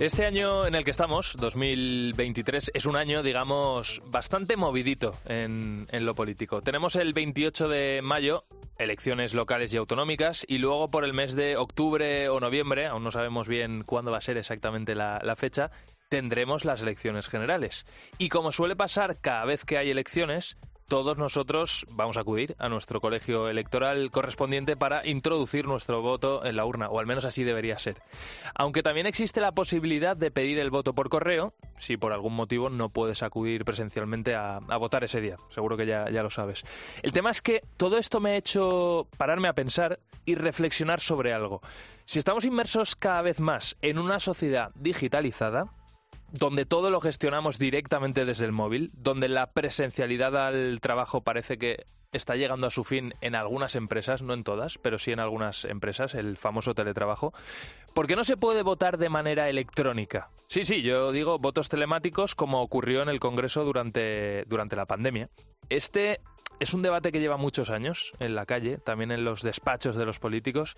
Este 0.00 0.24
año 0.24 0.64
en 0.64 0.76
el 0.76 0.84
que 0.84 0.92
estamos, 0.92 1.34
2023, 1.40 2.70
es 2.72 2.86
un 2.86 2.94
año, 2.94 3.24
digamos, 3.24 4.00
bastante 4.12 4.56
movidito 4.56 5.12
en, 5.26 5.88
en, 5.90 6.06
lo 6.06 6.14
político. 6.14 6.62
Tenemos 6.62 6.94
el 6.94 7.12
28 7.12 7.68
de 7.68 8.00
mayo 8.00 8.44
elecciones 8.78 9.34
locales 9.34 9.74
y 9.74 9.76
autonómicas 9.76 10.44
y 10.46 10.58
luego 10.58 10.88
por 10.88 11.04
el 11.04 11.14
mes 11.14 11.34
de 11.34 11.56
octubre 11.56 12.28
o 12.28 12.38
noviembre, 12.38 12.86
aún 12.86 13.02
no 13.02 13.10
sabemos 13.10 13.48
bien 13.48 13.82
cuándo 13.82 14.12
va 14.12 14.18
a 14.18 14.20
ser 14.20 14.36
exactamente 14.36 14.94
la, 14.94 15.20
la 15.24 15.34
fecha, 15.34 15.72
tendremos 16.08 16.64
las 16.64 16.82
elecciones 16.82 17.26
generales. 17.26 17.84
Y 18.18 18.28
como 18.28 18.52
suele 18.52 18.76
pasar 18.76 19.20
cada 19.20 19.46
vez 19.46 19.64
que 19.64 19.78
hay 19.78 19.90
elecciones, 19.90 20.58
todos 20.88 21.18
nosotros 21.18 21.86
vamos 21.90 22.16
a 22.16 22.20
acudir 22.20 22.56
a 22.58 22.70
nuestro 22.70 23.00
colegio 23.00 23.48
electoral 23.48 24.10
correspondiente 24.10 24.74
para 24.74 25.06
introducir 25.06 25.66
nuestro 25.66 26.00
voto 26.00 26.44
en 26.44 26.56
la 26.56 26.64
urna, 26.64 26.88
o 26.88 26.98
al 26.98 27.06
menos 27.06 27.26
así 27.26 27.44
debería 27.44 27.78
ser. 27.78 28.00
Aunque 28.54 28.82
también 28.82 29.06
existe 29.06 29.42
la 29.42 29.52
posibilidad 29.52 30.16
de 30.16 30.30
pedir 30.30 30.58
el 30.58 30.70
voto 30.70 30.94
por 30.94 31.10
correo, 31.10 31.52
si 31.78 31.98
por 31.98 32.12
algún 32.12 32.34
motivo 32.34 32.70
no 32.70 32.88
puedes 32.88 33.22
acudir 33.22 33.66
presencialmente 33.66 34.34
a, 34.34 34.60
votar 34.78 35.04
ese 35.04 35.20
día. 35.20 35.36
Seguro 35.50 35.76
que 35.76 35.84
ya, 35.84 36.08
ya 36.10 36.22
lo 36.22 36.30
sabes. 36.30 36.64
El 37.02 37.12
tema 37.12 37.30
es 37.30 37.42
que 37.42 37.62
todo 37.76 37.98
esto 37.98 38.18
me 38.18 38.30
ha 38.30 38.36
hecho 38.36 39.08
pararme 39.18 39.48
a 39.48 39.52
pensar 39.52 40.00
y 40.24 40.36
reflexionar 40.36 41.00
sobre 41.00 41.34
algo. 41.34 41.60
Si 42.06 42.18
estamos 42.18 42.46
inmersos 42.46 42.96
cada 42.96 43.20
vez 43.20 43.40
más 43.40 43.76
en 43.82 43.98
una 43.98 44.18
sociedad 44.20 44.70
digitalizada, 44.74 45.66
donde 46.32 46.66
todo 46.66 46.90
lo 46.90 47.00
gestionamos 47.00 47.58
directamente 47.58 48.24
desde 48.24 48.44
el 48.44 48.52
móvil, 48.52 48.90
donde 48.94 49.28
la 49.28 49.52
presencialidad 49.52 50.36
al 50.36 50.80
trabajo 50.80 51.22
parece 51.22 51.58
que 51.58 51.86
está 52.12 52.36
llegando 52.36 52.66
a 52.66 52.70
su 52.70 52.84
fin 52.84 53.14
en 53.20 53.34
algunas 53.34 53.76
empresas, 53.76 54.22
no 54.22 54.34
en 54.34 54.44
todas, 54.44 54.78
pero 54.78 54.98
sí 54.98 55.12
en 55.12 55.20
algunas 55.20 55.64
empresas, 55.64 56.14
el 56.14 56.36
famoso 56.36 56.74
teletrabajo. 56.74 57.32
¿Por 57.94 58.06
qué 58.06 58.16
no 58.16 58.24
se 58.24 58.36
puede 58.36 58.62
votar 58.62 58.98
de 58.98 59.08
manera 59.08 59.48
electrónica? 59.48 60.30
Sí, 60.48 60.64
sí, 60.64 60.82
yo 60.82 61.12
digo 61.12 61.38
votos 61.38 61.68
telemáticos 61.68 62.34
como 62.34 62.62
ocurrió 62.62 63.02
en 63.02 63.08
el 63.08 63.20
Congreso 63.20 63.64
durante, 63.64 64.44
durante 64.46 64.76
la 64.76 64.86
pandemia. 64.86 65.28
Este 65.68 66.20
es 66.60 66.72
un 66.72 66.82
debate 66.82 67.12
que 67.12 67.20
lleva 67.20 67.36
muchos 67.36 67.70
años 67.70 68.12
en 68.20 68.34
la 68.34 68.46
calle, 68.46 68.78
también 68.78 69.10
en 69.10 69.24
los 69.24 69.42
despachos 69.42 69.96
de 69.96 70.06
los 70.06 70.18
políticos 70.18 70.76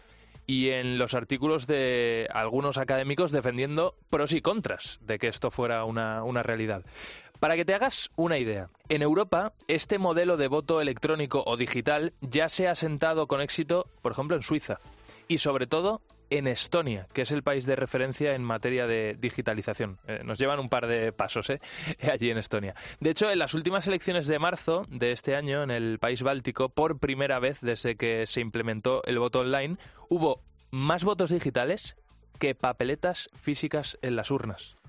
y 0.50 0.70
en 0.70 0.98
los 0.98 1.14
artículos 1.14 1.68
de 1.68 2.26
algunos 2.34 2.76
académicos 2.76 3.30
defendiendo 3.30 3.94
pros 4.10 4.32
y 4.32 4.40
contras 4.40 4.98
de 5.00 5.20
que 5.20 5.28
esto 5.28 5.52
fuera 5.52 5.84
una, 5.84 6.24
una 6.24 6.42
realidad. 6.42 6.84
Para 7.38 7.54
que 7.54 7.64
te 7.64 7.72
hagas 7.72 8.10
una 8.16 8.36
idea, 8.36 8.68
en 8.88 9.02
Europa 9.02 9.52
este 9.68 10.00
modelo 10.00 10.36
de 10.36 10.48
voto 10.48 10.80
electrónico 10.80 11.44
o 11.46 11.56
digital 11.56 12.14
ya 12.20 12.48
se 12.48 12.66
ha 12.66 12.74
sentado 12.74 13.28
con 13.28 13.40
éxito, 13.40 13.86
por 14.02 14.10
ejemplo, 14.10 14.34
en 14.34 14.42
Suiza 14.42 14.80
y 15.28 15.38
sobre 15.38 15.68
todo 15.68 16.02
en 16.30 16.46
Estonia, 16.46 17.06
que 17.12 17.22
es 17.22 17.32
el 17.32 17.42
país 17.42 17.66
de 17.66 17.76
referencia 17.76 18.34
en 18.34 18.42
materia 18.42 18.86
de 18.86 19.16
digitalización. 19.18 19.98
Eh, 20.06 20.22
nos 20.24 20.38
llevan 20.38 20.60
un 20.60 20.68
par 20.68 20.86
de 20.86 21.12
pasos 21.12 21.50
¿eh? 21.50 21.60
allí 22.10 22.30
en 22.30 22.38
Estonia. 22.38 22.74
De 23.00 23.10
hecho, 23.10 23.30
en 23.30 23.38
las 23.38 23.54
últimas 23.54 23.86
elecciones 23.86 24.26
de 24.26 24.38
marzo 24.38 24.86
de 24.88 25.12
este 25.12 25.36
año, 25.36 25.62
en 25.62 25.70
el 25.70 25.98
país 25.98 26.22
báltico, 26.22 26.68
por 26.68 26.98
primera 26.98 27.38
vez 27.38 27.60
desde 27.60 27.96
que 27.96 28.26
se 28.26 28.40
implementó 28.40 29.02
el 29.04 29.18
voto 29.18 29.40
online, 29.40 29.76
hubo 30.08 30.42
más 30.70 31.04
votos 31.04 31.30
digitales 31.30 31.96
que 32.38 32.54
papeletas 32.54 33.28
físicas 33.34 33.98
en 34.02 34.16
las 34.16 34.30
urnas. 34.30 34.79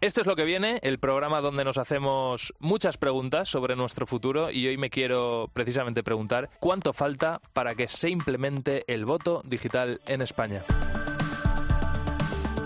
Esto 0.00 0.20
es 0.20 0.26
lo 0.26 0.36
que 0.36 0.44
viene, 0.44 0.78
el 0.82 0.98
programa 0.98 1.40
donde 1.40 1.64
nos 1.64 1.78
hacemos 1.78 2.54
muchas 2.58 2.96
preguntas 2.96 3.48
sobre 3.48 3.76
nuestro 3.76 4.06
futuro 4.06 4.50
y 4.50 4.66
hoy 4.66 4.76
me 4.76 4.90
quiero 4.90 5.50
precisamente 5.52 6.02
preguntar 6.02 6.50
cuánto 6.60 6.92
falta 6.92 7.40
para 7.52 7.74
que 7.74 7.88
se 7.88 8.10
implemente 8.10 8.84
el 8.86 9.04
voto 9.04 9.42
digital 9.44 10.00
en 10.06 10.22
España. 10.22 10.62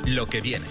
Lo 0.04 0.26
que 0.26 0.41
viene. 0.41 0.66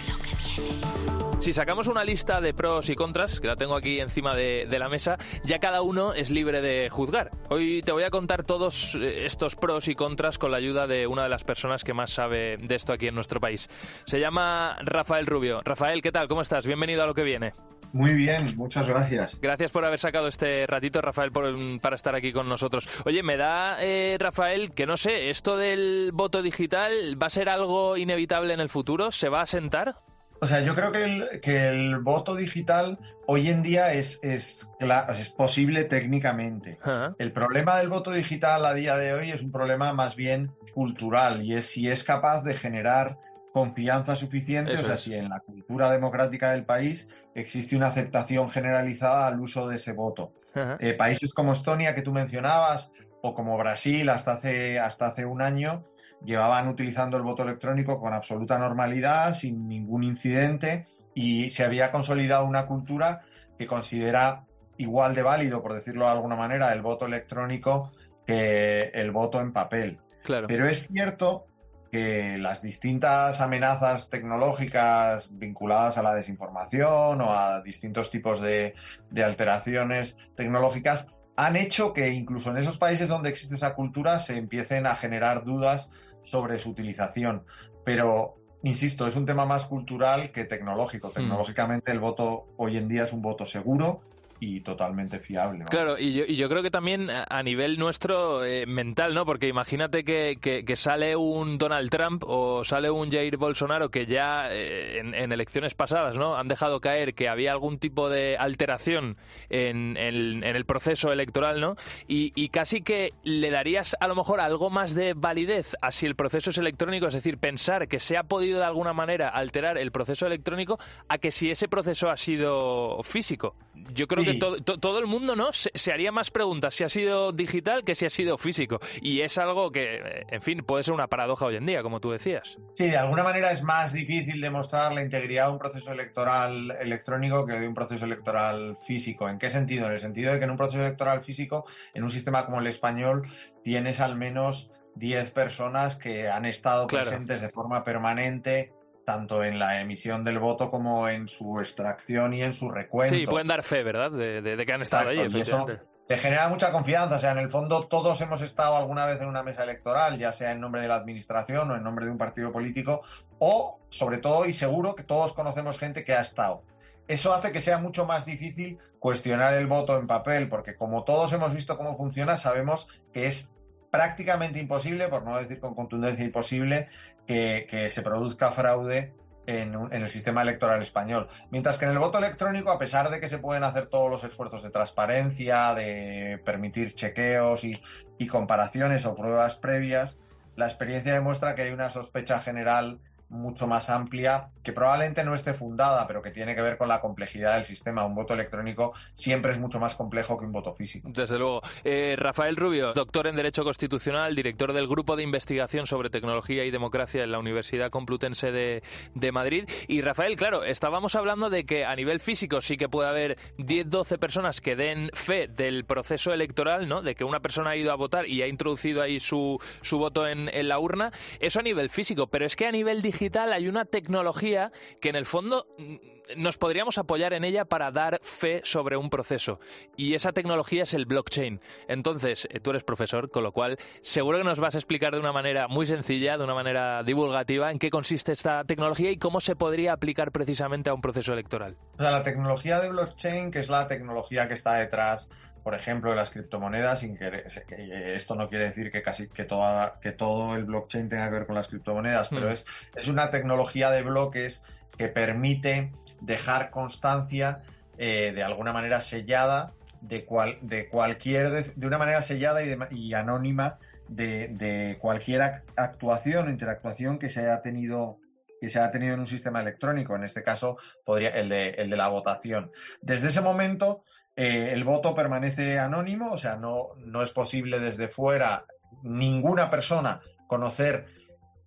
Si 1.41 1.53
sacamos 1.53 1.87
una 1.87 2.03
lista 2.03 2.39
de 2.39 2.53
pros 2.53 2.91
y 2.91 2.95
contras, 2.95 3.39
que 3.39 3.47
la 3.47 3.55
tengo 3.55 3.75
aquí 3.75 3.99
encima 3.99 4.35
de, 4.35 4.67
de, 4.69 4.77
la 4.77 4.89
mesa, 4.89 5.17
ya 5.43 5.57
cada 5.57 5.81
uno 5.81 6.13
es 6.13 6.29
libre 6.29 6.61
de 6.61 6.87
juzgar. 6.91 7.31
Hoy 7.49 7.81
te 7.81 7.91
voy 7.91 8.03
a 8.03 8.11
contar 8.11 8.43
todos 8.43 8.93
eh, 8.93 9.25
estos 9.25 9.55
pros 9.55 9.87
y 9.87 9.95
contras 9.95 10.37
con 10.37 10.51
la 10.51 10.57
ayuda 10.57 10.85
de 10.85 11.07
una 11.07 11.23
de 11.23 11.29
las 11.29 11.43
personas 11.43 11.83
que 11.83 11.95
más 11.95 12.11
sabe 12.11 12.57
de 12.57 12.75
esto 12.75 12.93
aquí 12.93 13.07
en 13.07 13.15
nuestro 13.15 13.39
país. 13.39 13.69
Se 14.05 14.19
llama 14.19 14.77
Rafael 14.83 15.25
Rubio. 15.25 15.61
Rafael, 15.65 16.03
¿qué 16.03 16.11
tal? 16.11 16.27
¿Cómo 16.27 16.43
estás? 16.43 16.67
Bienvenido 16.67 17.01
a 17.01 17.07
lo 17.07 17.15
que 17.15 17.23
viene. 17.23 17.53
Muy 17.91 18.13
bien, 18.13 18.55
muchas 18.55 18.87
gracias. 18.87 19.39
Gracias 19.41 19.71
por 19.71 19.83
haber 19.83 19.97
sacado 19.97 20.27
este 20.27 20.67
ratito, 20.67 21.01
Rafael, 21.01 21.31
por, 21.31 21.51
para 21.81 21.95
estar 21.95 22.13
aquí 22.13 22.31
con 22.31 22.47
nosotros. 22.47 22.87
Oye, 23.03 23.23
me 23.23 23.35
da, 23.35 23.83
eh, 23.83 24.15
Rafael, 24.19 24.73
que 24.73 24.85
no 24.85 24.95
sé, 24.95 25.31
¿esto 25.31 25.57
del 25.57 26.11
voto 26.13 26.43
digital 26.43 27.19
va 27.19 27.25
a 27.27 27.31
ser 27.31 27.49
algo 27.49 27.97
inevitable 27.97 28.53
en 28.53 28.59
el 28.59 28.69
futuro? 28.69 29.11
¿Se 29.11 29.27
va 29.27 29.41
a 29.41 29.47
sentar? 29.47 29.95
O 30.43 30.47
sea, 30.47 30.61
yo 30.61 30.73
creo 30.73 30.91
que 30.91 31.03
el, 31.03 31.39
que 31.39 31.67
el 31.67 31.99
voto 31.99 32.35
digital 32.35 32.97
hoy 33.27 33.49
en 33.49 33.61
día 33.61 33.93
es, 33.93 34.17
es, 34.23 34.71
es 34.79 35.29
posible 35.29 35.83
técnicamente. 35.83 36.79
El 37.19 37.31
problema 37.31 37.77
del 37.77 37.89
voto 37.89 38.11
digital 38.11 38.65
a 38.65 38.73
día 38.73 38.97
de 38.97 39.13
hoy 39.13 39.31
es 39.31 39.43
un 39.43 39.51
problema 39.51 39.93
más 39.93 40.15
bien 40.15 40.51
cultural 40.73 41.43
y 41.43 41.55
es 41.55 41.67
si 41.67 41.87
es 41.87 42.03
capaz 42.03 42.41
de 42.41 42.55
generar 42.55 43.19
confianza 43.53 44.15
suficiente, 44.15 44.73
Eso 44.73 44.81
o 44.81 44.85
sea, 44.85 44.95
es. 44.95 45.01
si 45.01 45.13
en 45.13 45.29
la 45.29 45.41
cultura 45.41 45.91
democrática 45.91 46.53
del 46.53 46.65
país 46.65 47.07
existe 47.35 47.75
una 47.75 47.87
aceptación 47.87 48.49
generalizada 48.49 49.27
al 49.27 49.39
uso 49.39 49.67
de 49.67 49.75
ese 49.75 49.93
voto. 49.93 50.33
Eh, 50.79 50.95
países 50.95 51.33
como 51.33 51.53
Estonia, 51.53 51.93
que 51.93 52.01
tú 52.01 52.11
mencionabas, 52.11 52.91
o 53.21 53.35
como 53.35 53.57
Brasil 53.57 54.09
hasta 54.09 54.33
hace, 54.33 54.79
hasta 54.79 55.07
hace 55.07 55.25
un 55.25 55.41
año, 55.43 55.85
llevaban 56.23 56.67
utilizando 56.67 57.17
el 57.17 57.23
voto 57.23 57.43
electrónico 57.43 57.99
con 57.99 58.13
absoluta 58.13 58.57
normalidad, 58.57 59.33
sin 59.33 59.67
ningún 59.67 60.03
incidente, 60.03 60.85
y 61.13 61.49
se 61.49 61.63
había 61.63 61.91
consolidado 61.91 62.45
una 62.45 62.65
cultura 62.65 63.21
que 63.57 63.67
considera 63.67 64.45
igual 64.77 65.13
de 65.13 65.21
válido, 65.21 65.61
por 65.61 65.73
decirlo 65.73 66.05
de 66.05 66.11
alguna 66.11 66.35
manera, 66.35 66.71
el 66.73 66.81
voto 66.81 67.05
electrónico 67.05 67.91
que 68.25 68.91
el 68.93 69.11
voto 69.11 69.39
en 69.39 69.51
papel. 69.51 69.99
Claro. 70.23 70.47
Pero 70.47 70.67
es 70.67 70.87
cierto 70.87 71.45
que 71.91 72.37
las 72.37 72.61
distintas 72.61 73.41
amenazas 73.41 74.09
tecnológicas 74.09 75.37
vinculadas 75.37 75.97
a 75.97 76.03
la 76.03 76.15
desinformación 76.15 77.19
o 77.19 77.33
a 77.33 77.61
distintos 77.61 78.09
tipos 78.09 78.39
de, 78.39 78.75
de 79.09 79.23
alteraciones 79.23 80.17
tecnológicas 80.35 81.07
han 81.35 81.55
hecho 81.57 81.93
que 81.93 82.09
incluso 82.09 82.51
en 82.51 82.57
esos 82.57 82.77
países 82.77 83.09
donde 83.09 83.29
existe 83.29 83.55
esa 83.55 83.75
cultura 83.75 84.19
se 84.19 84.37
empiecen 84.37 84.85
a 84.85 84.95
generar 84.95 85.43
dudas 85.43 85.89
sobre 86.21 86.59
su 86.59 86.69
utilización. 86.69 87.43
Pero, 87.83 88.35
insisto, 88.63 89.07
es 89.07 89.15
un 89.15 89.25
tema 89.25 89.45
más 89.45 89.65
cultural 89.65 90.31
que 90.31 90.45
tecnológico. 90.45 91.09
Tecnológicamente 91.09 91.91
el 91.91 91.99
voto 91.99 92.47
hoy 92.57 92.77
en 92.77 92.87
día 92.87 93.03
es 93.03 93.13
un 93.13 93.21
voto 93.21 93.45
seguro 93.45 94.01
y 94.43 94.61
totalmente 94.61 95.19
fiable. 95.19 95.65
Claro, 95.65 95.99
y 95.99 96.13
yo, 96.13 96.23
y 96.27 96.35
yo, 96.35 96.49
creo 96.49 96.63
que 96.63 96.71
también 96.71 97.09
a 97.11 97.43
nivel 97.43 97.77
nuestro 97.77 98.43
eh, 98.43 98.65
mental, 98.65 99.13
¿no? 99.13 99.23
Porque 99.23 99.47
imagínate 99.47 100.03
que, 100.03 100.37
que, 100.41 100.75
sale 100.75 101.15
un 101.15 101.59
Donald 101.59 101.91
Trump 101.91 102.23
o 102.25 102.63
sale 102.63 102.89
un 102.89 103.11
Jair 103.11 103.37
Bolsonaro 103.37 103.91
que 103.91 104.07
ya 104.07 104.47
eh, 104.49 104.97
en, 104.97 105.31
elecciones 105.31 105.75
pasadas, 105.75 106.17
¿no? 106.17 106.37
Han 106.37 106.47
dejado 106.47 106.81
caer 106.81 107.13
que 107.13 107.29
había 107.29 107.51
algún 107.51 107.77
tipo 107.77 108.09
de 108.09 108.35
alteración 108.35 109.15
en, 109.51 109.95
en, 109.95 110.43
el 110.43 110.65
proceso 110.65 111.11
electoral, 111.11 111.61
¿no? 111.61 111.75
Y, 112.07 112.33
y, 112.33 112.49
casi 112.49 112.81
que 112.81 113.13
le 113.21 113.51
darías 113.51 113.95
a 113.99 114.07
lo 114.07 114.15
mejor 114.15 114.39
algo 114.39 114.71
más 114.71 114.95
de 114.95 115.13
validez 115.13 115.75
a 115.83 115.91
si 115.91 116.07
el 116.07 116.15
proceso 116.15 116.49
es 116.49 116.57
electrónico, 116.57 117.05
es 117.05 117.13
decir, 117.13 117.37
pensar 117.37 117.87
que 117.87 117.99
se 117.99 118.17
ha 118.17 118.23
podido 118.23 118.57
de 118.57 118.65
alguna 118.65 118.93
manera 118.93 119.29
alterar 119.29 119.77
el 119.77 119.91
proceso 119.91 120.25
electrónico 120.25 120.79
a 121.09 121.19
que 121.19 121.29
si 121.29 121.51
ese 121.51 121.67
proceso 121.67 122.09
ha 122.09 122.17
sido 122.17 123.03
físico. 123.03 123.55
Yo 123.93 124.07
creo 124.07 124.23
que 124.23 124.30
todo 124.37 124.99
el 124.99 125.07
mundo 125.07 125.35
no 125.35 125.51
se, 125.53 125.91
haría 125.91 126.11
más 126.11 126.31
preguntas 126.31 126.75
si 126.75 126.83
ha 126.83 126.89
sido 126.89 127.31
digital 127.31 127.83
que 127.83 127.95
si 127.95 128.05
ha 128.05 128.09
sido 128.09 128.37
físico. 128.37 128.79
Y 129.01 129.21
es 129.21 129.37
algo 129.37 129.71
que, 129.71 130.25
en 130.29 130.41
fin, 130.41 130.63
puede 130.65 130.83
ser 130.83 130.93
una 130.93 131.07
paradoja 131.07 131.45
hoy 131.45 131.55
en 131.55 131.65
día, 131.65 131.83
como 131.83 131.99
tú 131.99 132.11
decías. 132.11 132.57
Sí, 132.73 132.89
de 132.89 132.97
alguna 132.97 133.23
manera 133.23 133.51
es 133.51 133.63
más 133.63 133.93
difícil 133.93 134.41
demostrar 134.41 134.93
la 134.93 135.01
integridad 135.01 135.47
de 135.47 135.53
un 135.53 135.59
proceso 135.59 135.91
electoral 135.91 136.71
electrónico 136.79 137.45
que 137.45 137.53
de 137.53 137.67
un 137.67 137.73
proceso 137.73 138.05
electoral 138.05 138.77
físico. 138.85 139.29
¿En 139.29 139.39
qué 139.39 139.49
sentido? 139.49 139.87
En 139.87 139.93
el 139.93 139.99
sentido 139.99 140.33
de 140.33 140.39
que 140.39 140.45
en 140.45 140.51
un 140.51 140.57
proceso 140.57 140.81
electoral 140.81 141.21
físico, 141.21 141.65
en 141.93 142.03
un 142.03 142.09
sistema 142.09 142.45
como 142.45 142.59
el 142.59 142.67
español, 142.67 143.27
tienes 143.63 143.99
al 143.99 144.15
menos 144.15 144.71
10 144.95 145.31
personas 145.31 145.95
que 145.95 146.29
han 146.29 146.45
estado 146.45 146.87
presentes 146.87 147.41
de 147.41 147.49
forma 147.49 147.83
permanente 147.83 148.73
tanto 149.05 149.43
en 149.43 149.59
la 149.59 149.81
emisión 149.81 150.23
del 150.23 150.39
voto 150.39 150.69
como 150.69 151.07
en 151.09 151.27
su 151.27 151.59
extracción 151.59 152.33
y 152.33 152.43
en 152.43 152.53
su 152.53 152.69
recuento. 152.69 153.15
Sí, 153.15 153.25
pueden 153.25 153.47
dar 153.47 153.63
fe, 153.63 153.83
¿verdad? 153.83 154.11
De, 154.11 154.63
que 154.65 154.73
han 154.73 154.81
estado 154.81 155.09
ahí. 155.09 155.27
Y 155.31 155.39
eso 155.39 155.67
te 156.07 156.17
genera 156.17 156.49
mucha 156.49 156.71
confianza. 156.71 157.15
O 157.15 157.19
sea, 157.19 157.31
en 157.31 157.39
el 157.39 157.49
fondo 157.49 157.81
todos 157.83 158.19
hemos 158.21 158.41
estado 158.41 158.75
alguna 158.75 159.05
vez 159.05 159.21
en 159.21 159.27
una 159.27 159.43
mesa 159.43 159.63
electoral, 159.63 160.17
ya 160.17 160.31
sea 160.31 160.51
en 160.51 160.59
nombre 160.59 160.81
de 160.81 160.87
la 160.87 160.95
administración 160.95 161.71
o 161.71 161.75
en 161.75 161.83
nombre 161.83 162.05
de 162.05 162.11
un 162.11 162.17
partido 162.17 162.51
político, 162.51 163.01
o 163.39 163.79
sobre 163.89 164.17
todo 164.17 164.45
y 164.45 164.53
seguro 164.53 164.95
que 164.95 165.03
todos 165.03 165.33
conocemos 165.33 165.79
gente 165.79 166.03
que 166.03 166.13
ha 166.13 166.21
estado. 166.21 166.63
Eso 167.07 167.33
hace 167.33 167.51
que 167.51 167.61
sea 167.61 167.77
mucho 167.77 168.05
más 168.05 168.25
difícil 168.25 168.77
cuestionar 168.99 169.53
el 169.55 169.67
voto 169.67 169.97
en 169.97 170.07
papel, 170.07 170.47
porque 170.47 170.75
como 170.75 171.03
todos 171.03 171.33
hemos 171.33 171.53
visto 171.53 171.77
cómo 171.77 171.97
funciona, 171.97 172.37
sabemos 172.37 172.87
que 173.13 173.25
es 173.25 173.53
prácticamente 173.89 174.59
imposible, 174.59 175.09
por 175.09 175.23
no 175.23 175.37
decir 175.37 175.59
con 175.59 175.75
contundencia 175.75 176.25
imposible, 176.25 176.87
que, 177.25 177.87
se 177.89 178.01
produzca 178.01 178.51
fraude 178.51 179.13
en, 179.45 179.75
el 179.91 180.09
sistema 180.09 180.41
electoral 180.41 180.81
español. 180.81 181.27
Mientras 181.49 181.77
que 181.77 181.85
en 181.85 181.91
el 181.91 181.99
voto 181.99 182.17
electrónico, 182.17 182.71
a 182.71 182.79
pesar 182.79 183.09
de 183.09 183.19
que 183.19 183.29
se 183.29 183.39
pueden 183.39 183.63
hacer 183.63 183.87
todos 183.87 184.09
los 184.09 184.23
esfuerzos 184.23 184.63
de 184.63 184.69
transparencia, 184.69 185.73
de 185.73 186.41
permitir 186.45 186.93
chequeos 186.93 187.63
y 187.63 188.27
comparaciones 188.27 189.05
o 189.05 189.15
pruebas 189.15 189.55
previas, 189.55 190.21
la 190.55 190.67
experiencia 190.67 191.13
demuestra 191.13 191.55
que 191.55 191.63
hay 191.63 191.71
una 191.71 191.89
sospecha 191.89 192.39
general 192.39 192.99
mucho 193.31 193.65
más 193.65 193.89
amplia, 193.89 194.49
que 194.61 194.73
probablemente 194.73 195.23
no 195.23 195.33
esté 195.33 195.53
fundada, 195.53 196.05
pero 196.05 196.21
que 196.21 196.31
tiene 196.31 196.53
que 196.53 196.61
ver 196.61 196.77
con 196.77 196.89
la 196.89 196.99
complejidad 196.99 197.55
del 197.55 197.63
sistema. 197.63 198.05
Un 198.05 198.13
voto 198.13 198.33
electrónico 198.33 198.93
siempre 199.13 199.53
es 199.53 199.59
mucho 199.59 199.79
más 199.79 199.95
complejo 199.95 200.37
que 200.37 200.45
un 200.45 200.51
voto 200.51 200.73
físico. 200.73 201.09
Desde 201.11 201.39
luego. 201.39 201.61
Eh, 201.85 202.15
Rafael 202.17 202.57
Rubio, 202.57 202.91
doctor 202.93 203.27
en 203.27 203.37
Derecho 203.37 203.63
Constitucional, 203.63 204.35
director 204.35 204.73
del 204.73 204.87
Grupo 204.87 205.15
de 205.15 205.23
Investigación 205.23 205.87
sobre 205.87 206.09
Tecnología 206.09 206.65
y 206.65 206.71
Democracia 206.71 207.23
en 207.23 207.31
la 207.31 207.39
Universidad 207.39 207.89
Complutense 207.89 208.51
de, 208.51 208.83
de 209.15 209.31
Madrid. 209.31 209.63
Y 209.87 210.01
Rafael, 210.01 210.35
claro, 210.35 210.65
estábamos 210.65 211.15
hablando 211.15 211.49
de 211.49 211.65
que 211.65 211.85
a 211.85 211.95
nivel 211.95 212.19
físico 212.19 212.59
sí 212.59 212.75
que 212.75 212.89
puede 212.89 213.07
haber 213.07 213.37
10, 213.57 213.89
12 213.89 214.17
personas 214.17 214.59
que 214.59 214.75
den 214.75 215.09
fe 215.13 215.47
del 215.47 215.85
proceso 215.85 216.33
electoral, 216.33 216.89
¿no? 216.89 217.01
De 217.01 217.15
que 217.15 217.23
una 217.23 217.39
persona 217.39 217.71
ha 217.71 217.75
ido 217.77 217.93
a 217.93 217.95
votar 217.95 218.27
y 218.27 218.41
ha 218.41 218.47
introducido 218.47 219.01
ahí 219.01 219.21
su, 219.21 219.57
su 219.81 219.99
voto 219.99 220.27
en, 220.27 220.49
en 220.53 220.67
la 220.67 220.79
urna. 220.79 221.11
Eso 221.39 221.61
a 221.61 221.63
nivel 221.63 221.89
físico, 221.89 222.27
pero 222.27 222.45
es 222.45 222.57
que 222.57 222.67
a 222.67 222.71
nivel 222.71 223.01
digital 223.01 223.20
hay 223.51 223.67
una 223.67 223.85
tecnología 223.85 224.71
que 224.99 225.09
en 225.09 225.15
el 225.15 225.25
fondo 225.25 225.67
mm, 225.77 225.95
nos 226.37 226.57
podríamos 226.57 226.97
apoyar 226.97 227.33
en 227.33 227.43
ella 227.43 227.65
para 227.65 227.91
dar 227.91 228.19
fe 228.23 228.61
sobre 228.63 228.97
un 228.97 229.09
proceso. 229.09 229.59
Y 229.95 230.15
esa 230.15 230.31
tecnología 230.31 230.83
es 230.83 230.93
el 230.93 231.05
blockchain. 231.05 231.61
Entonces, 231.87 232.47
eh, 232.51 232.59
tú 232.59 232.71
eres 232.71 232.83
profesor, 232.83 233.29
con 233.29 233.43
lo 233.43 233.51
cual 233.51 233.77
seguro 234.01 234.37
que 234.37 234.43
nos 234.43 234.59
vas 234.59 234.75
a 234.75 234.77
explicar 234.77 235.13
de 235.13 235.19
una 235.19 235.33
manera 235.33 235.67
muy 235.67 235.85
sencilla, 235.85 236.37
de 236.37 236.43
una 236.43 236.53
manera 236.53 237.03
divulgativa, 237.03 237.71
en 237.71 237.79
qué 237.79 237.89
consiste 237.89 238.31
esta 238.31 238.63
tecnología 238.63 239.11
y 239.11 239.17
cómo 239.17 239.41
se 239.41 239.55
podría 239.55 239.93
aplicar 239.93 240.31
precisamente 240.31 240.89
a 240.89 240.93
un 240.93 241.01
proceso 241.01 241.33
electoral. 241.33 241.77
O 241.97 242.01
sea, 242.01 242.11
la 242.11 242.23
tecnología 242.23 242.79
de 242.79 242.89
blockchain, 242.89 243.51
que 243.51 243.59
es 243.59 243.69
la 243.69 243.87
tecnología 243.87 244.47
que 244.47 244.53
está 244.53 244.75
detrás 244.75 245.29
por 245.63 245.75
ejemplo, 245.75 246.09
de 246.09 246.15
las 246.15 246.31
criptomonedas, 246.31 247.01
sin 247.01 247.17
que, 247.17 247.27
eh, 247.27 248.15
esto 248.15 248.35
no 248.35 248.47
quiere 248.47 248.65
decir 248.65 248.91
que 248.91 249.01
casi 249.01 249.27
que, 249.27 249.43
toda, 249.43 249.99
que 250.01 250.11
todo 250.11 250.55
el 250.55 250.65
blockchain 250.65 251.09
tenga 251.09 251.25
que 251.25 251.35
ver 251.35 251.45
con 251.45 251.55
las 251.55 251.67
criptomonedas, 251.67 252.29
pero 252.29 252.47
hmm. 252.47 252.53
es, 252.53 252.65
es 252.95 253.07
una 253.07 253.29
tecnología 253.31 253.91
de 253.91 254.01
bloques 254.01 254.63
que 254.97 255.07
permite 255.07 255.91
dejar 256.21 256.69
constancia 256.69 257.61
eh, 257.97 258.31
de 258.33 258.43
alguna 258.43 258.73
manera 258.73 259.01
sellada 259.01 259.73
de, 260.01 260.25
cual, 260.25 260.57
de 260.61 260.89
cualquier, 260.89 261.73
de, 261.75 261.87
una 261.87 261.97
manera 261.97 262.21
sellada 262.21 262.63
y, 262.63 262.75
y 262.91 263.13
anónima 263.13 263.77
de, 264.07 264.47
de, 264.49 264.97
cualquier 264.99 265.41
actuación 265.75 266.47
o 266.47 266.51
interactuación 266.51 267.19
que 267.19 267.29
se 267.29 267.41
haya 267.41 267.61
tenido 267.61 268.17
que 268.59 268.69
se 268.69 268.79
haya 268.79 268.91
tenido 268.91 269.15
en 269.15 269.21
un 269.21 269.25
sistema 269.25 269.59
electrónico, 269.59 270.15
en 270.15 270.23
este 270.23 270.43
caso 270.43 270.77
podría, 271.03 271.29
el, 271.29 271.49
de, 271.49 271.69
el 271.71 271.89
de 271.89 271.97
la 271.97 272.09
votación. 272.09 272.71
Desde 273.01 273.29
ese 273.29 273.41
momento, 273.41 274.03
eh, 274.43 274.73
el 274.73 274.83
voto 274.83 275.13
permanece 275.13 275.77
anónimo, 275.77 276.31
o 276.31 276.37
sea, 276.37 276.55
no, 276.55 276.95
no 276.97 277.21
es 277.21 277.29
posible 277.29 277.79
desde 277.79 278.07
fuera 278.07 278.65
ninguna 279.03 279.69
persona 279.69 280.19
conocer 280.47 281.05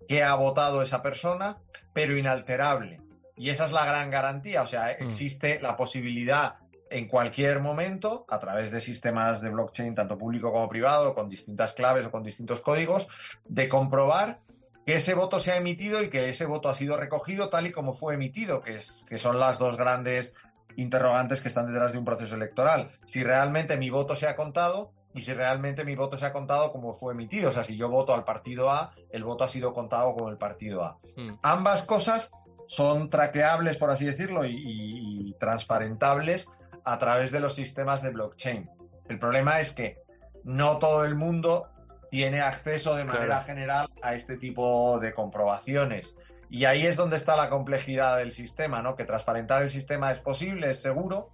qué 0.08 0.24
ha 0.24 0.34
votado 0.34 0.82
esa 0.82 1.00
persona, 1.00 1.58
pero 1.92 2.16
inalterable. 2.16 3.00
Y 3.36 3.50
esa 3.50 3.66
es 3.66 3.70
la 3.70 3.86
gran 3.86 4.10
garantía, 4.10 4.62
o 4.62 4.66
sea, 4.66 4.96
mm. 4.98 5.04
existe 5.04 5.60
la 5.60 5.76
posibilidad 5.76 6.56
en 6.90 7.06
cualquier 7.06 7.60
momento, 7.60 8.26
a 8.28 8.40
través 8.40 8.72
de 8.72 8.80
sistemas 8.80 9.40
de 9.40 9.50
blockchain, 9.50 9.94
tanto 9.94 10.18
público 10.18 10.50
como 10.50 10.68
privado, 10.68 11.14
con 11.14 11.28
distintas 11.28 11.74
claves 11.74 12.06
o 12.06 12.10
con 12.10 12.24
distintos 12.24 12.58
códigos, 12.58 13.06
de 13.44 13.68
comprobar 13.68 14.40
que 14.84 14.96
ese 14.96 15.14
voto 15.14 15.38
se 15.38 15.52
ha 15.52 15.56
emitido 15.58 16.02
y 16.02 16.10
que 16.10 16.28
ese 16.28 16.44
voto 16.44 16.68
ha 16.68 16.74
sido 16.74 16.96
recogido 16.96 17.50
tal 17.50 17.68
y 17.68 17.70
como 17.70 17.94
fue 17.94 18.14
emitido, 18.14 18.62
que, 18.62 18.74
es, 18.74 19.06
que 19.08 19.18
son 19.18 19.38
las 19.38 19.60
dos 19.60 19.76
grandes 19.76 20.34
interrogantes 20.76 21.40
que 21.40 21.48
están 21.48 21.66
detrás 21.66 21.92
de 21.92 21.98
un 21.98 22.04
proceso 22.04 22.34
electoral. 22.34 22.90
Si 23.06 23.22
realmente 23.22 23.76
mi 23.76 23.90
voto 23.90 24.16
se 24.16 24.26
ha 24.26 24.36
contado 24.36 24.92
y 25.14 25.20
si 25.20 25.32
realmente 25.32 25.84
mi 25.84 25.94
voto 25.94 26.16
se 26.16 26.26
ha 26.26 26.32
contado 26.32 26.72
como 26.72 26.92
fue 26.92 27.14
emitido. 27.14 27.50
O 27.50 27.52
sea, 27.52 27.64
si 27.64 27.76
yo 27.76 27.88
voto 27.88 28.12
al 28.12 28.24
partido 28.24 28.70
A, 28.70 28.92
el 29.10 29.22
voto 29.22 29.44
ha 29.44 29.48
sido 29.48 29.72
contado 29.72 30.14
con 30.14 30.30
el 30.30 30.38
partido 30.38 30.84
A. 30.84 30.98
Hmm. 31.16 31.36
Ambas 31.42 31.82
cosas 31.82 32.32
son 32.66 33.10
traqueables, 33.10 33.76
por 33.76 33.90
así 33.90 34.04
decirlo, 34.04 34.44
y, 34.44 35.36
transparentables 35.38 36.48
a 36.84 36.98
través 36.98 37.32
de 37.32 37.40
los 37.40 37.54
sistemas 37.54 38.02
de 38.02 38.10
blockchain. 38.10 38.70
El 39.08 39.18
problema 39.18 39.60
es 39.60 39.72
que 39.72 39.98
no 40.44 40.78
todo 40.78 41.04
el 41.04 41.14
mundo 41.14 41.68
tiene 42.10 42.40
acceso 42.40 42.94
de 42.94 43.04
manera 43.04 43.42
general 43.42 43.88
a 44.00 44.14
este 44.14 44.36
tipo 44.36 44.98
de 45.00 45.12
comprobaciones. 45.12 46.14
Y 46.50 46.64
ahí 46.66 46.86
es 46.86 46.96
donde 46.96 47.16
está 47.16 47.36
la 47.36 47.50
complejidad 47.50 48.18
del 48.18 48.32
sistema, 48.32 48.82
¿no? 48.82 48.96
Que 48.96 49.04
transparentar 49.04 49.62
el 49.62 49.70
sistema 49.70 50.12
es 50.12 50.20
posible, 50.20 50.70
es 50.70 50.80
seguro, 50.80 51.30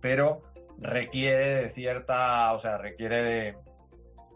pero 0.00 0.42
requiere 0.78 1.62
de 1.62 1.70
cierta, 1.70 2.52
o 2.52 2.60
sea, 2.60 2.78
requiere 2.78 3.22
de, 3.22 3.56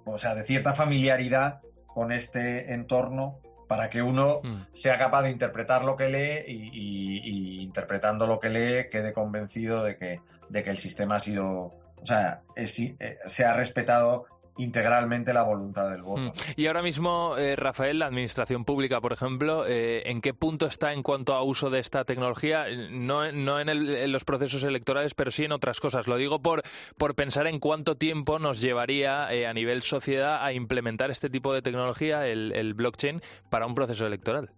o 0.05 0.19
sea, 0.19 0.35
de 0.35 0.45
cierta 0.45 0.75
familiaridad 0.75 1.61
con 1.87 2.13
este 2.13 2.75
entorno 2.75 3.41
para 3.69 3.89
que 3.89 4.03
uno 4.03 4.41
mm. 4.43 4.67
sea 4.73 4.99
capaz 4.99 5.23
de 5.23 5.31
interpretar 5.31 5.85
lo 5.85 5.97
que 5.97 6.09
lee 6.09 6.45
y, 6.47 7.63
interpretando 7.63 8.27
lo 8.27 8.39
que 8.39 8.51
lee 8.51 8.89
quede 8.91 9.13
convencido 9.13 9.83
de 9.83 9.97
que, 9.97 10.21
de 10.49 10.63
que 10.63 10.71
el 10.71 10.79
sistema 10.79 11.17
ha 11.17 11.21
sido, 11.21 11.73
o 11.97 12.07
sea, 12.07 12.43
eh, 12.55 12.67
se 12.67 13.45
ha 13.45 13.55
respetado 13.55 14.27
integralmente 14.57 15.33
la 15.33 15.43
voluntad 15.43 15.91
del 15.91 16.03
voto. 16.03 16.21
Mm. 16.23 16.33
Y 16.57 16.67
ahora 16.67 16.83
mismo, 16.83 17.37
eh, 17.37 17.57
Rafael, 17.57 17.99
la 17.99 18.07
administración 18.07 18.65
pública, 18.65 19.01
por 19.01 19.13
ejemplo, 19.13 19.67
eh, 19.67 20.03
¿en 20.07 20.21
qué 20.21 20.35
punto 20.35 20.67
está 20.67 20.93
en 20.93 21.03
cuanto 21.03 21.35
a 21.35 21.43
uso 21.43 21.71
de 21.71 21.81
esta 21.81 22.05
tecnología? 22.05 22.67
No, 22.91 23.31
no 23.33 23.61
en, 23.61 24.13
los 24.13 24.25
procesos 24.25 24.63
electorales, 24.65 25.15
pero 25.15 25.31
sí 25.31 25.45
en 25.45 25.53
otras 25.53 25.81
cosas. 25.81 26.07
Lo 26.07 26.17
digo 26.17 26.41
por, 26.41 26.63
por 26.97 27.15
pensar 27.15 27.47
en 27.47 27.59
cuánto 27.59 27.97
tiempo 27.97 28.39
nos 28.39 28.61
llevaría 28.61 29.33
eh, 29.33 29.47
a 29.47 29.53
nivel 29.53 29.83
sociedad 29.83 30.45
a 30.45 30.53
implementar 30.53 31.11
este 31.11 31.31
tipo 31.31 31.53
de 31.53 31.63
tecnología, 31.63 32.27
el, 32.27 32.53
el 32.55 32.75
blockchain, 32.75 33.23
para 33.51 33.67
un 33.67 33.75
proceso 33.75 34.07
electoral. 34.07 34.51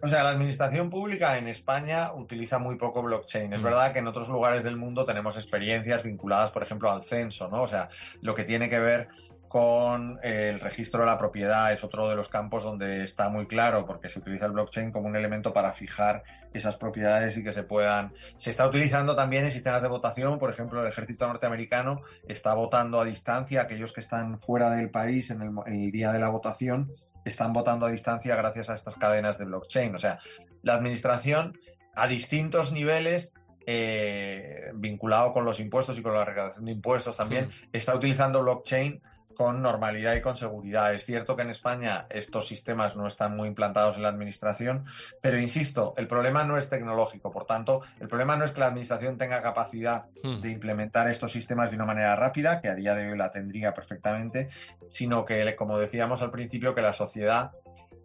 O 0.00 0.06
sea, 0.06 0.22
la 0.22 0.30
administración 0.30 0.90
pública 0.90 1.38
en 1.38 1.48
España 1.48 2.12
utiliza 2.12 2.58
muy 2.58 2.76
poco 2.76 3.02
blockchain. 3.02 3.52
Es 3.52 3.60
mm. 3.60 3.64
verdad 3.64 3.92
que 3.92 3.98
en 3.98 4.06
otros 4.06 4.28
lugares 4.28 4.62
del 4.62 4.76
mundo 4.76 5.04
tenemos 5.04 5.36
experiencias 5.36 6.04
vinculadas, 6.04 6.50
por 6.52 6.62
ejemplo, 6.62 6.90
al 6.90 7.04
censo, 7.04 7.48
¿no? 7.48 7.62
O 7.62 7.68
sea, 7.68 7.88
lo 8.20 8.34
que 8.34 8.44
tiene 8.44 8.68
que 8.68 8.78
ver 8.78 9.08
con 9.48 10.20
el 10.22 10.60
registro 10.60 11.00
de 11.00 11.06
la 11.06 11.18
propiedad. 11.18 11.72
Es 11.72 11.82
otro 11.82 12.08
de 12.08 12.14
los 12.14 12.28
campos 12.28 12.62
donde 12.62 13.02
está 13.02 13.28
muy 13.28 13.46
claro, 13.46 13.86
porque 13.86 14.08
se 14.08 14.18
utiliza 14.18 14.46
el 14.46 14.52
blockchain 14.52 14.92
como 14.92 15.08
un 15.08 15.16
elemento 15.16 15.52
para 15.52 15.72
fijar 15.72 16.22
esas 16.52 16.76
propiedades 16.76 17.36
y 17.36 17.42
que 17.42 17.52
se 17.52 17.62
puedan. 17.62 18.12
Se 18.36 18.50
está 18.50 18.66
utilizando 18.66 19.16
también 19.16 19.44
en 19.44 19.50
sistemas 19.50 19.82
de 19.82 19.88
votación, 19.88 20.38
por 20.38 20.50
ejemplo, 20.50 20.82
el 20.82 20.88
ejército 20.88 21.26
norteamericano 21.26 22.02
está 22.28 22.54
votando 22.54 23.00
a 23.00 23.04
distancia, 23.04 23.62
aquellos 23.62 23.92
que 23.92 24.00
están 24.00 24.38
fuera 24.38 24.70
del 24.70 24.90
país 24.90 25.30
en 25.30 25.42
el, 25.42 25.90
día 25.90 26.12
de 26.12 26.18
la 26.18 26.28
votación 26.28 26.92
están 27.24 27.52
votando 27.52 27.86
a 27.86 27.90
distancia 27.90 28.36
gracias 28.36 28.70
a 28.70 28.74
estas 28.74 28.96
cadenas 28.96 29.38
de 29.38 29.44
blockchain. 29.44 29.94
O 29.94 29.98
sea, 29.98 30.18
la 30.62 30.74
administración 30.74 31.58
a 31.94 32.06
distintos 32.06 32.72
niveles 32.72 33.34
eh, 33.66 34.70
vinculado 34.74 35.34
con 35.34 35.44
los 35.44 35.60
impuestos 35.60 35.98
y 35.98 36.02
con 36.02 36.14
la 36.14 36.24
recaudación 36.24 36.64
de 36.64 36.72
impuestos 36.72 37.16
también, 37.16 37.48
hmm. 37.48 37.68
está 37.72 37.94
utilizando 37.94 38.42
blockchain 38.42 39.02
con 39.38 39.62
normalidad 39.62 40.16
y 40.16 40.20
con 40.20 40.36
seguridad. 40.36 40.92
Es 40.92 41.06
cierto 41.06 41.36
que 41.36 41.42
en 41.42 41.50
España 41.50 42.06
estos 42.10 42.48
sistemas 42.48 42.96
no 42.96 43.06
están 43.06 43.36
muy 43.36 43.46
implantados 43.46 43.94
en 43.94 44.02
la 44.02 44.08
administración, 44.08 44.84
pero 45.20 45.38
insisto, 45.38 45.94
el 45.96 46.08
problema 46.08 46.42
no 46.42 46.58
es 46.58 46.68
tecnológico. 46.68 47.30
Por 47.30 47.46
tanto, 47.46 47.82
el 48.00 48.08
problema 48.08 48.36
no 48.36 48.44
es 48.44 48.50
que 48.50 48.58
la 48.58 48.66
administración 48.66 49.16
tenga 49.16 49.40
capacidad 49.40 50.06
hmm. 50.24 50.40
de 50.40 50.50
implementar 50.50 51.08
estos 51.08 51.30
sistemas 51.30 51.70
de 51.70 51.76
una 51.76 51.86
manera 51.86 52.16
rápida, 52.16 52.60
que 52.60 52.66
a 52.66 52.74
día 52.74 52.96
de 52.96 53.12
hoy 53.12 53.16
la 53.16 53.30
tendría 53.30 53.72
perfectamente, 53.72 54.48
sino 54.88 55.24
que, 55.24 55.54
como 55.54 55.78
decíamos 55.78 56.20
al 56.20 56.32
principio, 56.32 56.74
que 56.74 56.82
la 56.82 56.92
sociedad 56.92 57.52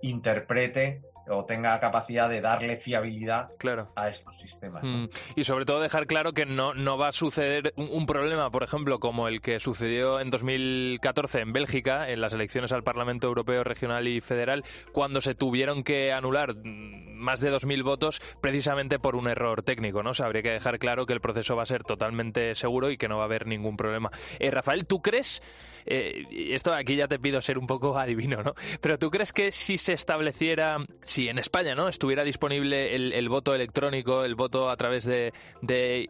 interprete 0.03 1.01
o 1.27 1.45
tenga 1.45 1.79
capacidad 1.79 2.29
de 2.29 2.41
darle 2.41 2.77
fiabilidad 2.77 3.49
a 3.95 4.09
estos 4.09 4.37
sistemas. 4.37 4.83
Mm. 4.83 5.05
Y 5.35 5.43
sobre 5.43 5.65
todo 5.65 5.79
dejar 5.79 6.07
claro 6.07 6.33
que 6.33 6.45
no, 6.45 6.73
no 6.73 6.97
va 6.97 7.09
a 7.09 7.11
suceder 7.11 7.73
un, 7.77 8.05
problema, 8.05 8.49
por 8.51 8.63
ejemplo, 8.63 8.99
como 8.99 9.27
el 9.27 9.41
que 9.41 9.59
sucedió 9.59 10.19
en 10.19 10.29
2014 10.29 11.39
en 11.39 11.53
Bélgica, 11.53 12.09
en 12.09 12.21
las 12.21 12.33
elecciones 12.33 12.71
al 12.71 12.83
Parlamento 12.83 13.27
Europeo 13.27 13.63
Regional 13.63 14.07
y 14.07 14.21
Federal, 14.21 14.63
cuando 14.91 15.21
se 15.21 15.35
tuvieron 15.35 15.83
que 15.83 16.11
anular 16.11 16.55
más 16.55 17.39
de 17.39 17.53
2.000 17.53 17.83
votos 17.83 18.21
precisamente 18.41 18.99
por 18.99 19.15
un 19.15 19.27
error 19.27 19.63
técnico. 19.63 20.03
¿no? 20.03 20.11
O 20.11 20.23
habría 20.23 20.41
que 20.41 20.51
dejar 20.51 20.79
claro 20.79 21.05
que 21.05 21.13
el 21.13 21.21
proceso 21.21 21.55
va 21.55 21.63
a 21.63 21.67
ser 21.67 21.83
totalmente 21.83 22.55
seguro 22.55 22.91
y 22.91 22.97
que 22.97 23.07
no 23.07 23.17
va 23.17 23.23
a 23.23 23.25
haber 23.25 23.47
ningún 23.47 23.77
problema. 23.77 24.11
Eh, 24.39 24.51
Rafael, 24.51 24.85
¿tú 24.85 25.01
crees, 25.01 25.41
eh, 25.85 26.25
esto 26.51 26.73
aquí 26.73 26.95
ya 26.95 27.07
te 27.07 27.19
pido 27.19 27.41
ser 27.41 27.57
un 27.57 27.67
poco 27.67 27.97
adivino, 27.99 28.43
¿no? 28.43 28.53
pero 28.81 28.97
¿tú 28.99 29.09
crees 29.09 29.33
que 29.33 29.51
si 29.51 29.77
se 29.77 29.93
estableciera 29.93 30.77
si 31.13 31.29
en 31.29 31.37
España 31.37 31.75
no 31.75 31.87
estuviera 31.87 32.23
disponible 32.23 32.95
el, 32.95 33.29
voto 33.29 33.53
electrónico, 33.53 34.23
el 34.25 34.33
voto 34.33 34.71
a 34.71 34.77
través 34.77 35.05
de, 35.05 35.31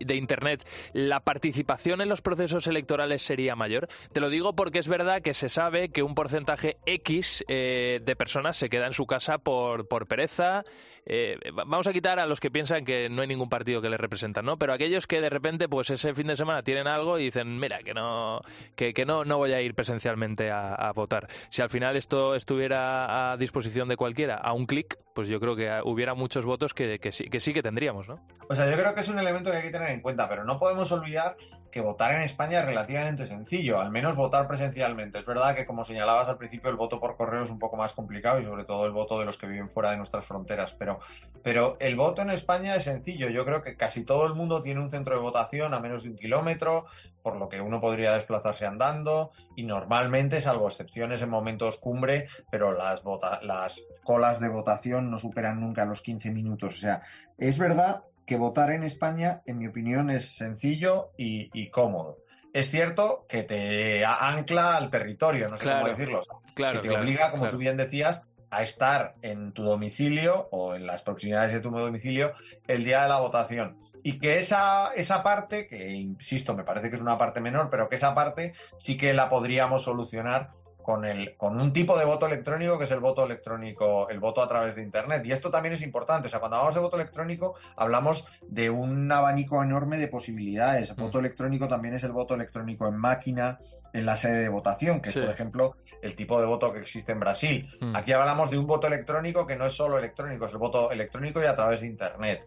Internet, 0.07 0.65
la 0.93 1.19
participación 1.19 1.99
en 1.99 2.07
los 2.07 2.21
procesos 2.21 2.67
electorales 2.67 3.21
sería 3.21 3.57
mayor. 3.57 3.89
Te 4.13 4.21
lo 4.21 4.29
digo 4.29 4.55
porque 4.55 4.79
es 4.79 4.87
verdad 4.87 5.21
que 5.21 5.33
se 5.33 5.49
sabe 5.49 5.89
que 5.89 6.03
un 6.03 6.15
porcentaje 6.15 6.77
X 6.85 7.43
eh, 7.49 7.99
de 8.01 8.15
personas 8.15 8.55
se 8.55 8.69
queda 8.69 8.87
en 8.87 8.93
su 8.93 9.05
casa 9.05 9.39
por, 9.39 9.89
por 9.89 10.07
pereza, 10.07 10.63
eh, 11.05 11.37
vamos 11.53 11.87
a 11.87 11.93
quitar 11.93 12.19
a 12.19 12.25
los 12.25 12.39
que 12.39 12.49
piensan 12.49 12.85
que 12.85 13.09
no 13.09 13.21
hay 13.21 13.27
ningún 13.27 13.49
partido 13.49 13.81
que 13.81 13.89
les 13.89 13.99
representa, 13.99 14.41
¿no? 14.41 14.57
Pero 14.57 14.73
aquellos 14.73 15.07
que 15.07 15.19
de 15.21 15.29
repente, 15.29 15.67
pues 15.67 15.89
ese 15.89 16.13
fin 16.13 16.27
de 16.27 16.37
semana 16.37 16.63
tienen 16.63 16.87
algo 16.87 17.19
y 17.19 17.25
dicen, 17.25 17.59
mira, 17.59 17.79
que 17.79 17.93
no, 17.93 18.41
que, 18.75 18.93
no, 19.05 19.25
no 19.25 19.37
voy 19.37 19.51
a 19.53 19.61
ir 19.61 19.75
presencialmente 19.75 20.51
a, 20.51 20.91
votar. 20.93 21.27
Si 21.49 21.61
al 21.61 21.69
final 21.69 21.95
esto 21.95 22.35
estuviera 22.35 23.31
a 23.31 23.37
disposición 23.37 23.87
de 23.87 23.97
cualquiera, 23.97 24.35
a 24.35 24.53
un 24.53 24.65
clic, 24.65 24.97
pues 25.13 25.27
yo 25.27 25.39
creo 25.39 25.55
que 25.55 25.81
hubiera 25.83 26.13
muchos 26.13 26.45
votos 26.45 26.73
que, 26.73 26.99
que, 26.99 27.11
sí, 27.11 27.25
que 27.25 27.39
sí 27.39 27.53
que 27.53 27.61
tendríamos, 27.61 28.07
¿no? 28.07 28.19
O 28.49 28.55
sea, 28.55 28.69
yo 28.69 28.75
creo 28.75 28.93
que 28.93 29.01
es 29.01 29.09
un 29.09 29.19
elemento 29.19 29.51
que 29.51 29.57
hay 29.57 29.63
que 29.63 29.71
tener 29.71 29.89
en 29.89 30.01
cuenta, 30.01 30.27
pero 30.27 30.43
no 30.43 30.59
podemos 30.59 30.91
olvidar 30.91 31.37
que 31.73 31.81
votar 31.81 32.13
en 32.13 32.21
España 32.21 32.59
es 32.59 32.65
relativamente 32.67 33.25
sencillo, 33.25 33.81
al 33.81 33.89
menos 33.89 34.15
votar 34.15 34.47
presencialmente. 34.47 35.17
Es 35.17 35.25
verdad 35.25 35.55
que, 35.55 35.65
como 35.65 35.83
señalabas 35.83 36.29
al 36.29 36.37
principio, 36.37 36.69
el 36.69 36.75
voto 36.75 36.99
por 36.99 37.17
correo 37.17 37.43
es 37.43 37.49
un 37.49 37.57
poco 37.57 37.77
más 37.77 37.93
complicado 37.93 38.39
y 38.39 38.45
sobre 38.45 38.63
todo 38.63 38.85
el 38.85 38.91
voto 38.91 39.19
de 39.19 39.25
los 39.25 39.39
que 39.39 39.47
viven 39.47 39.71
fuera 39.71 39.89
de 39.89 39.97
nuestras 39.97 40.23
fronteras, 40.23 40.75
pero, 40.77 40.99
pero 41.41 41.75
el 41.79 41.95
voto 41.95 42.21
en 42.21 42.29
España 42.29 42.75
es 42.75 42.83
sencillo. 42.83 43.27
Yo 43.29 43.43
creo 43.43 43.63
que 43.63 43.75
casi 43.75 44.05
todo 44.05 44.27
el 44.27 44.35
mundo 44.35 44.61
tiene 44.61 44.81
un 44.81 44.91
centro 44.91 45.15
de 45.15 45.21
votación 45.21 45.73
a 45.73 45.79
menos 45.79 46.03
de 46.03 46.11
un 46.11 46.15
kilómetro, 46.15 46.85
por 47.23 47.37
lo 47.37 47.49
que 47.49 47.61
uno 47.61 47.79
podría 47.79 48.13
desplazarse 48.13 48.65
andando 48.65 49.31
y 49.55 49.63
normalmente, 49.63 50.41
salvo 50.41 50.67
excepciones 50.67 51.21
en 51.21 51.29
momentos 51.29 51.77
cumbre, 51.77 52.27
pero 52.51 52.73
las, 52.73 53.01
las 53.41 53.81
colas 54.03 54.39
de 54.39 54.49
votación 54.49 55.09
no 55.09 55.17
superan 55.17 55.61
nunca 55.61 55.85
los 55.85 56.01
15 56.01 56.31
minutos. 56.31 56.73
O 56.73 56.77
sea, 56.77 57.01
es 57.37 57.57
verdad 57.57 58.03
que 58.25 58.37
votar 58.37 58.71
en 58.71 58.83
España, 58.83 59.41
en 59.45 59.57
mi 59.57 59.67
opinión, 59.67 60.09
es 60.09 60.35
sencillo 60.35 61.11
y, 61.17 61.69
cómodo. 61.69 62.17
Es 62.53 62.69
cierto 62.69 63.25
que 63.27 63.43
te 63.43 64.05
ancla 64.05 64.75
al 64.75 64.89
territorio, 64.89 65.47
no 65.47 65.57
sé 65.57 65.71
cómo 65.71 65.87
decirlo, 65.87 66.19
claro, 66.53 66.81
que 66.81 66.89
te 66.89 66.95
obliga, 66.95 67.31
como 67.31 67.49
tú 67.49 67.57
bien 67.57 67.77
decías, 67.77 68.27
a 68.51 68.61
estar 68.61 69.15
en 69.23 69.51
tu 69.53 69.63
domicilio 69.63 70.49
o 70.51 70.75
en 70.75 70.85
las 70.85 71.01
proximidades 71.01 71.53
de 71.53 71.59
tu 71.59 71.71
domicilio 71.71 72.33
el 72.67 72.83
día 72.83 73.03
de 73.03 73.09
la 73.09 73.19
votación. 73.19 73.79
Y 74.03 74.19
que 74.19 74.37
esa, 74.37 74.93
esa 74.93 75.23
parte, 75.23 75.67
que 75.67 75.91
insisto, 75.91 76.53
me 76.53 76.63
parece 76.63 76.89
que 76.89 76.97
es 76.97 77.01
una 77.01 77.17
parte 77.17 77.39
menor, 77.39 77.69
pero 77.69 77.87
que 77.87 77.95
esa 77.95 78.13
parte 78.13 78.53
sí 78.77 78.97
que 78.97 79.13
la 79.13 79.29
podríamos 79.29 79.83
solucionar 79.83 80.51
con, 80.83 81.05
el, 81.05 81.35
con 81.37 81.59
un 81.59 81.73
tipo 81.73 81.97
de 81.97 82.05
voto 82.05 82.27
electrónico 82.27 82.77
que 82.77 82.83
es 82.83 82.91
el 82.91 82.99
voto 82.99 83.25
electrónico, 83.25 84.09
el 84.09 84.19
voto 84.19 84.41
a 84.43 84.47
través 84.47 84.75
de 84.75 84.83
Internet. 84.83 85.25
Y 85.25 85.31
esto 85.31 85.49
también 85.49 85.73
es 85.73 85.81
importante. 85.81 86.27
O 86.27 86.29
sea, 86.29 86.39
cuando 86.39 86.57
hablamos 86.57 86.75
de 86.75 86.81
voto 86.81 86.97
electrónico, 86.97 87.55
hablamos 87.75 88.27
de 88.41 88.69
un 88.69 89.11
abanico 89.11 89.63
enorme 89.63 89.97
de 89.97 90.07
posibilidades. 90.07 90.91
El 90.91 90.97
mm. 90.97 91.01
voto 91.01 91.19
electrónico 91.19 91.67
también 91.67 91.95
es 91.95 92.03
el 92.03 92.11
voto 92.11 92.35
electrónico 92.35 92.87
en 92.87 92.97
máquina, 92.97 93.57
en 93.93 94.05
la 94.05 94.17
sede 94.17 94.41
de 94.41 94.49
votación, 94.49 95.01
que 95.01 95.09
es, 95.09 95.17
por 95.17 95.29
ejemplo, 95.29 95.75
el 96.01 96.15
tipo 96.15 96.39
de 96.39 96.45
voto 96.45 96.73
que 96.73 96.79
existe 96.79 97.13
en 97.13 97.19
Brasil. 97.19 97.69
Mm. 97.79 97.95
Aquí 97.95 98.11
hablamos 98.11 98.51
de 98.51 98.57
un 98.57 98.67
voto 98.67 98.87
electrónico 98.87 99.47
que 99.47 99.55
no 99.55 99.65
es 99.65 99.73
solo 99.73 99.97
electrónico, 99.97 100.45
es 100.45 100.51
el 100.51 100.57
voto 100.57 100.91
electrónico 100.91 101.41
y 101.41 101.45
a 101.45 101.55
través 101.55 101.81
de 101.81 101.87
Internet 101.87 102.45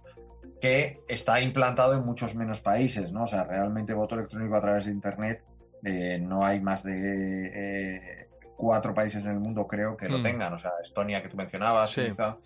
que 0.60 1.00
está 1.08 1.40
implantado 1.40 1.94
en 1.94 2.04
muchos 2.04 2.34
menos 2.34 2.60
países, 2.60 3.12
¿no? 3.12 3.24
O 3.24 3.26
sea, 3.26 3.44
realmente 3.44 3.94
voto 3.94 4.14
electrónico 4.14 4.56
a 4.56 4.60
través 4.60 4.86
de 4.86 4.92
Internet 4.92 5.44
eh, 5.84 6.18
no 6.18 6.44
hay 6.44 6.60
más 6.60 6.82
de 6.82 7.46
eh, 7.54 8.28
cuatro 8.56 8.94
países 8.94 9.22
en 9.24 9.30
el 9.30 9.38
mundo, 9.38 9.66
creo, 9.66 9.96
que 9.96 10.08
lo 10.08 10.18
mm. 10.18 10.22
tengan. 10.22 10.52
O 10.54 10.58
sea, 10.58 10.72
Estonia, 10.82 11.22
que 11.22 11.28
tú 11.28 11.36
mencionabas, 11.36 11.90
Suiza, 11.90 12.38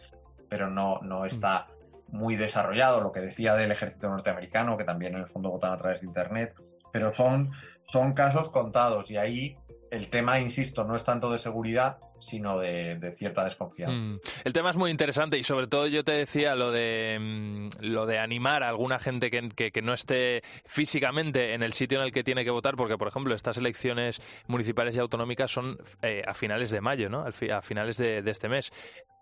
pero 0.48 0.68
no, 0.68 1.00
no 1.02 1.20
mm. 1.20 1.26
está 1.26 1.68
muy 2.08 2.36
desarrollado. 2.36 3.00
Lo 3.00 3.12
que 3.12 3.20
decía 3.20 3.54
del 3.54 3.70
ejército 3.70 4.08
norteamericano, 4.08 4.76
que 4.76 4.84
también 4.84 5.14
en 5.14 5.20
el 5.20 5.28
fondo 5.28 5.50
votan 5.50 5.72
a 5.72 5.78
través 5.78 6.00
de 6.00 6.06
Internet. 6.06 6.54
Pero 6.92 7.14
son, 7.14 7.50
son 7.82 8.12
casos 8.12 8.48
contados 8.48 9.10
y 9.10 9.16
ahí 9.16 9.56
el 9.90 10.10
tema, 10.10 10.40
insisto, 10.40 10.84
no 10.84 10.94
es 10.94 11.04
tanto 11.04 11.30
de 11.30 11.38
seguridad, 11.38 11.98
sino 12.20 12.58
de, 12.58 13.12
cierta 13.16 13.44
desconfianza. 13.44 13.96
Mm. 13.96 14.20
El 14.44 14.52
tema 14.52 14.70
es 14.70 14.76
muy 14.76 14.90
interesante 14.90 15.38
y 15.38 15.44
sobre 15.44 15.66
todo 15.66 15.86
yo 15.86 16.04
te 16.04 16.12
decía 16.12 16.54
lo 16.54 16.70
de 16.70 17.18
mm, 17.20 17.68
lo 17.80 18.06
de 18.06 18.18
animar 18.18 18.62
a 18.62 18.68
alguna 18.68 18.98
gente 18.98 19.30
que, 19.30 19.70
que, 19.70 19.82
no 19.82 19.94
esté 19.94 20.42
físicamente 20.66 21.54
en 21.54 21.62
el 21.62 21.72
sitio 21.72 21.98
en 21.98 22.04
el 22.04 22.12
que 22.12 22.22
tiene 22.22 22.44
que 22.44 22.50
votar, 22.50 22.76
porque 22.76 22.98
por 22.98 23.08
ejemplo 23.08 23.34
estas 23.34 23.56
elecciones 23.56 24.20
municipales 24.46 24.96
y 24.96 25.00
autonómicas 25.00 25.50
son 25.50 25.78
eh, 26.02 26.22
a 26.26 26.34
finales 26.34 26.70
de 26.70 26.80
mayo, 26.80 27.08
¿no? 27.08 27.24
A 27.24 27.62
finales 27.62 27.96
de 27.96 28.22
este 28.26 28.48
mes, 28.48 28.72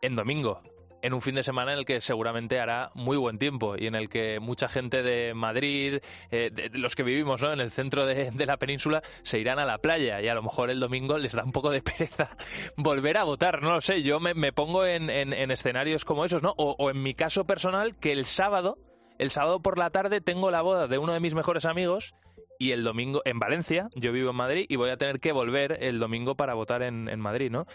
en 0.02 0.17
domingo 0.17 0.62
en 1.02 1.14
un 1.14 1.23
fin 1.23 1.35
de 1.35 1.43
semana 1.43 1.73
en 1.73 1.78
el 1.78 1.85
que 1.85 2.00
seguramente 2.00 2.61
hará 2.61 2.90
muy 2.95 3.17
buen 3.17 3.38
tiempo 3.38 3.76
y 3.76 3.87
en 3.87 3.95
el 3.95 4.09
que 4.09 4.40
mucha 4.40 4.69
gente 4.69 5.02
de 5.02 5.35
Madrid, 5.35 5.99
eh, 6.31 6.50
de, 6.52 6.71
los 6.78 6.97
que 6.97 7.02
vivimos 7.02 7.43
¿no? 7.43 7.52
en 7.52 7.61
el 7.61 7.71
centro 7.71 8.07
de, 8.07 8.33
la 8.47 8.57
península, 8.57 9.02
se 9.23 9.38
irán 9.38 9.59
a 9.59 9.64
la 9.64 9.78
playa 9.78 10.21
y 10.21 10.28
a 10.28 10.35
lo 10.35 10.43
mejor 10.43 10.71
el 10.71 10.81
domingo 10.81 11.19
les 11.19 11.33
da 11.33 11.45
un 11.45 11.52
poco 11.52 11.71
de 11.71 11.83
pereza 11.83 12.31
volver 12.76 13.17
a 13.19 13.25
votar. 13.25 13.62
No 13.62 13.73
lo 13.73 13.81
sé, 13.81 14.02
yo 14.02 14.21
me, 14.21 14.52
pongo 14.52 14.85
en, 14.85 15.11
escenarios 15.50 16.05
como 16.05 16.25
esos, 16.25 16.43
¿no? 16.43 16.55
o 16.57 16.90
en 16.90 17.02
mi 17.02 17.14
caso 17.14 17.45
personal, 17.45 17.97
que 17.97 18.12
el 18.12 18.26
sábado, 18.26 18.78
el 19.19 19.31
sábado 19.31 19.61
por 19.61 19.78
la 19.78 19.90
tarde 19.90 20.21
tengo 20.21 20.50
la 20.50 20.62
boda 20.62 20.87
de 20.87 20.99
uno 20.99 21.12
de 21.12 21.21
mis 21.21 21.35
mejores 21.35 21.64
amigos 21.64 22.14
y 22.59 22.73
el 22.73 22.83
domingo 22.83 23.23
en 23.25 23.38
Valencia, 23.38 23.88
yo 23.95 24.12
vivo 24.12 24.31
en 24.31 24.37
Madrid 24.37 24.67
y 24.69 24.77
voy 24.77 24.91
a 24.91 24.97
tener 24.97 25.21
que 25.21 25.33
volver 25.33 25.79
el 25.81 25.99
domingo 26.00 26.35
para 26.35 26.55
votar 26.55 26.83
en, 26.83 27.19
Madrid, 27.21 27.50
¿no? 27.50 27.67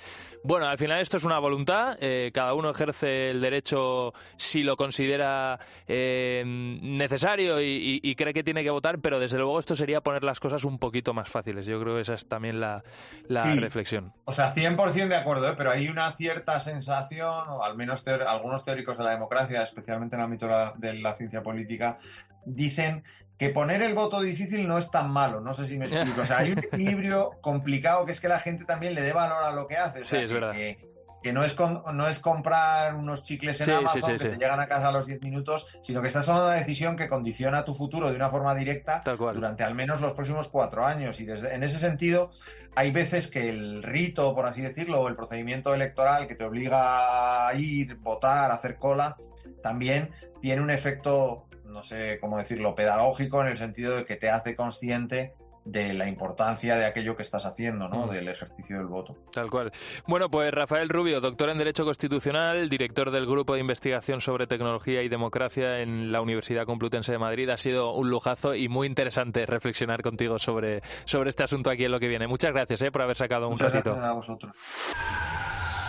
Bueno, 0.43 0.67
al 0.67 0.77
final 0.77 1.01
esto 1.01 1.17
es 1.17 1.23
una 1.23 1.39
voluntad, 1.39 1.95
eh, 1.99 2.31
cada 2.33 2.53
uno 2.53 2.69
ejerce 2.69 3.31
el 3.31 3.41
derecho 3.41 4.13
si 4.35 4.63
lo 4.63 4.75
considera 4.75 5.59
eh, 5.87 6.43
necesario 6.45 7.61
y, 7.61 8.13
cree 8.15 8.33
que 8.33 8.43
tiene 8.43 8.63
que 8.63 8.69
votar, 8.69 8.99
pero 8.99 9.19
desde 9.19 9.37
luego 9.37 9.57
esto 9.57 9.75
sería 9.75 10.01
poner 10.01 10.23
las 10.23 10.39
cosas 10.39 10.63
un 10.65 10.77
poquito 10.77 11.13
más 11.13 11.29
fáciles. 11.29 11.65
Yo 11.65 11.79
creo 11.81 11.95
que 11.95 12.01
esa 12.01 12.13
es 12.13 12.27
también 12.27 12.59
la, 12.59 12.83
reflexión. 13.29 14.13
O 14.25 14.33
sea, 14.33 14.53
100% 14.53 15.07
de 15.07 15.15
acuerdo, 15.15 15.49
¿eh? 15.49 15.55
pero 15.57 15.71
hay 15.71 15.87
una 15.87 16.11
cierta 16.11 16.59
sensación, 16.59 17.47
o 17.49 17.63
al 17.63 17.75
menos 17.75 18.07
algunos 18.07 18.63
teóricos 18.63 18.97
de 18.97 19.05
la 19.05 19.11
democracia, 19.11 19.63
especialmente 19.63 20.15
en 20.15 20.21
el 20.21 20.25
ámbito 20.25 20.47
de 20.77 20.93
la 20.95 21.15
ciencia 21.15 21.41
política, 21.41 21.97
dicen 22.45 23.03
que 23.37 23.49
poner 23.49 23.81
el 23.81 23.93
voto 23.93 24.21
difícil 24.21 24.67
no 24.67 24.77
es 24.77 24.91
tan 24.91 25.11
malo, 25.11 25.41
no 25.41 25.53
sé 25.53 25.65
si 25.65 25.77
me 25.77 25.85
explico. 25.85 26.21
O 26.21 26.25
sea, 26.25 26.39
hay 26.39 26.51
un 26.51 26.59
equilibrio 26.59 27.31
complicado 27.41 28.05
que 28.05 28.11
es 28.11 28.21
que 28.21 28.27
la 28.27 28.39
gente 28.39 28.65
también 28.65 28.93
le 28.93 29.01
dé 29.01 29.13
valor 29.13 29.43
a 29.43 29.51
lo 29.51 29.67
que 29.67 29.77
hace. 29.77 30.03
sí, 30.03 30.17
es 30.17 30.31
verdad. 30.31 30.51
Que, 30.51 30.77
que 31.23 31.31
no 31.31 31.43
es, 31.43 31.55
no 31.93 32.07
es 32.07 32.19
comprar 32.19 32.95
unos 32.95 33.23
chicles 33.23 33.59
en 33.61 33.71
Amazon 33.71 34.17
que 34.17 34.29
te 34.29 34.37
llegan 34.37 34.59
a 34.59 34.67
casa 34.67 34.89
a 34.89 34.91
los 34.91 35.07
10 35.07 35.21
minutos, 35.21 35.65
sino 35.81 36.01
que 36.01 36.07
estás 36.07 36.25
tomando 36.25 36.47
una 36.47 36.55
decisión 36.55 36.97
que 36.97 37.07
condiciona 37.07 37.63
tu 37.63 37.73
futuro 37.73 38.09
de 38.09 38.15
una 38.17 38.29
forma 38.29 38.53
directa 38.53 39.01
durante 39.05 39.63
al 39.63 39.73
menos 39.73 40.01
los 40.01 40.11
próximos 40.11 40.49
cuatro 40.49 40.85
años. 40.85 41.21
Y 41.21 41.25
desde, 41.25 41.55
en 41.55 41.63
ese 41.63 41.79
sentido, 41.79 42.31
hay 42.75 42.91
veces 42.91 43.29
que 43.29 43.49
el 43.49 43.81
rito, 43.81 44.35
por 44.35 44.45
así 44.45 44.61
decirlo, 44.61 44.99
o 44.99 45.07
el 45.07 45.15
procedimiento 45.15 45.73
electoral 45.73 46.27
que 46.27 46.35
te 46.35 46.43
obliga 46.43 47.47
a 47.47 47.55
ir, 47.55 47.95
votar, 47.95 48.51
hacer 48.51 48.75
cola, 48.77 49.15
también 49.63 50.11
tiene 50.41 50.61
un 50.61 50.71
efecto, 50.71 51.45
no 51.73 51.83
sé 51.83 52.19
cómo 52.21 52.37
decirlo, 52.37 52.75
pedagógico 52.75 53.41
en 53.41 53.47
el 53.47 53.57
sentido 53.57 53.97
de 53.97 54.05
que 54.05 54.15
te 54.15 54.29
hace 54.29 54.55
consciente 54.55 55.33
de 55.65 55.93
la 55.93 56.07
importancia 56.07 56.75
de 56.75 56.85
aquello 56.85 57.15
que 57.15 57.21
estás 57.21 57.45
haciendo, 57.45 57.87
¿no? 57.87 58.07
Mm. 58.07 58.11
Del 58.11 58.27
ejercicio 58.27 58.77
del 58.77 58.87
voto. 58.87 59.15
Tal 59.31 59.49
cual. 59.49 59.71
Bueno, 60.07 60.29
pues 60.29 60.51
Rafael 60.51 60.89
Rubio, 60.89 61.21
doctor 61.21 61.49
en 61.49 61.57
Derecho 61.57 61.85
Constitucional, 61.85 62.69
director 62.69 63.11
del 63.11 63.25
Grupo 63.25 63.53
de 63.53 63.61
Investigación 63.61 64.19
sobre 64.19 64.45
Tecnología 64.45 65.01
y 65.03 65.09
Democracia 65.09 65.79
en 65.79 66.11
la 66.11 66.21
Universidad 66.21 66.65
Complutense 66.65 67.13
de 67.13 67.17
Madrid. 67.17 67.49
Ha 67.49 67.57
sido 67.57 67.93
un 67.93 68.09
lujazo 68.09 68.55
y 68.55 68.67
muy 68.67 68.87
interesante 68.87 69.45
reflexionar 69.45 70.01
contigo 70.01 70.37
sobre, 70.37 70.81
sobre 71.05 71.29
este 71.29 71.43
asunto 71.43 71.69
aquí 71.69 71.85
en 71.85 71.91
lo 71.91 71.99
que 71.99 72.09
viene. 72.09 72.27
Muchas 72.27 72.51
gracias 72.51 72.81
¿eh? 72.81 72.91
por 72.91 73.01
haber 73.01 73.15
sacado 73.15 73.47
un 73.47 73.57
ratito. 73.57 73.91
Gracias 73.91 74.05
a 74.05 74.13
vosotros. 74.13 74.53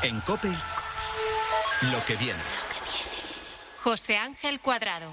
En 0.04 0.20
COPE, 0.20 0.50
lo 1.92 2.04
que 2.06 2.14
viene. 2.16 2.40
José 3.82 4.16
Ángel 4.16 4.60
Cuadrado. 4.60 5.10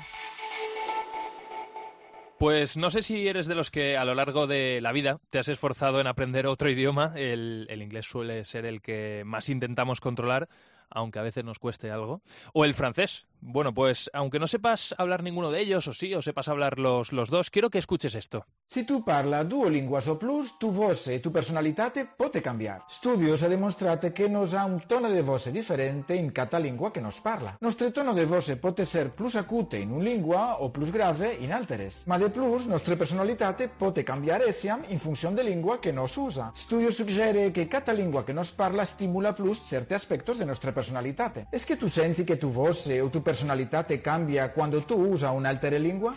Pues 2.42 2.76
no 2.76 2.90
sé 2.90 3.04
si 3.04 3.28
eres 3.28 3.46
de 3.46 3.54
los 3.54 3.70
que 3.70 3.98
a 3.98 4.04
lo 4.04 4.16
largo 4.16 4.48
de 4.48 4.82
la 4.82 4.92
vida 4.92 5.20
te 5.30 5.38
has 5.38 5.48
esforzado 5.48 6.02
en 6.02 6.08
aprender 6.08 6.48
otro 6.48 6.72
idioma. 6.72 7.14
El, 7.16 7.68
el, 7.70 7.84
inglés 7.84 8.08
suele 8.08 8.46
ser 8.46 8.66
el 8.66 8.82
que 8.82 9.22
más 9.28 9.48
intentamos 9.48 10.02
controlar, 10.02 10.50
aunque 10.92 11.20
a 11.20 11.24
veces 11.24 11.44
nos 11.44 11.60
cueste 11.60 11.92
algo. 11.92 12.22
O 12.54 12.66
el 12.66 12.74
francés, 12.74 13.26
bueno, 13.40 13.74
pues 13.74 14.10
aunque 14.14 14.40
no 14.40 14.46
sepas 14.46 14.94
hablar 14.98 15.24
ninguno 15.24 15.50
de 15.50 15.62
ellos, 15.62 15.88
o 15.88 15.94
sí, 15.94 16.14
o 16.14 16.22
sepas 16.22 16.48
hablar 16.48 16.78
los, 16.78 17.12
los 17.12 17.30
dos, 17.30 17.50
quiero 17.50 17.70
que 17.70 17.80
escuches 17.80 18.14
esto. 18.14 18.46
Si 18.68 18.84
tu 18.84 19.04
parla 19.04 19.44
due 19.44 19.70
linguas 19.70 20.08
o 20.08 20.18
plus, 20.18 20.58
tu 20.60 20.72
voce 20.72 21.16
e 21.16 21.20
tu 21.20 21.32
personalitate 21.32 22.06
pote 22.06 22.42
cambiare. 22.42 22.84
Studios 22.88 23.42
ha 23.44 23.48
dimostrato 23.48 24.12
che 24.12 24.30
nos 24.30 24.54
ha 24.54 24.64
un 24.66 24.80
tono 24.88 25.10
de 25.10 25.22
voce 25.22 25.52
differente 25.52 26.16
in 26.16 26.32
cada 26.32 26.60
lingua 26.60 26.92
che 26.92 27.02
nos 27.02 27.20
parla. 27.20 27.58
Nostro 27.60 27.92
tono 27.92 28.14
de 28.14 28.26
voce 28.26 28.58
pote 28.58 28.86
ser 28.86 29.12
plus 29.12 29.36
acute 29.36 29.78
in 29.78 29.92
un 29.92 30.04
lingua 30.04 30.62
o 30.62 30.70
plus 30.70 30.92
grave 30.92 31.36
in 31.40 31.52
alteres. 31.52 32.04
Ma 32.06 32.18
de 32.18 32.30
plus, 32.30 32.66
nostra 32.66 32.96
personalitate 32.96 33.68
pote 33.68 34.04
cambiare 34.04 34.46
esiam 34.46 34.84
in 34.88 35.00
funzione 35.00 35.36
de 35.36 35.44
lingua 35.44 35.80
che 35.80 35.92
nos 35.92 36.16
usa. 36.16 36.52
Studio 36.56 36.92
suggere 36.92 37.52
che 37.52 37.68
cada 37.68 37.92
lingua 37.92 38.24
che 38.24 38.34
nos 38.34 38.52
parla 38.52 38.86
stimula 38.86 39.34
plus 39.34 39.66
certi 39.68 39.94
aspectos 39.94 40.38
de 40.38 40.46
nostra 40.46 40.72
personalitate. 40.72 40.81
Es 41.52 41.66
que 41.66 41.76
tu 41.76 41.88
senti 41.88 42.26
che 42.26 42.38
tu 42.38 42.50
voce 42.50 43.02
o 43.02 43.10
tu 43.10 43.22
personalidad 43.22 43.86
te 43.86 44.02
cambia 44.02 44.52
cuando 44.54 44.82
tú 44.82 44.96
usas 44.96 45.32
una 45.36 45.50
alter 45.50 45.80
lengua? 45.80 46.14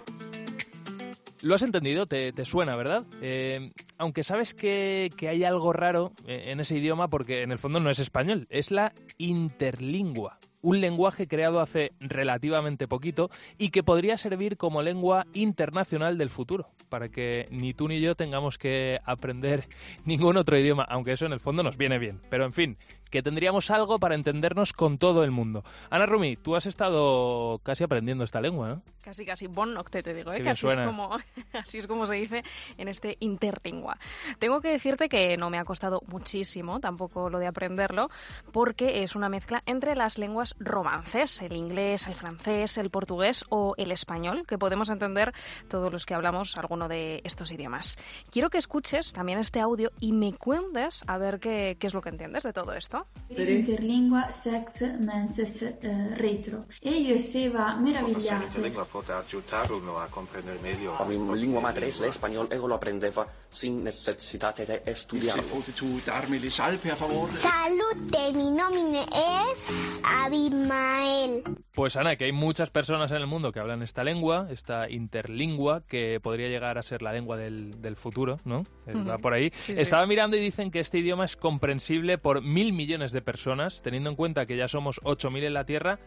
Lo 1.42 1.54
has 1.54 1.62
entendido, 1.62 2.06
te, 2.06 2.32
suena, 2.46 2.74
¿verdad? 2.74 3.02
Eh, 3.20 3.70
aunque 3.98 4.24
sabes 4.24 4.54
que, 4.54 5.10
que, 5.14 5.28
hay 5.28 5.44
algo 5.44 5.74
raro 5.74 6.12
eh, 6.26 6.44
en 6.46 6.60
ese 6.60 6.78
idioma 6.78 7.08
porque 7.08 7.42
en 7.42 7.52
el 7.52 7.58
fondo 7.58 7.80
no 7.80 7.90
es 7.90 7.98
español, 7.98 8.46
es 8.48 8.70
la 8.70 8.94
interlingua 9.18 10.38
un 10.64 10.80
lenguaje 10.80 11.28
creado 11.28 11.60
hace 11.60 11.92
relativamente 12.00 12.88
poquito 12.88 13.30
y 13.58 13.68
que 13.68 13.82
podría 13.82 14.16
servir 14.16 14.56
como 14.56 14.80
lengua 14.80 15.26
internacional 15.34 16.16
del 16.16 16.30
futuro, 16.30 16.64
para 16.88 17.08
que 17.08 17.44
ni 17.50 17.74
tú 17.74 17.86
ni 17.86 18.00
yo 18.00 18.14
tengamos 18.14 18.56
que 18.56 18.98
aprender 19.04 19.66
ningún 20.06 20.38
otro 20.38 20.58
idioma, 20.58 20.84
aunque 20.88 21.12
eso 21.12 21.26
en 21.26 21.34
el 21.34 21.40
fondo 21.40 21.62
nos 21.62 21.76
viene 21.76 21.98
bien. 21.98 22.18
Pero 22.30 22.46
en 22.46 22.52
fin, 22.52 22.78
que 23.14 23.22
tendríamos 23.22 23.70
algo 23.70 23.98
para 23.98 24.16
entendernos 24.16 24.72
con 24.72 24.98
todo 24.98 25.22
el 25.22 25.30
mundo. 25.30 25.62
Ana 25.88 26.04
Rumi, 26.04 26.34
tú 26.34 26.56
has 26.56 26.66
estado 26.66 27.60
casi 27.62 27.84
aprendiendo 27.84 28.24
esta 28.24 28.40
lengua, 28.40 28.68
¿no? 28.68 28.82
Casi, 29.04 29.24
casi, 29.24 29.46
bon 29.46 29.72
nocte 29.74 30.02
te 30.02 30.14
digo, 30.14 30.32
¿eh? 30.32 30.42
que 30.42 30.50
así 30.50 30.66
es, 30.66 30.78
como, 30.78 31.10
así 31.52 31.78
es 31.78 31.86
como 31.86 32.06
se 32.06 32.14
dice 32.16 32.42
en 32.76 32.88
este 32.88 33.16
interlingua. 33.20 33.98
Tengo 34.40 34.60
que 34.60 34.68
decirte 34.68 35.08
que 35.08 35.36
no 35.36 35.48
me 35.48 35.58
ha 35.58 35.64
costado 35.64 36.02
muchísimo, 36.08 36.80
tampoco 36.80 37.30
lo 37.30 37.38
de 37.38 37.46
aprenderlo, 37.46 38.10
porque 38.50 39.04
es 39.04 39.14
una 39.14 39.28
mezcla 39.28 39.62
entre 39.66 39.94
las 39.94 40.18
lenguas 40.18 40.53
romances, 40.58 41.42
el 41.42 41.52
inglés, 41.52 42.06
el 42.06 42.14
francés, 42.14 42.78
el 42.78 42.90
portugués 42.90 43.44
o 43.48 43.74
el 43.76 43.90
español, 43.90 44.44
que 44.46 44.58
podemos 44.58 44.88
entender 44.90 45.32
todos 45.68 45.92
los 45.92 46.06
que 46.06 46.14
hablamos 46.14 46.56
alguno 46.56 46.88
de 46.88 47.20
estos 47.24 47.50
idiomas. 47.52 47.96
Quiero 48.30 48.50
que 48.50 48.58
escuches 48.58 49.12
también 49.12 49.38
este 49.38 49.60
audio 49.60 49.90
y 50.00 50.12
me 50.12 50.32
cuentes 50.32 51.02
a 51.06 51.18
ver 51.18 51.40
qué, 51.40 51.76
qué 51.78 51.86
es 51.86 51.94
lo 51.94 52.00
que 52.00 52.10
entiendes 52.10 52.42
de 52.42 52.52
todo 52.52 52.72
esto. 52.72 53.06
Interlingua 53.28 54.30
sex 54.32 54.82
menses 55.00 55.62
uh, 55.62 56.14
retro. 56.16 56.60
E 56.80 56.90
io 57.00 57.14
estaba 57.14 57.76
meravigliato. 57.76 58.60
La 60.98 61.04
mia 61.04 61.34
lingua 61.34 61.60
madre 61.60 61.88
es 61.88 62.00
l'espagnol 62.00 62.48
e 62.50 62.56
lo 62.56 62.74
aprendeva 62.74 63.26
sin 63.48 63.84
necesidad 63.84 64.54
de 64.56 64.82
estudiar. 64.86 65.44
darmi 66.04 66.38
le 66.38 66.50
sal, 66.50 66.78
per 66.78 66.96
favore? 66.96 67.32
Salute, 67.32 68.32
mi 68.32 68.50
nomine 68.50 69.06
es 69.10 70.00
Pues 71.72 71.96
Ana, 71.96 72.16
que 72.16 72.24
hay 72.24 72.32
muchas 72.32 72.70
personas 72.70 73.10
en 73.10 73.18
el 73.18 73.26
mundo 73.26 73.52
que 73.52 73.60
hablan 73.60 73.82
esta 73.82 74.04
lengua, 74.04 74.48
esta 74.50 74.90
interlingua, 74.90 75.82
que 75.86 76.20
podría 76.20 76.48
llegar 76.48 76.78
a 76.78 76.82
ser 76.82 77.02
la 77.02 77.12
lengua 77.12 77.36
del, 77.36 77.80
del 77.82 77.96
futuro, 77.96 78.36
¿no? 78.44 78.64
Va 79.08 79.18
por 79.18 79.32
ahí. 79.34 79.52
Estaba 79.68 80.06
mirando 80.06 80.36
y 80.36 80.40
dicen 80.40 80.70
que 80.70 80.80
este 80.80 80.98
idioma 80.98 81.24
es 81.24 81.36
comprensible 81.36 82.18
por 82.18 82.42
mil 82.42 82.72
millones 82.72 83.12
de 83.12 83.22
personas, 83.22 83.82
teniendo 83.82 84.10
en 84.10 84.16
cuenta 84.16 84.46
que 84.46 84.56
ya 84.56 84.68
somos 84.68 85.00
8.000 85.02 85.44
en 85.44 85.54
la 85.54 85.64
Tierra 85.64 85.98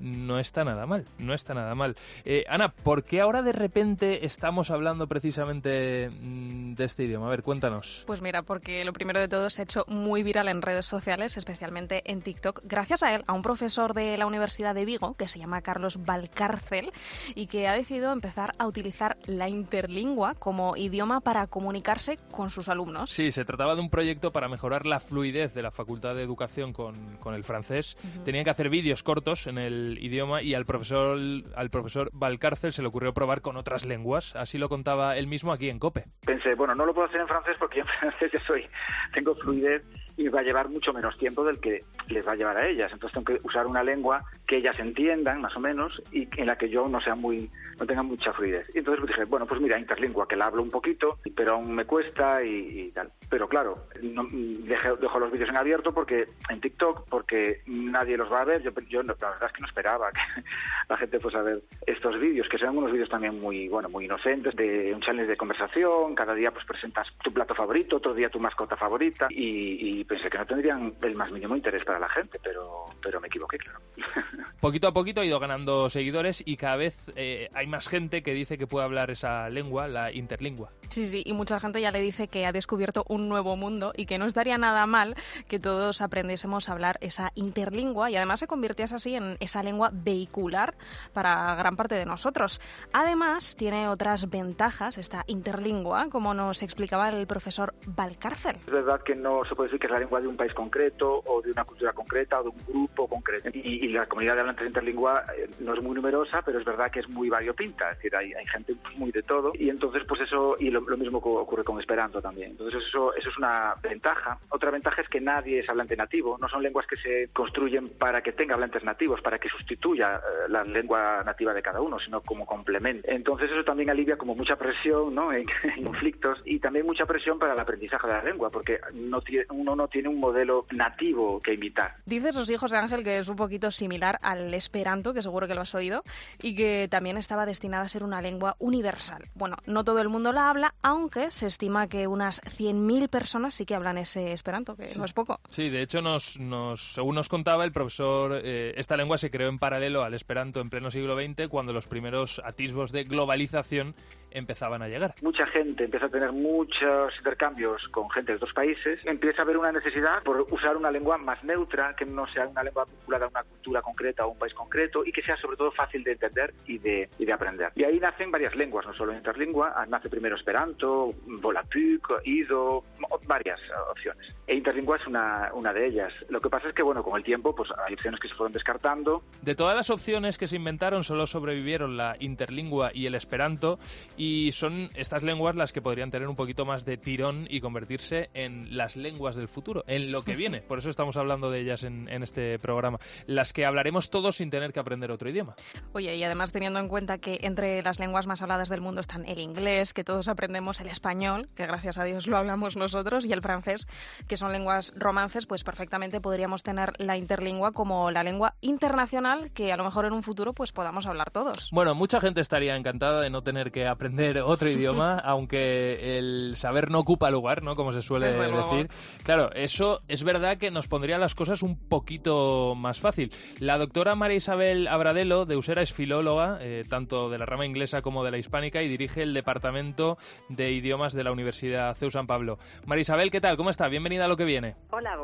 no 0.00 0.38
está 0.38 0.64
nada 0.64 0.86
mal, 0.86 1.04
no 1.18 1.34
está 1.34 1.54
nada 1.54 1.74
mal. 1.74 1.96
Eh, 2.24 2.44
Ana, 2.48 2.68
¿por 2.68 3.02
qué 3.02 3.20
ahora 3.20 3.42
de 3.42 3.52
repente 3.52 4.26
estamos 4.26 4.70
hablando 4.70 5.06
precisamente 5.06 6.10
mm, 6.10 6.74
de 6.74 6.84
este 6.84 7.04
idioma? 7.04 7.26
A 7.26 7.30
ver, 7.30 7.42
cuéntanos. 7.42 8.04
Pues 8.06 8.22
mira, 8.22 8.42
porque 8.42 8.84
lo 8.84 8.92
primero 8.92 9.20
de 9.20 9.28
todo 9.28 9.50
se 9.50 9.62
ha 9.62 9.64
hecho 9.64 9.84
muy 9.88 10.22
viral 10.22 10.48
en 10.48 10.62
redes 10.62 10.86
sociales, 10.86 11.36
especialmente 11.36 12.02
en 12.10 12.22
TikTok, 12.22 12.62
gracias 12.64 13.02
a 13.02 13.14
él, 13.14 13.24
a 13.26 13.32
un 13.32 13.42
profesor 13.42 13.94
de 13.94 14.16
la 14.16 14.26
Universidad 14.26 14.74
de 14.74 14.84
Vigo, 14.84 15.14
que 15.14 15.28
se 15.28 15.38
llama 15.38 15.62
Carlos 15.62 16.04
Valcárcel, 16.04 16.90
y 17.34 17.46
que 17.46 17.68
ha 17.68 17.72
decidido 17.72 18.12
empezar 18.12 18.52
a 18.58 18.66
utilizar 18.66 19.16
la 19.26 19.48
interlingua 19.48 20.34
como 20.34 20.76
idioma 20.76 21.20
para 21.20 21.46
comunicarse 21.46 22.18
con 22.30 22.50
sus 22.50 22.68
alumnos. 22.68 23.10
Sí, 23.10 23.32
se 23.32 23.44
trataba 23.44 23.74
de 23.74 23.80
un 23.80 23.90
proyecto 23.90 24.30
para 24.30 24.48
mejorar 24.48 24.86
la 24.86 25.00
fluidez 25.00 25.54
de 25.54 25.62
la 25.62 25.70
Facultad 25.70 26.14
de 26.14 26.22
Educación 26.22 26.72
con, 26.72 27.16
con 27.18 27.34
el 27.34 27.44
francés. 27.44 27.96
Tenían 28.24 28.44
que 28.44 28.50
hacer 28.50 28.68
vídeos 28.68 29.02
cortos 29.02 29.46
en 29.46 29.58
el 29.58 29.85
idioma 29.98 30.42
y 30.42 30.54
al 30.54 30.64
profesor, 30.64 31.18
al 31.54 31.70
profesor 31.70 32.10
Valcárcel 32.12 32.72
se 32.72 32.82
le 32.82 32.88
ocurrió 32.88 33.14
probar 33.14 33.40
con 33.40 33.56
otras 33.56 33.84
lenguas. 33.84 34.34
Así 34.36 34.58
lo 34.58 34.68
contaba 34.68 35.16
él 35.16 35.26
mismo 35.26 35.52
aquí 35.52 35.68
en 35.68 35.78
COPE. 35.78 36.04
Pensé, 36.24 36.54
bueno, 36.54 36.74
no 36.74 36.86
lo 36.86 36.94
puedo 36.94 37.08
hacer 37.08 37.20
en 37.20 37.28
francés 37.28 37.56
porque 37.58 37.80
en 37.80 37.86
francés 38.00 38.30
ya 38.32 38.40
soy, 38.46 38.66
tengo 39.12 39.34
fluidez 39.36 39.82
y 40.16 40.28
va 40.28 40.40
a 40.40 40.42
llevar 40.42 40.68
mucho 40.68 40.92
menos 40.92 41.16
tiempo 41.18 41.44
del 41.44 41.60
que 41.60 41.78
les 42.08 42.26
va 42.26 42.32
a 42.32 42.36
llevar 42.36 42.56
a 42.56 42.66
ellas. 42.66 42.90
Entonces 42.92 43.14
tengo 43.14 43.38
que 43.38 43.46
usar 43.46 43.66
una 43.66 43.82
lengua 43.82 44.20
que 44.46 44.56
ellas 44.56 44.78
entiendan 44.78 45.40
más 45.40 45.56
o 45.56 45.60
menos 45.60 46.02
y 46.12 46.28
en 46.36 46.46
la 46.46 46.56
que 46.56 46.68
yo 46.68 46.88
no 46.88 47.00
sea 47.00 47.14
muy, 47.14 47.50
no 47.78 47.86
tenga 47.86 48.02
mucha 48.02 48.32
fluidez. 48.32 48.66
Y 48.74 48.78
entonces 48.78 49.06
dije, 49.06 49.22
bueno, 49.28 49.46
pues 49.46 49.60
mira, 49.60 49.78
interlingua, 49.78 50.26
que 50.26 50.36
la 50.36 50.46
hablo 50.46 50.62
un 50.62 50.70
poquito, 50.70 51.18
pero 51.34 51.54
aún 51.54 51.74
me 51.74 51.84
cuesta 51.84 52.42
y, 52.42 52.90
tal. 52.92 53.12
Pero 53.28 53.46
claro, 53.48 53.74
no, 54.02 54.24
dejo, 54.30 54.96
dejo, 54.96 55.18
los 55.18 55.32
vídeos 55.32 55.50
en 55.50 55.56
abierto 55.56 55.92
porque 55.92 56.26
en 56.48 56.60
TikTok, 56.60 57.08
porque 57.08 57.62
nadie 57.66 58.16
los 58.16 58.32
va 58.32 58.42
a 58.42 58.44
ver. 58.44 58.62
Yo, 58.62 58.70
yo 58.88 59.02
la 59.02 59.14
verdad 59.14 59.46
es 59.46 59.52
que 59.52 59.60
no 59.60 59.66
esperaba 59.66 60.10
que 60.12 60.42
la 60.88 60.96
gente 60.96 61.20
fuese 61.20 61.38
a 61.38 61.42
ver 61.42 61.62
estos 61.86 62.18
vídeos, 62.18 62.48
que 62.48 62.58
sean 62.58 62.76
unos 62.76 62.92
vídeos 62.92 63.08
también 63.08 63.38
muy, 63.40 63.68
bueno, 63.68 63.88
muy 63.88 64.04
inocentes, 64.04 64.54
de 64.54 64.92
un 64.94 65.00
challenge 65.00 65.30
de 65.30 65.36
conversación. 65.36 66.14
Cada 66.14 66.34
día 66.34 66.50
pues 66.50 66.64
presentas 66.64 67.06
tu 67.22 67.30
plato 67.32 67.54
favorito, 67.54 67.96
otro 67.96 68.14
día 68.14 68.30
tu 68.30 68.40
mascota 68.40 68.76
favorita 68.76 69.26
y, 69.30 70.00
y 70.00 70.05
pensé 70.06 70.30
que 70.30 70.38
no 70.38 70.46
tendrían 70.46 70.94
el 71.02 71.16
más 71.16 71.32
mínimo 71.32 71.56
interés 71.56 71.84
para 71.84 71.98
la 71.98 72.08
gente, 72.08 72.38
pero, 72.42 72.86
pero 73.02 73.20
me 73.20 73.26
equivoqué, 73.26 73.58
claro. 73.58 73.80
Poquito 74.60 74.88
a 74.88 74.92
poquito 74.92 75.20
ha 75.20 75.24
ido 75.24 75.38
ganando 75.38 75.90
seguidores 75.90 76.42
y 76.44 76.56
cada 76.56 76.76
vez 76.76 77.10
eh, 77.16 77.48
hay 77.54 77.66
más 77.66 77.88
gente 77.88 78.22
que 78.22 78.32
dice 78.32 78.56
que 78.56 78.66
puede 78.66 78.84
hablar 78.84 79.10
esa 79.10 79.48
lengua, 79.50 79.86
la 79.88 80.12
interlingua. 80.12 80.70
Sí, 80.88 81.06
sí, 81.06 81.22
y 81.24 81.32
mucha 81.34 81.60
gente 81.60 81.80
ya 81.80 81.90
le 81.90 82.00
dice 82.00 82.28
que 82.28 82.46
ha 82.46 82.52
descubierto 82.52 83.04
un 83.08 83.28
nuevo 83.28 83.56
mundo 83.56 83.92
y 83.96 84.06
que 84.06 84.18
no 84.18 84.26
estaría 84.26 84.56
nada 84.58 84.86
mal 84.86 85.14
que 85.48 85.58
todos 85.58 86.00
aprendiésemos 86.00 86.68
a 86.68 86.72
hablar 86.72 86.96
esa 87.00 87.32
interlingua 87.34 88.10
y 88.10 88.16
además 88.16 88.40
se 88.40 88.46
convirtiese 88.46 88.94
así 88.94 89.14
en 89.14 89.36
esa 89.40 89.62
lengua 89.62 89.90
vehicular 89.92 90.74
para 91.12 91.54
gran 91.54 91.76
parte 91.76 91.94
de 91.94 92.06
nosotros. 92.06 92.60
Además, 92.92 93.56
tiene 93.56 93.88
otras 93.88 94.30
ventajas 94.30 94.98
esta 94.98 95.24
interlingua, 95.26 96.08
como 96.10 96.34
nos 96.34 96.62
explicaba 96.62 97.08
el 97.08 97.26
profesor 97.26 97.74
Valcárcel. 97.86 98.56
Es 98.56 98.66
verdad 98.66 99.00
que 99.02 99.14
no 99.14 99.44
se 99.44 99.54
puede 99.54 99.68
decir 99.68 99.80
que 99.80 99.86
es 99.86 99.95
lengua 99.98 100.20
de 100.20 100.28
un 100.28 100.36
país 100.36 100.52
concreto 100.54 101.22
o 101.26 101.42
de 101.42 101.52
una 101.52 101.64
cultura 101.64 101.92
concreta 101.92 102.40
o 102.40 102.44
de 102.44 102.48
un 102.50 102.58
grupo 102.66 103.08
concreto. 103.08 103.50
Y, 103.52 103.86
la 103.96 104.06
comunidad 104.06 104.34
de 104.34 104.40
hablantes 104.40 104.66
interlingua 104.66 105.22
eh, 105.36 105.48
no 105.60 105.72
es 105.72 105.82
muy 105.82 105.94
numerosa, 105.94 106.42
pero 106.42 106.58
es 106.58 106.64
verdad 106.64 106.90
que 106.90 107.00
es 107.00 107.08
muy 107.08 107.30
variopinta, 107.30 107.90
es 107.90 107.96
decir, 107.96 108.14
hay, 108.14 108.34
hay 108.34 108.44
gente 108.46 108.74
muy 108.96 109.10
de 109.10 109.22
todo 109.22 109.50
y 109.54 109.70
entonces 109.70 110.02
pues 110.06 110.20
eso, 110.20 110.54
y 110.58 110.70
lo, 110.70 110.80
mismo 110.82 111.18
ocurre 111.18 111.64
con 111.64 111.80
Esperanto 111.80 112.20
también. 112.20 112.50
Entonces 112.50 112.82
eso, 112.88 113.14
eso 113.14 113.28
es 113.28 113.38
una 113.38 113.74
ventaja. 113.82 114.38
Otra 114.50 114.70
ventaja 114.70 115.02
es 115.02 115.08
que 115.08 115.20
nadie 115.20 115.60
es 115.60 115.68
hablante 115.68 115.96
nativo, 115.96 116.36
no 116.40 116.48
son 116.48 116.62
lenguas 116.62 116.86
que 116.86 116.96
se 116.96 117.28
construyen 117.32 117.88
para 117.98 118.22
que 118.22 118.32
tenga 118.32 118.54
hablantes 118.54 118.84
nativos, 118.84 119.20
para 119.20 119.38
que 119.38 119.48
sustituya 119.48 120.12
eh, 120.16 120.48
la 120.48 120.64
lengua 120.64 121.22
nativa 121.24 121.52
de 121.52 121.62
cada 121.62 121.80
uno, 121.80 121.98
sino 121.98 122.20
como 122.20 122.44
complemento. 122.44 123.10
Entonces 123.10 123.50
eso 123.50 123.64
también 123.64 123.90
alivia 123.90 124.16
como 124.16 124.34
mucha 124.34 124.56
presión 124.56 125.14
¿no? 125.14 125.32
en, 125.32 125.44
conflictos 125.84 126.42
y 126.44 126.58
también 126.58 126.86
mucha 126.86 127.04
presión 127.04 127.38
para 127.38 127.54
el 127.54 127.60
aprendizaje 127.60 128.06
de 128.06 128.12
la 128.12 128.22
lengua, 128.22 128.48
porque 128.50 128.78
no 128.94 129.20
tiene, 129.20 129.44
uno 129.50 129.76
no 129.76 129.85
tiene 129.88 130.08
un 130.08 130.20
modelo 130.20 130.66
nativo 130.72 131.40
que 131.40 131.54
imitar. 131.54 131.96
Dices 132.04 132.34
los 132.34 132.50
hijos 132.50 132.70
de 132.70 132.78
Ángel 132.78 133.04
que 133.04 133.18
es 133.18 133.28
un 133.28 133.36
poquito 133.36 133.70
similar 133.70 134.18
al 134.22 134.52
esperanto, 134.54 135.14
que 135.14 135.22
seguro 135.22 135.46
que 135.46 135.54
lo 135.54 135.62
has 135.62 135.74
oído, 135.74 136.02
y 136.42 136.54
que 136.54 136.88
también 136.90 137.16
estaba 137.16 137.46
destinada 137.46 137.84
a 137.84 137.88
ser 137.88 138.02
una 138.02 138.22
lengua 138.22 138.56
universal. 138.58 139.22
Bueno, 139.34 139.56
no 139.66 139.84
todo 139.84 140.00
el 140.00 140.08
mundo 140.08 140.32
la 140.32 140.50
habla, 140.50 140.74
aunque 140.82 141.30
se 141.30 141.46
estima 141.46 141.88
que 141.88 142.06
unas 142.06 142.42
100.000 142.42 143.08
personas 143.08 143.54
sí 143.54 143.64
que 143.66 143.74
hablan 143.74 143.98
ese 143.98 144.32
esperanto, 144.32 144.76
que 144.76 144.88
no 144.96 145.04
es 145.04 145.12
poco. 145.12 145.40
Sí, 145.48 145.68
de 145.68 145.82
hecho, 145.82 146.02
nos, 146.02 146.38
nos, 146.38 146.94
según 146.94 147.14
nos 147.14 147.28
contaba 147.28 147.64
el 147.64 147.72
profesor, 147.72 148.40
eh, 148.42 148.74
esta 148.76 148.96
lengua 148.96 149.18
se 149.18 149.30
creó 149.30 149.48
en 149.48 149.58
paralelo 149.58 150.02
al 150.02 150.14
esperanto 150.14 150.60
en 150.60 150.70
pleno 150.70 150.90
siglo 150.90 151.18
XX, 151.18 151.48
cuando 151.48 151.72
los 151.72 151.86
primeros 151.86 152.40
atisbos 152.44 152.92
de 152.92 153.04
globalización 153.04 153.94
empezaban 154.36 154.82
a 154.82 154.88
llegar. 154.88 155.14
Mucha 155.22 155.46
gente 155.46 155.84
empieza 155.84 156.06
a 156.06 156.08
tener 156.08 156.32
muchos 156.32 157.14
intercambios 157.18 157.88
con 157.88 158.08
gente 158.10 158.32
de 158.32 158.36
otros 158.36 158.52
países, 158.52 159.00
empieza 159.04 159.42
a 159.42 159.44
haber 159.44 159.56
una 159.56 159.72
necesidad 159.72 160.22
por 160.22 160.46
usar 160.50 160.76
una 160.76 160.90
lengua 160.90 161.16
más 161.16 161.42
neutra, 161.42 161.94
que 161.96 162.04
no 162.04 162.26
sea 162.28 162.46
una 162.46 162.62
lengua 162.62 162.84
vinculada 162.84 163.26
a 163.26 163.28
una 163.28 163.42
cultura 163.42 163.82
concreta 163.82 164.26
o 164.26 164.32
un 164.32 164.38
país 164.38 164.54
concreto 164.54 165.04
y 165.04 165.12
que 165.12 165.22
sea 165.22 165.36
sobre 165.36 165.56
todo 165.56 165.70
fácil 165.72 166.04
de 166.04 166.12
entender 166.12 166.52
y 166.66 166.78
de, 166.78 167.08
y 167.18 167.24
de 167.24 167.32
aprender. 167.32 167.72
Y 167.74 167.84
ahí 167.84 167.98
nacen 167.98 168.30
varias 168.30 168.54
lenguas, 168.54 168.86
no 168.86 168.94
solo 168.94 169.14
interlingua, 169.14 169.72
ah, 169.76 169.86
nace 169.86 170.10
primero 170.10 170.36
Esperanto, 170.36 171.08
Volapük, 171.40 172.08
Ido, 172.24 172.82
varias 173.26 173.60
opciones. 173.90 174.34
E 174.46 174.54
interlingua 174.54 174.96
es 174.96 175.06
una, 175.06 175.50
una 175.54 175.72
de 175.72 175.86
ellas. 175.86 176.12
Lo 176.28 176.40
que 176.40 176.50
pasa 176.50 176.68
es 176.68 176.74
que, 176.74 176.82
bueno, 176.82 177.02
con 177.02 177.16
el 177.16 177.24
tiempo 177.24 177.54
pues 177.54 177.70
hay 177.86 177.94
opciones 177.94 178.20
que 178.20 178.28
se 178.28 178.34
fueron 178.34 178.52
descartando. 178.52 179.22
De 179.42 179.54
todas 179.54 179.74
las 179.74 179.90
opciones 179.90 180.38
que 180.38 180.46
se 180.46 180.56
inventaron, 180.56 181.04
solo 181.04 181.26
sobrevivieron 181.26 181.96
la 181.96 182.16
interlingua 182.20 182.90
y 182.92 183.06
el 183.06 183.14
Esperanto 183.14 183.78
y 184.16 184.25
son 184.52 184.88
estas 184.94 185.22
lenguas 185.22 185.56
las 185.56 185.72
que 185.72 185.82
podrían 185.82 186.10
tener 186.10 186.28
un 186.28 186.36
poquito 186.36 186.64
más 186.64 186.84
de 186.84 186.96
tirón 186.96 187.46
y 187.50 187.60
convertirse 187.60 188.30
en 188.34 188.76
las 188.76 188.96
lenguas 188.96 189.36
del 189.36 189.48
futuro, 189.48 189.84
en 189.86 190.10
lo 190.12 190.22
que 190.22 190.36
viene. 190.36 190.62
Por 190.62 190.78
eso 190.78 190.90
estamos 190.90 191.16
hablando 191.16 191.50
de 191.50 191.60
ellas 191.60 191.84
en, 191.84 192.06
este 192.22 192.58
programa. 192.58 192.98
Las 193.26 193.52
que 193.52 193.66
hablaremos 193.66 194.10
todos 194.10 194.36
sin 194.36 194.50
tener 194.50 194.72
que 194.72 194.80
aprender 194.80 195.10
otro 195.10 195.28
idioma. 195.28 195.54
Oye, 195.92 196.16
y 196.16 196.24
además 196.24 196.52
teniendo 196.52 196.80
en 196.80 196.88
cuenta 196.88 197.18
que 197.18 197.38
entre 197.42 197.82
las 197.82 197.98
lenguas 197.98 198.26
más 198.26 198.42
habladas 198.42 198.68
del 198.68 198.80
mundo 198.80 199.00
están 199.00 199.26
el 199.26 199.38
inglés, 199.38 199.92
que 199.92 200.02
todos 200.02 200.28
aprendemos 200.28 200.80
el 200.80 200.88
español, 200.88 201.46
que 201.54 201.66
gracias 201.66 201.98
a 201.98 202.04
Dios 202.04 202.26
lo 202.26 202.38
hablamos 202.38 202.76
nosotros, 202.76 203.26
y 203.26 203.32
el 203.32 203.42
francés, 203.42 203.86
que 204.26 204.36
son 204.36 204.52
lenguas 204.52 204.94
romances, 204.96 205.46
pues 205.46 205.62
perfectamente 205.62 206.20
podríamos 206.20 206.62
tener 206.62 206.94
la 206.98 207.16
interlingua 207.16 207.72
como 207.72 208.10
la 208.10 208.22
lengua 208.22 208.54
internacional 208.60 209.52
que 209.52 209.72
a 209.72 209.76
lo 209.76 209.84
mejor 209.84 210.06
en 210.06 210.12
un 210.12 210.22
futuro 210.22 210.52
pues 210.52 210.72
podamos 210.72 211.06
hablar 211.06 211.30
todos. 211.30 211.70
Bueno, 211.70 211.94
mucha 211.94 212.20
gente 212.20 212.40
estaría 212.40 212.76
encantada 212.76 213.20
de 213.20 213.30
no 213.30 213.42
tener 213.42 213.70
que 213.70 213.86
aprender 213.86 214.05
aprender 214.06 214.38
otro 214.38 214.70
idioma, 214.70 215.18
aunque 215.24 216.18
el 216.18 216.56
saber 216.56 216.90
no 216.90 217.00
ocupa 217.00 217.28
lugar, 217.30 217.62
¿no? 217.62 217.74
Como 217.74 217.92
se 217.92 218.02
suele 218.02 218.26
decir. 218.26 218.88
Claro, 219.24 219.50
eso 219.54 220.02
es 220.06 220.22
verdad 220.22 220.58
que 220.58 220.70
nos 220.70 220.86
pondría 220.86 221.18
las 221.18 221.34
cosas 221.34 221.62
un 221.62 221.76
poquito 221.76 222.74
más 222.76 223.00
fácil. 223.00 223.32
La 223.58 223.78
doctora 223.78 224.14
María 224.14 224.36
Isabel 224.36 224.86
Abradelo 224.86 225.44
de 225.44 225.56
Usera 225.56 225.82
es 225.82 225.92
filóloga, 225.92 226.58
eh, 226.60 226.84
tanto 226.88 227.30
de 227.30 227.38
la 227.38 227.46
rama 227.46 227.66
inglesa 227.66 228.00
como 228.00 228.24
de 228.24 228.30
la 228.30 228.38
hispánica, 228.38 228.80
y 228.82 228.88
dirige 228.88 229.22
el 229.22 229.34
Departamento 229.34 230.18
de 230.48 230.70
Idiomas 230.70 231.12
de 231.12 231.24
la 231.24 231.32
Universidad 231.32 231.96
CEU 231.96 232.10
San 232.12 232.28
Pablo. 232.28 232.58
María 232.86 233.02
Isabel, 233.02 233.32
¿qué 233.32 233.40
tal? 233.40 233.56
¿Cómo 233.56 233.70
está? 233.70 233.88
Bienvenida 233.88 234.26
a 234.26 234.28
lo 234.28 234.36
que 234.36 234.44
viene. 234.44 234.76
Hola, 234.90 235.18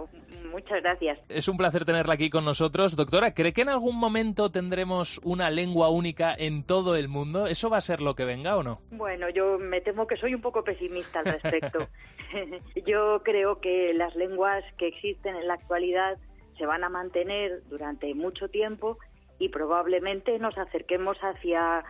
muchas 0.50 0.82
gracias. 0.82 1.20
Es 1.28 1.46
un 1.46 1.56
placer 1.56 1.84
tenerla 1.84 2.14
aquí 2.14 2.30
con 2.30 2.44
nosotros. 2.44 2.96
Doctora, 2.96 3.32
¿cree 3.32 3.52
que 3.52 3.62
en 3.62 3.68
algún 3.68 3.96
momento 3.96 4.50
tendremos 4.50 5.20
una 5.22 5.50
lengua 5.50 5.88
única 5.88 6.34
en 6.36 6.64
todo 6.64 6.96
el 6.96 7.08
mundo? 7.08 7.46
¿Eso 7.46 7.70
va 7.70 7.78
a 7.78 7.80
ser 7.80 8.00
lo 8.00 8.14
que 8.14 8.24
venga 8.24 8.56
o 8.56 8.62
no? 8.64 8.71
Bueno, 8.90 9.28
yo 9.30 9.58
me 9.58 9.80
temo 9.80 10.06
que 10.06 10.16
soy 10.16 10.34
un 10.34 10.40
poco 10.40 10.64
pesimista 10.64 11.20
al 11.20 11.26
respecto. 11.26 11.88
yo 12.86 13.22
creo 13.22 13.60
que 13.60 13.92
las 13.94 14.14
lenguas 14.14 14.64
que 14.78 14.88
existen 14.88 15.36
en 15.36 15.46
la 15.46 15.54
actualidad 15.54 16.18
se 16.58 16.66
van 16.66 16.84
a 16.84 16.88
mantener 16.88 17.62
durante 17.68 18.14
mucho 18.14 18.48
tiempo 18.48 18.98
y 19.38 19.48
probablemente 19.48 20.38
nos 20.38 20.56
acerquemos 20.56 21.16
hacia, 21.18 21.84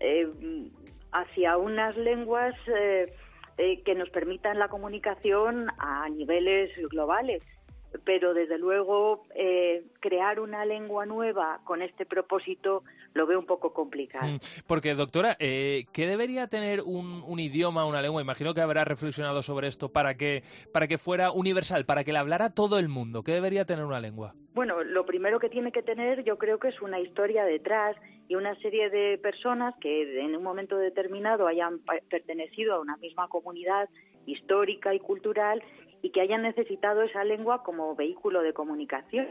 eh, 0.00 0.28
hacia 1.12 1.56
unas 1.56 1.96
lenguas 1.96 2.54
eh, 2.66 3.04
eh, 3.58 3.82
que 3.84 3.94
nos 3.94 4.10
permitan 4.10 4.58
la 4.58 4.68
comunicación 4.68 5.68
a 5.78 6.08
niveles 6.08 6.70
globales 6.90 7.44
pero 8.04 8.34
desde 8.34 8.58
luego 8.58 9.24
eh, 9.34 9.84
crear 10.00 10.40
una 10.40 10.64
lengua 10.64 11.06
nueva 11.06 11.60
con 11.64 11.82
este 11.82 12.06
propósito 12.06 12.82
lo 13.14 13.26
veo 13.26 13.38
un 13.38 13.46
poco 13.46 13.72
complicado. 13.72 14.26
Mm, 14.26 14.38
porque, 14.66 14.94
doctora, 14.94 15.36
eh, 15.40 15.86
¿qué 15.92 16.06
debería 16.06 16.48
tener 16.48 16.82
un, 16.82 17.22
un, 17.26 17.40
idioma, 17.40 17.86
una 17.86 18.02
lengua? 18.02 18.20
Imagino 18.20 18.54
que 18.54 18.60
habrá 18.60 18.84
reflexionado 18.84 19.42
sobre 19.42 19.68
esto 19.68 19.90
para 19.90 20.16
que, 20.16 20.42
para 20.72 20.86
que 20.86 20.98
fuera 20.98 21.32
universal, 21.32 21.86
para 21.86 22.04
que 22.04 22.12
la 22.12 22.20
hablara 22.20 22.50
todo 22.50 22.78
el 22.78 22.88
mundo. 22.88 23.22
¿Qué 23.22 23.32
debería 23.32 23.64
tener 23.64 23.84
una 23.84 24.00
lengua? 24.00 24.34
Bueno, 24.54 24.82
lo 24.84 25.04
primero 25.06 25.38
que 25.38 25.48
tiene 25.48 25.72
que 25.72 25.82
tener 25.82 26.24
yo 26.24 26.38
creo 26.38 26.58
que 26.58 26.68
es 26.68 26.80
una 26.80 27.00
historia 27.00 27.44
detrás 27.44 27.96
y 28.28 28.34
una 28.34 28.54
serie 28.56 28.90
de 28.90 29.18
personas 29.18 29.74
que 29.80 30.20
en 30.20 30.34
un 30.34 30.42
momento 30.42 30.76
determinado 30.76 31.46
hayan 31.46 31.80
pertenecido 32.10 32.74
a 32.74 32.80
una 32.80 32.96
misma 32.96 33.28
comunidad 33.28 33.88
histórica 34.26 34.94
y 34.94 34.98
cultural 34.98 35.62
y 36.06 36.10
que 36.10 36.20
hayan 36.20 36.42
necesitado 36.42 37.02
esa 37.02 37.24
lengua 37.24 37.64
como 37.64 37.96
vehículo 37.96 38.40
de 38.42 38.52
comunicación 38.52 39.26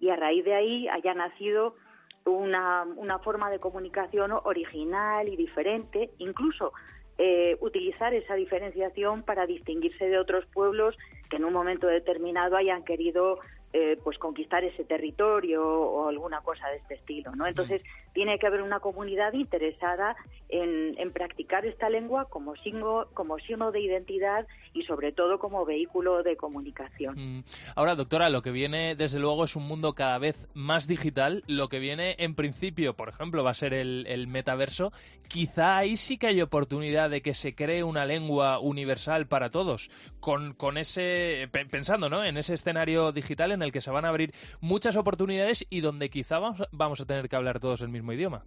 y 0.00 0.08
a 0.08 0.16
raíz 0.16 0.44
de 0.44 0.54
ahí 0.54 0.88
haya 0.88 1.14
nacido 1.14 1.76
una, 2.24 2.82
una 2.96 3.20
forma 3.20 3.48
de 3.48 3.60
comunicación 3.60 4.32
original 4.42 5.28
y 5.28 5.36
diferente, 5.36 6.10
incluso 6.18 6.72
eh, 7.16 7.56
utilizar 7.60 8.12
esa 8.12 8.34
diferenciación 8.34 9.22
para 9.22 9.46
distinguirse 9.46 10.08
de 10.08 10.18
otros 10.18 10.44
pueblos 10.46 10.96
que 11.30 11.36
en 11.36 11.44
un 11.44 11.52
momento 11.52 11.86
determinado 11.86 12.56
hayan 12.56 12.82
querido 12.82 13.38
eh, 13.78 13.98
pues 14.02 14.16
conquistar 14.16 14.64
ese 14.64 14.84
territorio 14.84 15.62
o 15.62 16.08
alguna 16.08 16.40
cosa 16.40 16.66
de 16.68 16.78
este 16.78 16.94
estilo, 16.94 17.36
¿no? 17.36 17.46
Entonces 17.46 17.82
tiene 18.14 18.38
que 18.38 18.46
haber 18.46 18.62
una 18.62 18.80
comunidad 18.80 19.34
interesada 19.34 20.16
en, 20.48 20.96
practicar 21.12 21.66
esta 21.66 21.90
lengua 21.90 22.26
como 22.30 22.56
signo, 22.56 23.06
como 23.12 23.38
signo 23.38 23.72
de 23.72 23.80
identidad 23.80 24.46
y 24.72 24.82
sobre 24.84 25.12
todo 25.12 25.38
como 25.38 25.66
vehículo 25.66 26.22
de 26.22 26.36
comunicación. 26.36 27.16
Mm. 27.16 27.44
Ahora, 27.74 27.94
doctora, 27.96 28.30
lo 28.30 28.40
que 28.40 28.50
viene 28.50 28.94
desde 28.96 29.18
luego 29.18 29.44
es 29.44 29.56
un 29.56 29.66
mundo 29.66 29.94
cada 29.94 30.18
vez 30.18 30.48
más 30.54 30.86
digital. 30.86 31.44
Lo 31.46 31.68
que 31.68 31.78
viene 31.78 32.16
en 32.18 32.34
principio, 32.34 32.94
por 32.94 33.10
ejemplo, 33.10 33.44
va 33.44 33.50
a 33.50 33.54
ser 33.54 33.74
el, 33.74 34.06
el 34.08 34.26
metaverso. 34.26 34.92
Quizá 35.28 35.76
ahí 35.76 35.96
sí 35.96 36.16
que 36.16 36.28
hay 36.28 36.40
oportunidad 36.40 37.10
de 37.10 37.20
que 37.20 37.34
se 37.34 37.54
cree 37.54 37.82
una 37.82 38.06
lengua 38.06 38.58
universal 38.58 39.26
para 39.26 39.50
todos, 39.50 39.90
con, 40.20 40.54
con 40.54 40.78
ese 40.78 41.48
pensando, 41.52 42.08
¿no? 42.08 42.24
En 42.24 42.36
ese 42.36 42.54
escenario 42.54 43.12
digital 43.12 43.52
en 43.52 43.62
el 43.62 43.65
que 43.72 43.80
se 43.80 43.90
van 43.90 44.04
a 44.04 44.08
abrir 44.08 44.32
muchas 44.60 44.96
oportunidades 44.96 45.66
y 45.70 45.80
donde 45.80 46.10
quizá 46.10 46.38
vamos, 46.38 47.00
a 47.00 47.06
tener 47.06 47.28
que 47.28 47.36
hablar 47.36 47.60
todos 47.60 47.82
el 47.82 47.88
mismo 47.88 48.12
idioma. 48.12 48.44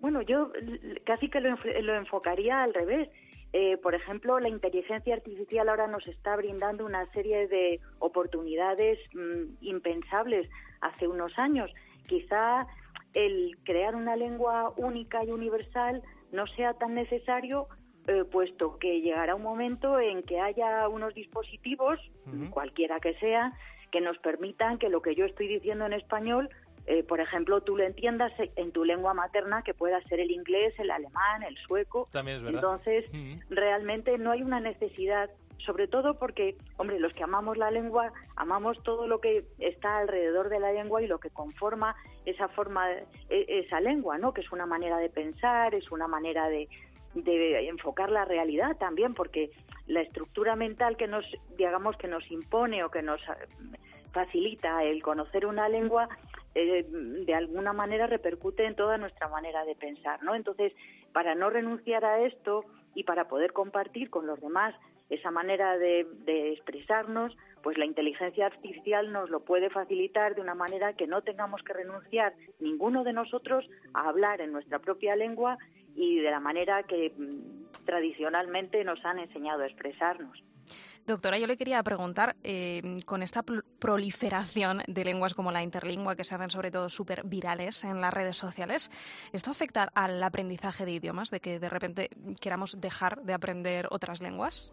Bueno, 0.00 0.22
yo 0.22 0.52
casi 1.04 1.28
que 1.28 1.40
lo, 1.40 1.94
enfocaría 1.96 2.62
al 2.62 2.74
revés. 2.74 3.08
Eh, 3.52 3.78
por 3.78 3.94
ejemplo, 3.94 4.38
la 4.40 4.50
inteligencia 4.50 5.14
artificial 5.14 5.68
ahora 5.70 5.86
nos 5.86 6.06
está 6.06 6.36
brindando 6.36 6.84
una 6.84 7.10
serie 7.12 7.48
de 7.48 7.80
oportunidades 7.98 8.98
mm, 9.14 9.64
impensables 9.64 10.48
hace 10.82 11.08
unos 11.08 11.36
años. 11.38 11.70
Quizá 12.06 12.66
el 13.14 13.56
crear 13.64 13.96
una 13.96 14.16
lengua 14.16 14.72
única 14.76 15.24
y 15.24 15.30
universal 15.30 16.02
no 16.30 16.46
sea 16.46 16.74
tan 16.74 16.94
necesario 16.94 17.68
eh, 18.08 18.24
puesto 18.24 18.78
que 18.78 19.02
llegará 19.02 19.34
un 19.34 19.42
momento 19.42 20.00
en 20.00 20.22
que 20.22 20.40
haya 20.40 20.88
unos 20.88 21.12
dispositivos, 21.14 22.00
cualquiera 22.50 23.00
que 23.00 23.12
sea, 23.14 23.52
que 23.90 24.00
nos 24.00 24.18
permitan 24.18 24.78
que 24.78 24.88
lo 24.88 25.02
que 25.02 25.14
yo 25.14 25.24
estoy 25.24 25.48
diciendo 25.48 25.86
en 25.86 25.92
español, 25.92 26.48
eh, 26.86 27.02
por 27.02 27.20
ejemplo, 27.20 27.60
tú 27.60 27.76
lo 27.76 27.84
entiendas 27.84 28.32
en 28.56 28.72
tu 28.72 28.84
lengua 28.84 29.14
materna, 29.14 29.62
que 29.62 29.74
pueda 29.74 30.00
ser 30.04 30.20
el 30.20 30.30
inglés, 30.30 30.74
el 30.78 30.90
alemán, 30.90 31.42
el 31.42 31.56
sueco. 31.58 32.08
También 32.10 32.38
es 32.38 32.42
verdad. 32.42 32.60
Entonces, 32.60 33.04
realmente 33.50 34.16
no 34.18 34.30
hay 34.30 34.42
una 34.42 34.60
necesidad 34.60 35.30
sobre 35.58 35.88
todo 35.88 36.18
porque, 36.18 36.56
hombre, 36.76 36.98
los 36.98 37.12
que 37.12 37.24
amamos 37.24 37.58
la 37.58 37.70
lengua, 37.70 38.12
amamos 38.36 38.82
todo 38.82 39.06
lo 39.06 39.20
que 39.20 39.44
está 39.58 39.98
alrededor 39.98 40.48
de 40.48 40.60
la 40.60 40.72
lengua 40.72 41.02
y 41.02 41.06
lo 41.06 41.18
que 41.18 41.30
conforma 41.30 41.94
esa 42.24 42.48
forma, 42.48 42.90
e, 42.90 43.04
esa 43.28 43.80
lengua, 43.80 44.18
¿no? 44.18 44.32
Que 44.32 44.40
es 44.40 44.52
una 44.52 44.66
manera 44.66 44.98
de 44.98 45.10
pensar, 45.10 45.74
es 45.74 45.90
una 45.90 46.06
manera 46.06 46.48
de, 46.48 46.68
de 47.14 47.68
enfocar 47.68 48.10
la 48.10 48.24
realidad 48.24 48.76
también, 48.76 49.14
porque 49.14 49.50
la 49.86 50.02
estructura 50.02 50.54
mental 50.56 50.96
que 50.96 51.06
nos, 51.06 51.24
digamos, 51.56 51.96
que 51.96 52.08
nos 52.08 52.30
impone 52.30 52.84
o 52.84 52.90
que 52.90 53.02
nos 53.02 53.20
facilita 54.12 54.84
el 54.84 55.02
conocer 55.02 55.46
una 55.46 55.68
lengua, 55.68 56.08
eh, 56.54 56.84
de 56.88 57.34
alguna 57.34 57.72
manera 57.72 58.06
repercute 58.06 58.64
en 58.66 58.74
toda 58.74 58.98
nuestra 58.98 59.28
manera 59.28 59.64
de 59.64 59.74
pensar, 59.74 60.22
¿no? 60.22 60.34
Entonces, 60.34 60.72
para 61.12 61.34
no 61.34 61.50
renunciar 61.50 62.04
a 62.04 62.20
esto 62.24 62.64
y 62.94 63.04
para 63.04 63.28
poder 63.28 63.52
compartir 63.52 64.10
con 64.10 64.26
los 64.26 64.40
demás 64.40 64.74
esa 65.08 65.30
manera 65.30 65.78
de, 65.78 66.06
de, 66.24 66.52
expresarnos, 66.52 67.34
pues 67.62 67.78
la 67.78 67.86
inteligencia 67.86 68.46
artificial 68.46 69.10
nos 69.10 69.30
lo 69.30 69.40
puede 69.40 69.70
facilitar 69.70 70.34
de 70.34 70.42
una 70.42 70.54
manera 70.54 70.92
que 70.92 71.06
no 71.06 71.22
tengamos 71.22 71.62
que 71.62 71.72
renunciar 71.72 72.34
ninguno 72.60 73.04
de 73.04 73.14
nosotros 73.14 73.68
a 73.94 74.08
hablar 74.08 74.42
en 74.42 74.52
nuestra 74.52 74.80
propia 74.80 75.16
lengua 75.16 75.56
y 75.98 76.20
de 76.20 76.30
la 76.30 76.38
manera 76.38 76.84
que 76.84 77.12
mm, 77.16 77.84
tradicionalmente 77.84 78.84
nos 78.84 79.04
han 79.04 79.18
enseñado 79.18 79.62
a 79.62 79.66
expresarnos. 79.66 80.42
Doctora, 81.06 81.38
yo 81.38 81.46
le 81.46 81.56
quería 81.56 81.82
preguntar, 81.82 82.36
eh, 82.44 82.82
con 83.06 83.22
esta 83.22 83.42
proliferación 83.78 84.82
de 84.86 85.04
lenguas 85.04 85.34
como 85.34 85.50
la 85.50 85.62
interlingua, 85.62 86.14
que 86.14 86.22
se 86.22 86.34
hacen 86.34 86.50
sobre 86.50 86.70
todo 86.70 86.88
súper 86.88 87.22
virales 87.24 87.82
en 87.82 88.00
las 88.00 88.12
redes 88.12 88.36
sociales, 88.36 88.90
¿esto 89.32 89.50
afecta 89.50 89.88
al 89.94 90.22
aprendizaje 90.22 90.84
de 90.84 90.92
idiomas, 90.92 91.30
de 91.30 91.40
que 91.40 91.58
de 91.58 91.68
repente 91.68 92.10
queramos 92.40 92.80
dejar 92.80 93.22
de 93.22 93.32
aprender 93.32 93.88
otras 93.90 94.20
lenguas? 94.20 94.72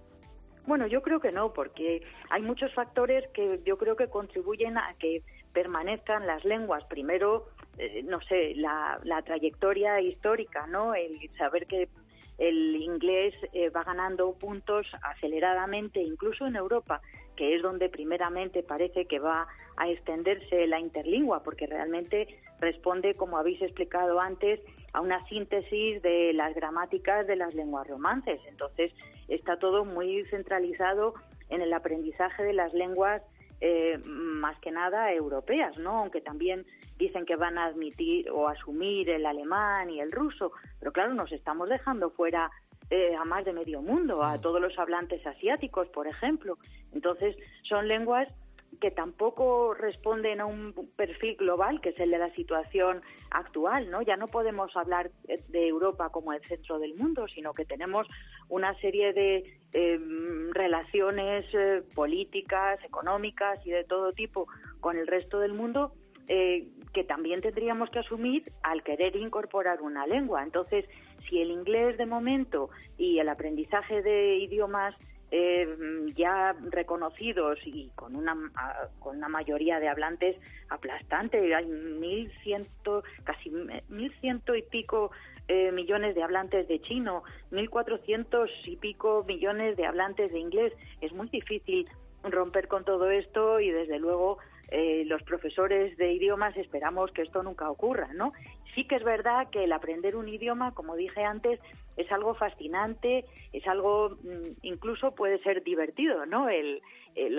Bueno, 0.67 0.87
yo 0.87 1.01
creo 1.01 1.19
que 1.19 1.31
no, 1.31 1.53
porque 1.53 2.01
hay 2.29 2.41
muchos 2.41 2.73
factores 2.73 3.25
que 3.33 3.61
yo 3.65 3.77
creo 3.77 3.95
que 3.95 4.09
contribuyen 4.09 4.77
a 4.77 4.93
que 4.99 5.23
permanezcan 5.53 6.27
las 6.27 6.43
lenguas. 6.43 6.83
Primero, 6.85 7.47
eh, 7.77 8.03
no 8.03 8.21
sé, 8.21 8.55
la, 8.55 8.99
la, 9.03 9.21
trayectoria 9.21 9.99
histórica, 10.01 10.67
¿no? 10.67 10.95
El 10.95 11.29
saber 11.37 11.67
que 11.67 11.89
el 12.37 12.75
inglés 12.75 13.33
eh, 13.53 13.69
va 13.69 13.83
ganando 13.83 14.33
puntos 14.33 14.87
aceleradamente, 15.01 16.01
incluso 16.01 16.47
en 16.47 16.55
Europa, 16.55 17.01
que 17.35 17.55
es 17.55 17.61
donde 17.61 17.89
primeramente 17.89 18.63
parece 18.63 19.05
que 19.05 19.19
va 19.19 19.47
a 19.77 19.89
extenderse 19.89 20.67
la 20.67 20.79
interlingua, 20.79 21.43
porque 21.43 21.67
realmente 21.67 22.27
responde, 22.59 23.15
como 23.15 23.37
habéis 23.37 23.61
explicado 23.61 24.19
antes, 24.19 24.59
a 24.93 25.01
una 25.01 25.25
síntesis 25.27 26.01
de 26.01 26.31
las 26.33 26.55
gramáticas 26.55 27.27
de 27.27 27.35
las 27.35 27.53
lenguas 27.53 27.87
romances. 27.87 28.39
Entonces, 28.47 28.93
está 29.27 29.57
todo 29.57 29.83
muy 29.83 30.23
centralizado 30.25 31.13
en 31.49 31.61
el 31.61 31.73
aprendizaje 31.73 32.43
de 32.43 32.53
las 32.53 32.73
lenguas 32.73 33.21
eh, 33.61 33.99
más 34.05 34.59
que 34.59 34.71
nada 34.71 35.11
europeas, 35.11 35.77
¿no? 35.77 35.99
Aunque 35.99 36.21
también 36.21 36.65
dicen 36.97 37.25
que 37.25 37.35
van 37.35 37.57
a 37.57 37.65
admitir 37.65 38.29
o 38.29 38.47
asumir 38.47 39.09
el 39.09 39.25
alemán 39.25 39.89
y 39.89 39.99
el 39.99 40.11
ruso, 40.11 40.51
pero 40.79 40.91
claro, 40.91 41.13
nos 41.13 41.31
estamos 41.31 41.69
dejando 41.69 42.09
fuera 42.09 42.51
eh, 42.89 43.15
a 43.15 43.25
más 43.25 43.43
de 43.45 43.53
medio 43.53 43.81
mundo, 43.81 44.23
a 44.23 44.37
mm. 44.37 44.41
todos 44.41 44.61
los 44.61 44.77
hablantes 44.77 45.25
asiáticos, 45.25 45.87
por 45.89 46.07
ejemplo. 46.07 46.57
Entonces, 46.93 47.35
son 47.63 47.87
lenguas 47.87 48.27
que 48.79 48.91
tampoco 48.91 49.73
responden 49.73 50.41
a 50.41 50.45
un 50.45 50.73
perfil 50.95 51.35
global, 51.35 51.81
que 51.81 51.89
es 51.89 51.99
el 51.99 52.11
de 52.11 52.17
la 52.17 52.33
situación 52.33 53.01
actual, 53.31 53.89
¿no? 53.89 54.01
Ya 54.01 54.17
no 54.17 54.27
podemos 54.27 54.75
hablar 54.75 55.11
de 55.23 55.67
Europa 55.67 56.09
como 56.09 56.33
el 56.33 56.41
centro 56.45 56.79
del 56.79 56.95
mundo, 56.95 57.27
sino 57.27 57.53
que 57.53 57.65
tenemos 57.65 58.07
una 58.49 58.73
serie 58.79 59.13
de 59.13 59.59
em, 59.73 60.51
relaciones 60.51 61.45
eh, 61.53 61.83
políticas, 61.93 62.83
económicas 62.83 63.59
y 63.65 63.71
de 63.71 63.83
todo 63.83 64.11
tipo 64.13 64.47
con 64.79 64.97
el 64.97 65.07
resto 65.07 65.39
del 65.39 65.53
mundo 65.53 65.93
eh, 66.27 66.67
que 66.93 67.03
también 67.03 67.41
tendríamos 67.41 67.89
que 67.91 67.99
asumir 67.99 68.43
al 68.63 68.83
querer 68.83 69.15
incorporar 69.15 69.81
una 69.81 70.07
lengua. 70.07 70.43
Entonces, 70.43 70.85
si 71.29 71.39
el 71.41 71.51
inglés 71.51 71.97
de 71.97 72.05
momento 72.05 72.69
y 72.97 73.19
el 73.19 73.29
aprendizaje 73.29 74.01
de 74.01 74.37
idiomas 74.37 74.95
eh, 75.37 75.67
ya 76.15 76.55
reconocidos 76.71 77.59
y 77.65 77.89
con 77.95 78.15
una, 78.15 78.37
con 78.99 79.17
una 79.17 79.27
mayoría 79.27 79.81
de 79.81 79.89
hablantes 79.89 80.37
aplastante. 80.69 81.53
Hay 81.53 81.65
mil 81.65 82.31
ciento, 82.41 83.03
casi 83.25 83.51
mil 83.89 84.13
ciento 84.21 84.55
y 84.55 84.61
pico 84.61 85.11
eh, 85.49 85.73
millones 85.73 86.15
de 86.15 86.23
hablantes 86.23 86.69
de 86.69 86.79
chino, 86.79 87.23
mil 87.51 87.69
cuatrocientos 87.69 88.49
y 88.63 88.77
pico 88.77 89.25
millones 89.27 89.75
de 89.75 89.85
hablantes 89.85 90.31
de 90.31 90.39
inglés. 90.39 90.71
Es 91.01 91.11
muy 91.11 91.27
difícil 91.27 91.85
romper 92.23 92.69
con 92.69 92.85
todo 92.85 93.09
esto 93.11 93.59
y 93.59 93.71
desde 93.71 93.99
luego 93.99 94.37
eh, 94.69 95.03
los 95.05 95.21
profesores 95.23 95.95
de 95.97 96.11
idiomas 96.13 96.55
esperamos 96.57 97.11
que 97.11 97.21
esto 97.21 97.43
nunca 97.43 97.69
ocurra, 97.69 98.09
¿no? 98.13 98.33
Sí 98.73 98.85
que 98.85 98.95
es 98.95 99.03
verdad 99.03 99.49
que 99.51 99.63
el 99.63 99.71
aprender 99.71 100.15
un 100.15 100.27
idioma, 100.27 100.73
como 100.73 100.95
dije 100.95 101.23
antes, 101.23 101.59
es 101.97 102.11
algo 102.11 102.33
fascinante, 102.33 103.25
es 103.53 103.65
algo 103.67 104.17
mm, 104.21 104.57
incluso 104.63 105.13
puede 105.15 105.41
ser 105.43 105.63
divertido, 105.63 106.25
¿no? 106.25 106.49
El, 106.49 106.81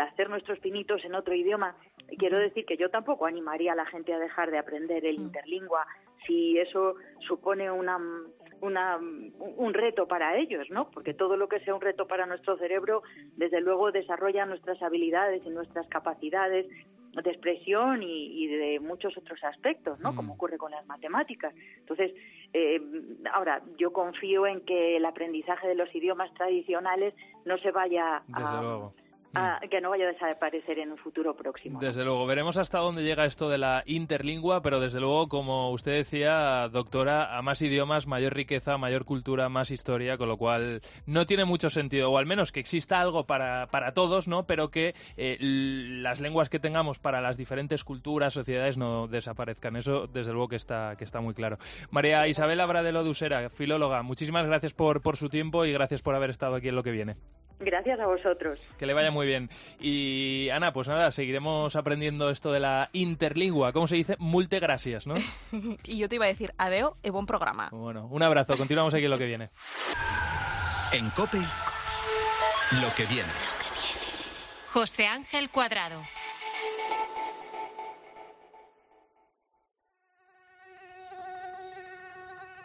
hacer 0.00 0.30
nuestros 0.30 0.58
pinitos 0.60 1.04
en 1.04 1.14
otro 1.14 1.34
idioma. 1.34 1.76
Quiero 2.18 2.38
decir 2.38 2.64
que 2.64 2.78
yo 2.78 2.88
tampoco 2.88 3.26
animaría 3.26 3.72
a 3.72 3.76
la 3.76 3.84
gente 3.84 4.14
a 4.14 4.18
dejar 4.18 4.50
de 4.50 4.58
aprender 4.58 5.04
el 5.04 5.18
mm. 5.18 5.22
interlingua 5.22 5.86
si 6.26 6.58
eso 6.58 6.94
supone 7.20 7.70
una, 7.70 7.98
una, 8.62 8.96
un 8.96 9.74
reto 9.74 10.08
para 10.08 10.36
ellos, 10.38 10.68
¿no? 10.70 10.90
Porque 10.90 11.12
todo 11.12 11.36
lo 11.36 11.48
que 11.48 11.60
sea 11.60 11.74
un 11.74 11.80
reto 11.80 12.06
para 12.06 12.24
nuestro 12.26 12.56
cerebro, 12.56 13.02
desde 13.36 13.60
luego 13.60 13.92
desarrolla 13.92 14.46
nuestras 14.46 14.80
habilidades 14.82 15.44
y 15.44 15.50
nuestras 15.50 15.86
capacidades 15.88 16.66
de 17.24 17.30
expresión 17.30 18.02
y, 18.02 18.46
de 18.46 18.80
muchos 18.80 19.16
otros 19.16 19.42
aspectos, 19.44 19.98
¿no? 20.00 20.14
Como 20.14 20.32
mm. 20.32 20.36
ocurre 20.36 20.58
con 20.58 20.70
las 20.70 20.86
matemáticas. 20.86 21.54
Entonces, 21.78 22.12
eh, 22.52 22.80
ahora, 23.32 23.62
yo 23.78 23.92
confío 23.92 24.46
en 24.46 24.60
que 24.60 24.96
el 24.96 25.04
aprendizaje 25.04 25.68
de 25.68 25.74
los 25.74 25.92
idiomas 25.94 26.32
tradicionales 26.34 27.14
no 27.44 27.58
se 27.58 27.70
vaya 27.70 28.22
a... 28.32 28.90
Mm. 29.36 29.68
que 29.68 29.80
no 29.80 29.90
vaya 29.90 30.04
a 30.04 30.12
desaparecer 30.12 30.78
en 30.78 30.92
un 30.92 30.98
futuro 30.98 31.34
próximo. 31.34 31.80
Desde 31.80 32.04
luego, 32.04 32.26
veremos 32.26 32.56
hasta 32.56 32.78
dónde 32.78 33.02
llega 33.02 33.24
esto 33.24 33.48
de 33.48 33.58
la 33.58 33.82
interlingua, 33.86 34.62
pero 34.62 34.80
desde 34.80 35.00
luego, 35.00 35.28
como 35.28 35.70
usted 35.70 35.92
decía, 35.92 36.68
doctora, 36.68 37.36
a 37.36 37.42
más 37.42 37.60
idiomas, 37.62 38.06
mayor 38.06 38.34
riqueza, 38.34 38.78
mayor 38.78 39.04
cultura, 39.04 39.48
más 39.48 39.70
historia, 39.70 40.16
con 40.16 40.28
lo 40.28 40.36
cual 40.36 40.80
no 41.06 41.26
tiene 41.26 41.44
mucho 41.44 41.70
sentido, 41.70 42.10
o 42.10 42.18
al 42.18 42.26
menos 42.26 42.52
que 42.52 42.60
exista 42.60 43.00
algo 43.00 43.26
para, 43.26 43.66
para 43.68 43.92
todos, 43.92 44.28
¿no? 44.28 44.46
Pero 44.46 44.70
que 44.70 44.94
eh, 45.16 45.36
las 45.40 46.20
lenguas 46.20 46.48
que 46.48 46.58
tengamos 46.58 46.98
para 46.98 47.20
las 47.20 47.36
diferentes 47.36 47.84
culturas, 47.84 48.34
sociedades 48.34 48.78
no 48.78 49.06
desaparezcan. 49.06 49.76
Eso, 49.76 50.06
desde 50.06 50.32
luego, 50.32 50.48
que 50.48 50.56
está, 50.56 50.94
que 50.96 51.04
está 51.04 51.20
muy 51.20 51.34
claro. 51.34 51.58
María 51.90 52.26
Isabel 52.28 52.60
Abradelo 52.60 53.04
Dusera, 53.04 53.48
filóloga, 53.50 54.02
muchísimas 54.02 54.46
gracias 54.46 54.72
por, 54.72 55.02
por 55.02 55.16
su 55.16 55.28
tiempo 55.28 55.64
y 55.64 55.72
gracias 55.72 56.02
por 56.02 56.14
haber 56.14 56.30
estado 56.30 56.54
aquí 56.54 56.68
en 56.68 56.76
lo 56.76 56.82
que 56.82 56.90
viene. 56.90 57.16
Gracias 57.58 57.98
a 58.00 58.06
vosotros. 58.06 58.66
Que 58.78 58.86
le 58.86 58.92
vaya 58.92 59.10
muy 59.10 59.26
bien. 59.26 59.48
Y 59.80 60.48
Ana, 60.50 60.72
pues 60.72 60.88
nada, 60.88 61.10
seguiremos 61.10 61.74
aprendiendo 61.74 62.28
esto 62.30 62.52
de 62.52 62.60
la 62.60 62.90
interlingua. 62.92 63.72
¿Cómo 63.72 63.88
se 63.88 63.96
dice? 63.96 64.16
Multe 64.18 64.60
gracias, 64.60 65.06
¿no? 65.06 65.14
y 65.84 65.98
yo 65.98 66.08
te 66.08 66.16
iba 66.16 66.26
a 66.26 66.28
decir 66.28 66.52
adeo 66.58 66.96
y 67.02 67.10
buen 67.10 67.26
programa. 67.26 67.68
Bueno, 67.72 68.06
un 68.10 68.22
abrazo. 68.22 68.56
Continuamos 68.56 68.92
aquí 68.94 69.04
en 69.04 69.10
lo 69.10 69.18
que 69.18 69.26
viene. 69.26 69.50
En 70.92 71.08
COPE, 71.10 71.38
lo 71.38 72.94
que 72.96 73.06
viene. 73.06 73.28
José 74.68 75.06
Ángel 75.06 75.48
Cuadrado. 75.50 76.02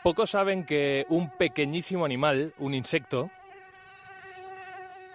Pocos 0.03 0.31
saben 0.31 0.65
que 0.65 1.05
un 1.09 1.29
pequeñísimo 1.29 2.05
animal, 2.05 2.53
un 2.57 2.73
insecto, 2.73 3.29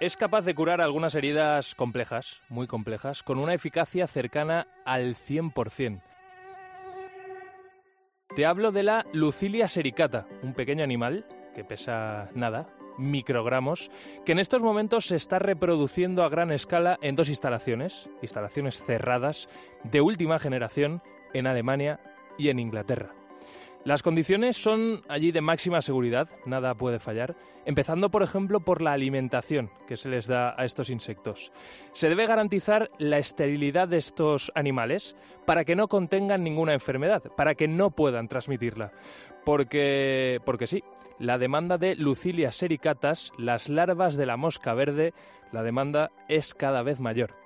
es 0.00 0.16
capaz 0.16 0.42
de 0.42 0.54
curar 0.54 0.80
algunas 0.80 1.14
heridas 1.14 1.74
complejas, 1.74 2.42
muy 2.48 2.66
complejas, 2.66 3.22
con 3.22 3.38
una 3.38 3.54
eficacia 3.54 4.06
cercana 4.06 4.66
al 4.84 5.14
100%. 5.14 6.02
Te 8.34 8.44
hablo 8.44 8.72
de 8.72 8.82
la 8.82 9.06
Lucilia 9.14 9.68
sericata, 9.68 10.26
un 10.42 10.52
pequeño 10.52 10.84
animal 10.84 11.24
que 11.54 11.64
pesa 11.64 12.28
nada, 12.34 12.68
microgramos, 12.98 13.90
que 14.26 14.32
en 14.32 14.38
estos 14.38 14.62
momentos 14.62 15.06
se 15.06 15.16
está 15.16 15.38
reproduciendo 15.38 16.22
a 16.22 16.28
gran 16.28 16.50
escala 16.50 16.98
en 17.00 17.16
dos 17.16 17.30
instalaciones, 17.30 18.10
instalaciones 18.20 18.82
cerradas 18.84 19.48
de 19.84 20.02
última 20.02 20.38
generación 20.38 21.02
en 21.32 21.46
Alemania 21.46 22.00
y 22.36 22.50
en 22.50 22.58
Inglaterra. 22.58 23.14
Las 23.86 24.02
condiciones 24.02 24.56
son 24.56 25.04
allí 25.06 25.30
de 25.30 25.40
máxima 25.40 25.80
seguridad, 25.80 26.28
nada 26.44 26.74
puede 26.74 26.98
fallar, 26.98 27.36
empezando 27.64 28.10
por 28.10 28.24
ejemplo 28.24 28.58
por 28.58 28.82
la 28.82 28.90
alimentación 28.90 29.70
que 29.86 29.96
se 29.96 30.08
les 30.08 30.26
da 30.26 30.60
a 30.60 30.64
estos 30.64 30.90
insectos. 30.90 31.52
Se 31.92 32.08
debe 32.08 32.26
garantizar 32.26 32.90
la 32.98 33.18
esterilidad 33.18 33.86
de 33.86 33.98
estos 33.98 34.50
animales 34.56 35.14
para 35.44 35.64
que 35.64 35.76
no 35.76 35.86
contengan 35.86 36.42
ninguna 36.42 36.72
enfermedad, 36.72 37.22
para 37.36 37.54
que 37.54 37.68
no 37.68 37.92
puedan 37.92 38.26
transmitirla. 38.26 38.90
Porque, 39.44 40.40
porque 40.44 40.66
sí, 40.66 40.82
la 41.20 41.38
demanda 41.38 41.78
de 41.78 41.94
Lucilia 41.94 42.50
sericatas, 42.50 43.32
las 43.38 43.68
larvas 43.68 44.16
de 44.16 44.26
la 44.26 44.36
mosca 44.36 44.74
verde, 44.74 45.14
la 45.52 45.62
demanda 45.62 46.10
es 46.28 46.54
cada 46.54 46.82
vez 46.82 46.98
mayor. 46.98 47.36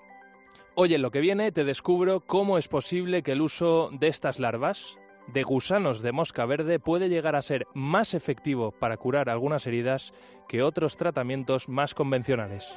Hoy 0.75 0.95
en 0.95 1.03
lo 1.03 1.11
que 1.11 1.21
viene 1.21 1.53
te 1.53 1.65
descubro 1.65 2.21
cómo 2.21 2.57
es 2.57 2.67
posible 2.67 3.23
que 3.23 3.33
el 3.33 3.43
uso 3.43 3.91
de 3.93 4.09
estas 4.09 4.39
larvas, 4.39 5.00
de 5.33 5.43
gusanos 5.43 6.03
de 6.03 6.13
mosca 6.13 6.45
verde 6.47 6.79
puede 6.79 7.09
llegar 7.09 7.37
a 7.37 7.43
ser 7.43 7.67
más 7.75 8.15
efectivo 8.15 8.73
para 8.73 8.97
curar 8.97 9.29
algunas 9.29 9.67
heridas 9.67 10.13
que 10.49 10.63
otros 10.63 10.97
tratamientos 10.97 11.69
más 11.69 11.95
convencionales. 11.95 12.69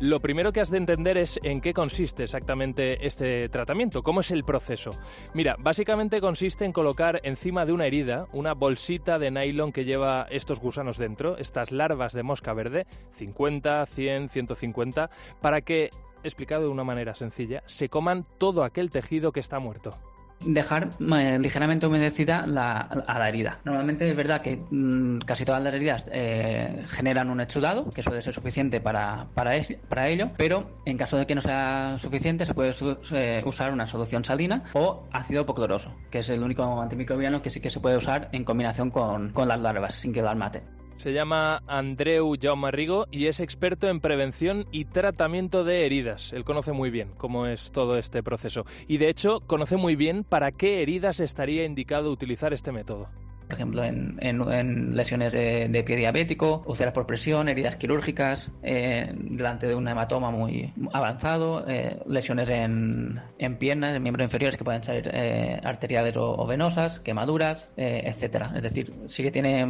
Lo 0.00 0.20
primero 0.20 0.50
que 0.50 0.62
has 0.62 0.70
de 0.70 0.78
entender 0.78 1.18
es 1.18 1.38
en 1.42 1.60
qué 1.60 1.74
consiste 1.74 2.22
exactamente 2.22 3.06
este 3.06 3.50
tratamiento, 3.50 4.02
cómo 4.02 4.20
es 4.20 4.30
el 4.30 4.44
proceso. 4.44 4.92
Mira, 5.34 5.56
básicamente 5.58 6.22
consiste 6.22 6.64
en 6.64 6.72
colocar 6.72 7.20
encima 7.22 7.66
de 7.66 7.72
una 7.72 7.84
herida 7.84 8.26
una 8.32 8.54
bolsita 8.54 9.18
de 9.18 9.30
nylon 9.30 9.72
que 9.72 9.84
lleva 9.84 10.26
estos 10.30 10.58
gusanos 10.58 10.96
dentro, 10.96 11.36
estas 11.36 11.70
larvas 11.70 12.14
de 12.14 12.22
mosca 12.22 12.54
verde, 12.54 12.86
50, 13.12 13.84
100, 13.84 14.30
150, 14.30 15.10
para 15.42 15.60
que, 15.60 15.90
explicado 16.22 16.62
de 16.62 16.68
una 16.68 16.84
manera 16.84 17.14
sencilla, 17.14 17.62
se 17.66 17.88
coman 17.88 18.26
todo 18.38 18.64
aquel 18.64 18.90
tejido 18.90 19.32
que 19.32 19.40
está 19.40 19.58
muerto 19.58 19.98
dejar 20.44 20.90
eh, 21.00 21.38
ligeramente 21.38 21.86
humedecida 21.86 22.46
la, 22.46 22.78
a 22.80 23.18
la 23.18 23.28
herida. 23.28 23.60
Normalmente 23.64 24.08
es 24.08 24.16
verdad 24.16 24.40
que 24.40 24.62
mm, 24.70 25.18
casi 25.20 25.44
todas 25.44 25.62
las 25.62 25.74
heridas 25.74 26.10
eh, 26.12 26.84
generan 26.88 27.30
un 27.30 27.40
exudado, 27.40 27.90
que 27.90 28.02
suele 28.02 28.22
ser 28.22 28.34
suficiente 28.34 28.80
para, 28.80 29.26
para, 29.34 29.56
ello, 29.56 30.30
pero 30.36 30.70
en 30.84 30.96
caso 30.96 31.16
de 31.16 31.26
que 31.26 31.34
no 31.34 31.40
sea 31.40 31.98
suficiente 31.98 32.44
se 32.44 32.54
puede 32.54 32.72
eh, 33.12 33.42
usar 33.44 33.72
una 33.72 33.86
solución 33.86 34.24
salina 34.24 34.64
o 34.72 35.04
ácido 35.12 35.42
hipocloroso, 35.42 35.94
que 36.10 36.18
es 36.18 36.30
el 36.30 36.42
único 36.42 36.62
antimicrobiano 36.80 37.42
que 37.42 37.50
sí 37.50 37.60
que 37.60 37.70
se 37.70 37.80
puede 37.80 37.96
usar 37.96 38.28
en 38.32 38.44
combinación 38.44 38.90
con, 38.90 39.32
con 39.32 39.48
las 39.48 39.60
larvas 39.60 39.94
sin 39.94 40.12
que 40.12 40.22
las 40.22 40.36
mate. 40.36 40.79
Se 41.00 41.14
llama 41.14 41.62
Andreu 41.66 42.36
Jaume 42.38 42.70
Rigo 42.70 43.06
y 43.10 43.28
es 43.28 43.40
experto 43.40 43.88
en 43.88 44.00
prevención 44.00 44.66
y 44.70 44.84
tratamiento 44.84 45.64
de 45.64 45.86
heridas. 45.86 46.34
Él 46.34 46.44
conoce 46.44 46.72
muy 46.72 46.90
bien 46.90 47.12
cómo 47.16 47.46
es 47.46 47.72
todo 47.72 47.96
este 47.96 48.22
proceso 48.22 48.66
y 48.86 48.98
de 48.98 49.08
hecho 49.08 49.40
conoce 49.40 49.78
muy 49.78 49.96
bien 49.96 50.24
para 50.24 50.52
qué 50.52 50.82
heridas 50.82 51.20
estaría 51.20 51.64
indicado 51.64 52.12
utilizar 52.12 52.52
este 52.52 52.70
método 52.70 53.08
por 53.50 53.56
ejemplo, 53.56 53.82
en, 53.82 54.90
lesiones 54.94 55.32
de, 55.32 55.82
pie 55.84 55.96
diabético, 55.96 56.62
úlceras 56.66 56.94
por 56.94 57.04
presión, 57.04 57.48
heridas 57.48 57.74
quirúrgicas, 57.74 58.52
eh, 58.62 59.12
delante 59.12 59.66
de 59.66 59.74
un 59.74 59.88
hematoma 59.88 60.30
muy 60.30 60.72
avanzado, 60.92 61.64
eh, 61.66 61.98
lesiones 62.06 62.48
en, 62.48 63.20
piernas, 63.58 63.96
en 63.96 64.04
miembros 64.04 64.24
inferiores 64.24 64.56
que 64.56 64.62
pueden 64.62 64.84
ser 64.84 65.10
eh, 65.12 65.60
arteriales 65.64 66.16
o, 66.16 66.46
venosas, 66.46 67.00
quemaduras, 67.00 67.68
etcétera. 67.76 68.52
Es 68.54 68.62
decir, 68.62 68.92
sí 69.06 69.24
que 69.24 69.32
tiene 69.32 69.66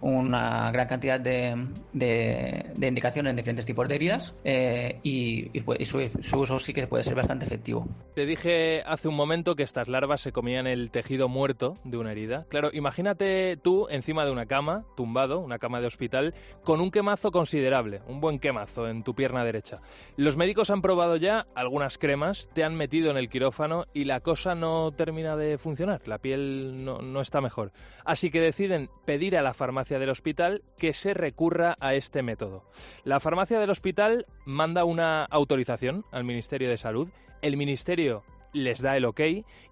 una 0.00 0.70
gran 0.70 0.86
cantidad 0.86 1.18
de, 1.18 1.56
indicaciones 2.80 3.30
en 3.30 3.36
diferentes 3.36 3.66
tipos 3.66 3.88
de 3.88 3.96
heridas 3.96 4.36
y, 5.02 5.50
su, 5.84 6.08
su 6.20 6.38
uso 6.38 6.60
sí 6.60 6.72
que 6.72 6.86
puede 6.86 7.02
ser 7.02 7.16
bastante 7.16 7.46
efectivo. 7.46 7.84
Te 8.14 8.26
dije 8.26 8.84
hace 8.86 9.08
un 9.08 9.16
momento 9.16 9.56
que 9.56 9.64
estas 9.64 9.88
larvas 9.88 10.20
se 10.20 10.30
comían 10.30 10.68
el 10.68 10.92
tejido 10.92 11.28
muerto 11.28 11.74
de 11.82 11.96
una 11.96 12.12
herida. 12.12 12.46
Claro, 12.48 12.70
imagínate 12.72 13.23
tú 13.62 13.86
encima 13.90 14.24
de 14.24 14.30
una 14.30 14.46
cama, 14.46 14.84
tumbado, 14.96 15.40
una 15.40 15.58
cama 15.58 15.80
de 15.80 15.86
hospital, 15.86 16.34
con 16.62 16.80
un 16.80 16.90
quemazo 16.90 17.30
considerable, 17.30 18.02
un 18.06 18.20
buen 18.20 18.38
quemazo 18.38 18.88
en 18.88 19.02
tu 19.02 19.14
pierna 19.14 19.44
derecha. 19.44 19.80
Los 20.16 20.36
médicos 20.36 20.70
han 20.70 20.82
probado 20.82 21.16
ya 21.16 21.46
algunas 21.54 21.98
cremas, 21.98 22.48
te 22.52 22.64
han 22.64 22.74
metido 22.74 23.10
en 23.10 23.16
el 23.16 23.28
quirófano 23.28 23.86
y 23.94 24.04
la 24.04 24.20
cosa 24.20 24.54
no 24.54 24.92
termina 24.92 25.36
de 25.36 25.58
funcionar, 25.58 26.06
la 26.06 26.18
piel 26.18 26.84
no, 26.84 27.00
no 27.00 27.20
está 27.20 27.40
mejor. 27.40 27.72
Así 28.04 28.30
que 28.30 28.40
deciden 28.40 28.90
pedir 29.04 29.36
a 29.36 29.42
la 29.42 29.54
farmacia 29.54 29.98
del 29.98 30.10
hospital 30.10 30.62
que 30.78 30.92
se 30.92 31.14
recurra 31.14 31.76
a 31.80 31.94
este 31.94 32.22
método. 32.22 32.64
La 33.04 33.20
farmacia 33.20 33.58
del 33.58 33.70
hospital 33.70 34.26
manda 34.44 34.84
una 34.84 35.24
autorización 35.24 36.04
al 36.12 36.24
Ministerio 36.24 36.68
de 36.68 36.76
Salud, 36.76 37.08
el 37.42 37.56
Ministerio 37.56 38.22
les 38.54 38.80
da 38.80 38.96
el 38.96 39.04
ok 39.04 39.20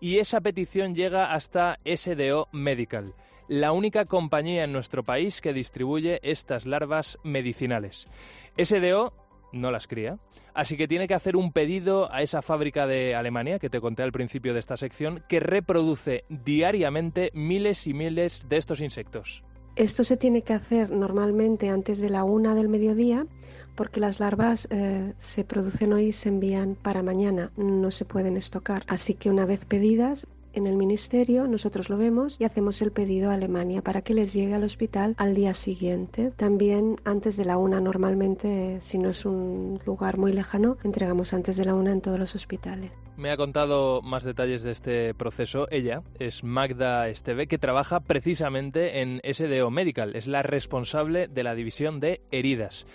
y 0.01 0.19
esa 0.19 0.41
petición 0.41 0.95
llega 0.95 1.33
hasta 1.33 1.79
SDO 1.85 2.49
Medical 2.53 3.15
la 3.49 3.73
única 3.73 4.05
compañía 4.05 4.65
en 4.65 4.73
nuestro 4.73 5.03
país 5.03 5.41
que 5.41 5.53
distribuye 5.53 6.21
estas 6.23 6.67
larvas 6.67 7.19
medicinales. 7.23 8.09
SDO 8.57 9.13
no 9.53 9.71
las 9.71 9.87
cría, 9.87 10.19
así 10.55 10.77
que 10.77 10.89
tiene 10.89 11.09
que 11.09 11.15
hacer 11.15 11.37
un 11.37 11.53
pedido 11.53 12.13
a 12.13 12.23
esa 12.23 12.43
fábrica 12.43 12.87
de 12.87 13.15
Alemania 13.15 13.59
que 13.59 13.71
te 13.71 13.81
conté 13.81 14.03
al 14.03 14.13
principio 14.13 14.55
de 14.55 14.61
esta 14.61 14.77
sección, 14.77 15.23
que 15.29 15.41
reproduce 15.41 16.25
diariamente 16.29 17.31
miles 17.35 17.87
y 17.87 17.95
miles 17.95 18.49
de 18.49 18.57
estos 18.57 18.81
insectos. 18.81 19.45
Esto 19.77 20.05
se 20.05 20.17
tiene 20.17 20.43
que 20.43 20.53
hacer 20.53 20.91
normalmente 20.91 21.71
antes 21.71 22.01
de 22.01 22.11
la 22.11 22.25
una 22.25 22.55
del 22.55 22.69
mediodía 22.69 23.27
porque 23.75 24.01
las 24.01 24.21
larvas 24.21 24.69
eh, 24.71 25.15
se 25.19 25.45
producen 25.45 25.93
hoy 25.93 26.07
y 26.07 26.13
se 26.13 26.29
envían 26.29 26.75
para 26.75 27.03
mañana, 27.03 27.53
no 27.57 27.91
se 27.91 28.05
pueden 28.05 28.37
estocar. 28.37 28.85
Así 28.87 29.15
que 29.15 29.31
una 29.31 29.47
vez 29.47 29.65
pedidas, 29.65 30.27
en 30.53 30.67
el 30.67 30.77
ministerio, 30.77 31.47
nosotros 31.47 31.89
lo 31.89 31.97
vemos 31.97 32.41
y 32.41 32.45
hacemos 32.45 32.83
el 32.83 32.93
pedido 32.93 33.31
a 33.31 33.35
Alemania 33.35 33.83
para 33.83 34.03
que 34.03 34.15
les 34.15 34.33
llegue 34.33 34.55
al 34.55 34.65
hospital 34.65 35.15
al 35.19 35.35
día 35.35 35.55
siguiente. 35.55 36.33
También 36.37 37.01
antes 37.05 37.37
de 37.37 37.45
la 37.45 37.57
una, 37.57 37.81
normalmente, 37.81 38.81
si 38.81 38.99
no 38.99 39.11
es 39.11 39.25
un 39.25 39.81
lugar 39.87 40.19
muy 40.19 40.33
lejano, 40.33 40.77
entregamos 40.85 41.33
antes 41.33 41.57
de 41.57 41.65
la 41.65 41.75
una 41.75 41.93
en 41.93 42.01
todos 42.01 42.19
los 42.19 42.35
hospitales. 42.35 42.93
Me 43.17 43.31
ha 43.31 43.37
contado 43.37 44.03
más 44.03 44.25
detalles 44.25 44.63
de 44.63 44.73
este 44.73 45.15
proceso. 45.15 45.69
Ella 45.71 46.03
es 46.19 46.45
Magda 46.45 47.09
Esteve, 47.09 47.47
que 47.47 47.59
trabaja 47.59 48.01
precisamente 48.01 49.01
en 49.01 49.21
SDO 49.31 49.71
Medical. 49.71 50.17
Es 50.17 50.27
la 50.27 50.43
responsable 50.43 51.29
de 51.29 51.43
la 51.43 51.55
división 51.55 52.01
de 52.01 52.21
heridas. 52.31 52.87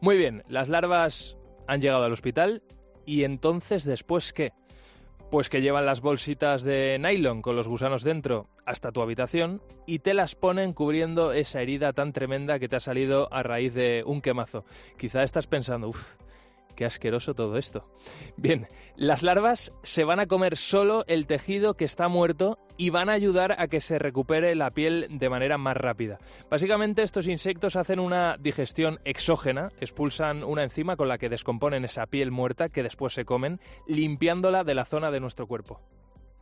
Muy 0.00 0.16
bien, 0.16 0.42
las 0.48 0.68
larvas 0.68 1.36
han 1.66 1.80
llegado 1.80 2.04
al 2.04 2.12
hospital 2.12 2.62
y 3.04 3.24
entonces 3.24 3.84
después 3.84 4.32
qué? 4.32 4.52
Pues 5.30 5.48
que 5.48 5.60
llevan 5.60 5.86
las 5.86 6.00
bolsitas 6.00 6.62
de 6.62 6.98
nylon 7.00 7.42
con 7.42 7.56
los 7.56 7.66
gusanos 7.66 8.04
dentro 8.04 8.48
hasta 8.64 8.92
tu 8.92 9.02
habitación 9.02 9.60
y 9.84 9.98
te 9.98 10.14
las 10.14 10.36
ponen 10.36 10.72
cubriendo 10.72 11.32
esa 11.32 11.60
herida 11.60 11.92
tan 11.92 12.12
tremenda 12.12 12.58
que 12.58 12.68
te 12.68 12.76
ha 12.76 12.80
salido 12.80 13.28
a 13.32 13.42
raíz 13.42 13.74
de 13.74 14.04
un 14.06 14.20
quemazo. 14.22 14.64
Quizá 14.96 15.24
estás 15.24 15.48
pensando, 15.48 15.88
uff, 15.88 16.14
Qué 16.76 16.84
asqueroso 16.84 17.34
todo 17.34 17.56
esto. 17.56 17.88
Bien, 18.36 18.68
las 18.96 19.22
larvas 19.22 19.72
se 19.82 20.04
van 20.04 20.20
a 20.20 20.26
comer 20.26 20.56
solo 20.56 21.04
el 21.08 21.26
tejido 21.26 21.74
que 21.74 21.86
está 21.86 22.08
muerto 22.08 22.58
y 22.76 22.90
van 22.90 23.08
a 23.08 23.14
ayudar 23.14 23.56
a 23.58 23.66
que 23.68 23.80
se 23.80 23.98
recupere 23.98 24.54
la 24.54 24.70
piel 24.70 25.06
de 25.10 25.30
manera 25.30 25.56
más 25.56 25.76
rápida. 25.76 26.18
Básicamente 26.50 27.02
estos 27.02 27.28
insectos 27.28 27.76
hacen 27.76 27.98
una 27.98 28.36
digestión 28.38 29.00
exógena, 29.04 29.70
expulsan 29.80 30.44
una 30.44 30.64
enzima 30.64 30.96
con 30.96 31.08
la 31.08 31.16
que 31.16 31.30
descomponen 31.30 31.86
esa 31.86 32.06
piel 32.06 32.30
muerta 32.30 32.68
que 32.68 32.82
después 32.82 33.14
se 33.14 33.24
comen, 33.24 33.58
limpiándola 33.86 34.62
de 34.62 34.74
la 34.74 34.84
zona 34.84 35.10
de 35.10 35.20
nuestro 35.20 35.46
cuerpo 35.46 35.80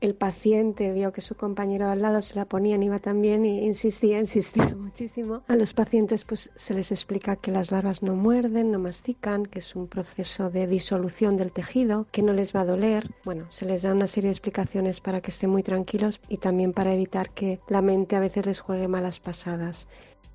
el 0.00 0.14
paciente 0.14 0.92
vio 0.92 1.12
que 1.12 1.20
su 1.20 1.34
compañero 1.34 1.88
al 1.88 2.02
lado 2.02 2.20
se 2.22 2.34
la 2.34 2.44
ponía, 2.44 2.76
iba 2.76 2.98
también 2.98 3.44
y 3.44 3.64
insistía, 3.64 4.18
insistía 4.18 4.74
muchísimo. 4.76 5.42
A 5.48 5.56
los 5.56 5.72
pacientes 5.72 6.24
pues 6.24 6.50
se 6.54 6.74
les 6.74 6.92
explica 6.92 7.36
que 7.36 7.50
las 7.50 7.70
larvas 7.70 8.02
no 8.02 8.14
muerden, 8.14 8.70
no 8.70 8.78
mastican, 8.78 9.46
que 9.46 9.60
es 9.60 9.74
un 9.74 9.88
proceso 9.88 10.50
de 10.50 10.66
disolución 10.66 11.36
del 11.36 11.52
tejido, 11.52 12.06
que 12.10 12.22
no 12.22 12.32
les 12.32 12.54
va 12.54 12.60
a 12.60 12.66
doler. 12.66 13.10
Bueno, 13.24 13.46
se 13.50 13.64
les 13.64 13.82
da 13.82 13.92
una 13.92 14.06
serie 14.06 14.28
de 14.28 14.32
explicaciones 14.32 15.00
para 15.00 15.20
que 15.20 15.30
estén 15.30 15.50
muy 15.50 15.62
tranquilos 15.62 16.20
y 16.28 16.38
también 16.38 16.72
para 16.72 16.92
evitar 16.92 17.30
que 17.30 17.60
la 17.68 17.80
mente 17.80 18.16
a 18.16 18.20
veces 18.20 18.46
les 18.46 18.60
juegue 18.60 18.88
malas 18.88 19.20
pasadas. 19.20 19.88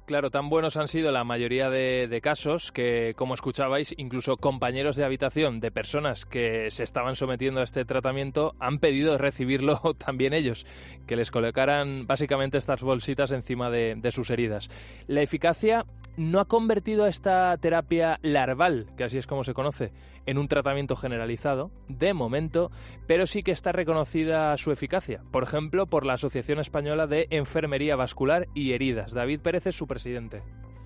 Claro, 0.09 0.31
tan 0.31 0.49
buenos 0.49 0.75
han 0.75 0.87
sido 0.87 1.11
la 1.11 1.23
mayoría 1.23 1.69
de, 1.69 2.19
casos 2.23 2.71
que, 2.71 3.13
como 3.15 3.35
escuchabais, 3.35 3.93
incluso 3.95 4.37
compañeros 4.37 4.95
de 4.95 5.05
habitación 5.05 5.59
de 5.59 5.69
personas 5.69 6.25
que 6.25 6.71
se 6.71 6.81
estaban 6.81 7.15
sometiendo 7.15 7.59
a 7.61 7.63
este 7.63 7.85
tratamiento 7.85 8.55
han 8.59 8.79
pedido 8.79 9.19
recibirlo 9.19 9.77
también 10.03 10.33
ellos, 10.33 10.65
que 11.05 11.15
les 11.15 11.29
colocaran 11.29 12.07
básicamente 12.07 12.57
estas 12.57 12.81
bolsitas 12.81 13.31
encima 13.31 13.69
de, 13.69 14.09
sus 14.09 14.31
heridas. 14.31 14.71
La 15.05 15.21
eficacia 15.21 15.85
no 16.19 16.41
ha 16.41 16.45
convertido 16.45 17.07
esta 17.07 17.55
terapia 17.57 18.19
larval, 18.21 18.87
que 18.97 19.05
así 19.05 19.17
es 19.17 19.25
como 19.25 19.45
se 19.45 19.53
conoce, 19.53 19.93
en 20.25 20.37
un 20.37 20.49
tratamiento 20.49 20.97
generalizado, 20.97 21.71
de 21.87 22.13
momento, 22.13 22.71
pero 23.07 23.25
sí 23.25 23.41
que 23.41 23.51
está 23.53 23.71
reconocida 23.71 24.55
su 24.57 24.73
eficacia. 24.73 25.23
Por 25.31 25.43
ejemplo, 25.43 25.87
por 25.87 26.05
la 26.05 26.13
Asociación 26.13 26.59
Española 26.59 27.07
de 27.07 27.27
Enfermería 27.29 27.95
Vascular 27.95 28.49
y 28.53 28.73
Heridas. 28.73 29.13
David 29.13 29.39
Pérez 29.39 29.67
es 29.67 29.75
su 29.75 29.87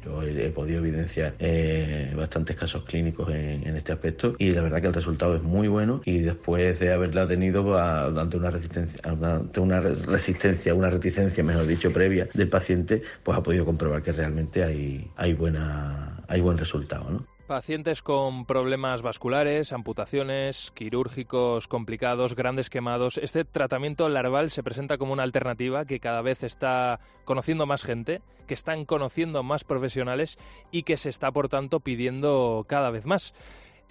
yo 0.04 0.22
he, 0.24 0.50
podido 0.52 0.80
evidenciar 0.80 1.34
eh, 1.40 2.14
bastantes 2.16 2.56
casos 2.56 2.84
clínicos 2.84 3.30
en, 3.30 3.76
este 3.76 3.92
aspecto 3.92 4.36
y 4.38 4.52
la 4.52 4.62
verdad 4.62 4.82
que 4.82 4.88
el 4.88 4.94
resultado 4.94 5.36
es 5.36 5.42
muy 5.42 5.68
bueno 5.68 6.02
y 6.06 6.20
después 6.20 6.80
de 6.80 6.94
haberla 6.94 7.26
tenido 7.26 7.78
ante 7.78 8.38
una 8.38 8.52
resistencia, 8.52 9.00
ante 9.04 9.60
una 9.60 9.80
resistencia, 9.80 10.74
una 10.74 10.90
reticencia, 10.90 11.44
mejor 11.44 11.66
dicho, 11.66 11.92
previa 11.92 12.28
del 12.34 12.50
paciente, 12.50 13.02
pues 13.24 13.38
ha 13.38 13.44
podido 13.44 13.66
comprobar 13.66 14.02
que 14.02 14.12
realmente 14.12 14.64
hay, 14.64 15.10
hay 15.16 15.34
buena, 15.34 16.24
hay 16.28 16.42
buen 16.42 16.58
resultado, 16.58 17.10
¿no? 17.10 17.33
Pacientes 17.54 18.02
con 18.02 18.48
problemas 18.48 19.04
vasculares, 19.04 19.74
amputaciones, 19.74 20.72
quirúrgicos 20.72 21.68
complicados, 21.68 22.34
grandes 22.34 22.72
quemados. 22.72 23.20
Este 23.20 23.46
tratamiento 23.46 24.10
larval 24.10 24.50
se 24.50 24.64
presenta 24.64 24.98
como 24.98 25.14
una 25.14 25.22
alternativa 25.22 25.86
que 25.86 26.00
cada 26.00 26.24
vez 26.24 26.42
está 26.42 27.00
conociendo 27.26 27.68
más 27.68 27.84
gente, 27.84 28.24
que 28.48 28.56
están 28.56 28.86
conociendo 28.86 29.44
más 29.44 29.66
profesionales 29.66 30.40
y 30.72 30.82
que 30.82 30.98
se 30.98 31.10
está, 31.10 31.32
por 31.32 31.48
tanto, 31.48 31.80
pidiendo 31.80 32.66
cada 32.68 32.90
vez 32.90 33.06
más. 33.06 33.36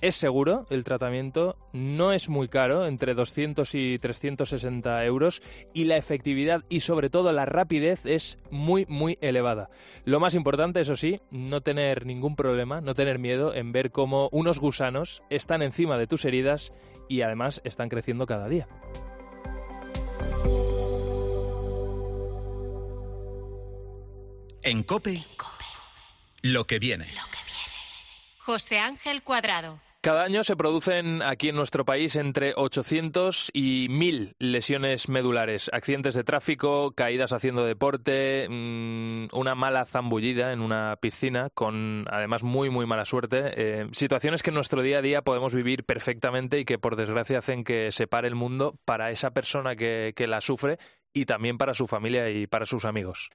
Es 0.03 0.17
seguro 0.17 0.67
el 0.69 0.83
tratamiento, 0.83 1.57
no 1.73 2.13
es 2.13 2.29
muy 2.29 2.49
caro, 2.49 2.87
entre 2.87 3.15
200 3.15 3.73
y 3.77 3.99
360 3.99 5.05
euros, 5.05 5.43
y 5.73 5.85
la 5.85 5.97
efectividad 5.97 6.65
y 6.69 6.81
sobre 6.81 7.09
todo 7.09 7.33
la 7.33 7.47
rapidez 7.47 8.05
es 8.05 8.37
muy, 8.51 8.85
muy 8.89 9.17
elevada. 9.21 9.71
Lo 10.05 10.19
más 10.19 10.35
importante, 10.35 10.81
eso 10.81 10.97
sí, 10.97 11.21
no 11.31 11.61
tener 11.61 12.05
ningún 12.05 12.35
problema, 12.35 12.81
no 12.81 12.95
tener 12.95 13.21
miedo 13.21 13.55
en 13.55 13.71
ver 13.71 13.93
cómo 13.93 14.29
unos 14.33 14.59
gusanos 14.59 15.23
están 15.31 15.63
encima 15.63 15.97
de 15.97 16.09
tus 16.09 16.25
heridas 16.25 16.73
y 17.09 17.23
además 17.23 17.61
están 17.65 17.89
creciendo 17.89 18.27
cada 18.27 18.49
día. 18.49 18.67
En 24.65 24.83
Cope, 24.83 25.25
lo 26.43 26.65
que 26.65 26.81
viene. 26.81 27.07
José 28.39 28.81
Ángel 28.81 29.23
Cuadrado. 29.23 29.81
Cada 30.05 30.25
año 30.25 30.43
se 30.43 30.57
producen 30.57 31.23
aquí 31.23 31.51
en 31.51 31.55
nuestro 31.55 31.85
país 31.85 32.17
entre 32.17 32.55
800 32.57 33.53
y 33.55 33.87
1000 33.89 34.35
lesiones 34.41 35.09
medulares, 35.09 35.71
accidentes 35.73 36.17
de 36.17 36.25
tráfico, 36.25 36.91
caídas 36.91 37.33
haciendo 37.33 37.65
deporte, 37.65 38.49
mm, 38.51 39.27
una 39.33 39.55
mala 39.55 39.85
zambullida 39.85 40.53
en 40.53 40.61
una 40.61 40.97
piscina 41.01 41.51
con 41.55 42.05
además 42.11 42.43
muy 42.43 42.69
muy 42.69 42.85
mala 42.85 43.05
suerte, 43.05 43.53
eh, 43.55 43.87
situaciones 43.93 44.43
que 44.43 44.51
en 44.51 44.55
nuestro 44.55 44.83
día 44.83 44.99
a 44.99 45.03
día 45.03 45.23
podemos 45.23 45.55
vivir 45.55 45.85
perfectamente 45.85 46.59
y 46.59 46.65
que 46.65 46.79
por 46.81 46.97
desgracia 46.97 47.39
hacen 47.39 47.63
que 47.63 47.93
se 47.93 48.09
pare 48.09 48.27
el 48.27 48.35
mundo 48.35 48.75
para 48.85 49.13
esa 49.13 49.31
persona 49.31 49.77
que, 49.77 50.15
que 50.17 50.27
la 50.27 50.41
sufre 50.41 50.79
y 51.15 51.27
también 51.27 51.59
para 51.59 51.75
su 51.75 51.87
familia 51.87 52.29
y 52.29 52.49
para 52.49 52.67
sus 52.67 52.85
amigos. 52.85 53.31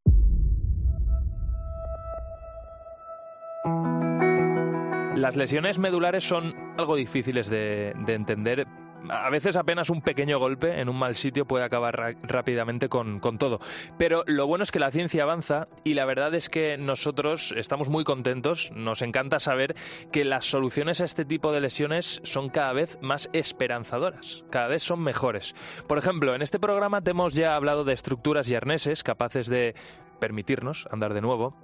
Las 5.18 5.36
lesiones 5.36 5.80
medulares 5.80 6.24
son 6.24 6.54
algo 6.78 6.96
difíciles 6.96 7.50
de, 7.50 7.96
entender 8.08 8.68
a 9.10 9.32
veces 9.32 9.56
apenas 9.56 9.90
un 9.90 10.04
pequeño 10.04 10.38
golpe 10.38 10.80
en 10.80 10.90
un 10.90 11.00
mal 11.00 11.16
sitio 11.16 11.48
puede 11.48 11.66
acabar 11.66 12.18
rápidamente 12.22 12.88
con, 12.88 13.20
todo. 13.40 13.60
Pero 13.98 14.24
lo 14.28 14.46
bueno 14.46 14.62
es 14.62 14.72
que 14.72 14.78
la 14.78 14.92
ciencia 14.92 15.24
avanza 15.24 15.70
y 15.84 15.96
la 15.96 16.06
verdad 16.06 16.36
es 16.36 16.50
que 16.50 16.78
nosotros 16.78 17.52
estamos 17.58 17.90
muy 17.90 18.04
contentos, 18.04 18.72
nos 18.76 19.02
encanta 19.02 19.40
saber 19.40 19.76
que 20.12 20.24
las 20.24 20.46
soluciones 20.46 21.02
a 21.02 21.06
este 21.06 21.26
tipo 21.26 21.52
de 21.52 21.62
lesiones 21.62 22.22
son 22.24 22.50
cada 22.50 22.74
vez 22.74 23.00
más 23.02 23.28
esperanzadoras, 23.34 24.44
cada 24.52 24.68
vez 24.68 24.84
son 24.84 25.00
mejores. 25.00 25.56
Por 25.88 25.98
ejemplo, 25.98 26.36
en 26.36 26.44
este 26.44 26.60
programa 26.60 27.02
te 27.02 27.10
hemos 27.12 27.34
ya 27.34 27.56
hablado 27.56 27.86
de 27.86 27.94
estructuras 27.94 28.52
y 28.52 28.56
arneses 28.56 29.02
capaces 29.02 29.48
de 29.48 29.74
permitirnos 30.20 30.88
andar 30.92 31.16
de 31.16 31.22
nuevo, 31.22 31.56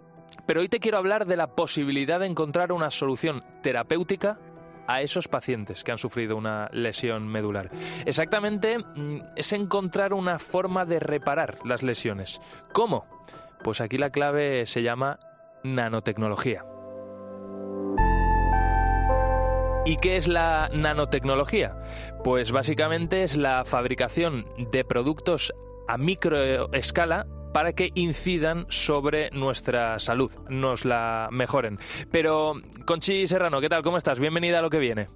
pero 0.46 0.62
hoy 0.62 0.70
te 0.70 0.80
quiero 0.80 0.98
hablar 0.98 1.26
de 1.26 1.38
la 1.38 1.48
posibilidad 1.48 2.20
de 2.20 2.28
encontrar 2.28 2.72
una 2.72 2.90
solución 2.90 3.44
terapéutica 3.62 4.40
a 4.88 5.02
esos 5.02 5.28
pacientes 5.28 5.84
que 5.84 5.92
han 5.92 5.98
sufrido 5.98 6.36
una 6.36 6.70
lesión 6.72 7.28
medular. 7.28 7.70
Exactamente 8.06 8.78
mm, 8.80 9.20
es 9.36 9.54
encontrar 9.54 10.14
una 10.14 10.40
forma 10.40 10.86
de 10.86 11.00
reparar 11.00 11.60
las 11.66 11.84
lesiones. 11.84 12.42
¿Cómo? 12.74 13.06
Pues 13.64 13.82
aquí 13.82 13.98
la 13.98 14.10
clave 14.10 14.66
se 14.66 14.84
llama 14.84 15.20
nanotecnología. 15.64 16.66
¿Y 19.86 19.98
qué 19.98 20.16
es 20.16 20.28
la 20.28 20.70
nanotecnología? 20.74 21.78
Pues 22.24 22.52
básicamente 22.52 23.24
es 23.24 23.36
la 23.36 23.66
fabricación 23.66 24.46
de 24.72 24.86
productos 24.86 25.54
a 25.88 25.98
microescala 25.98 27.28
para 27.54 27.74
que 27.74 27.92
incidan 27.94 28.66
sobre 28.70 29.30
nuestra 29.32 30.00
salud, 30.00 30.32
nos 30.50 30.84
la 30.84 31.30
mejoren. 31.32 31.80
Pero, 32.12 32.56
Conchi 32.86 33.28
Serrano, 33.28 33.62
¿qué 33.62 33.70
tal? 33.70 33.84
¿Cómo 33.84 33.98
estás? 33.98 34.20
Bienvenida 34.20 34.60
a 34.60 34.62
lo 34.62 34.70
que 34.70 34.80
viene. 34.80 35.08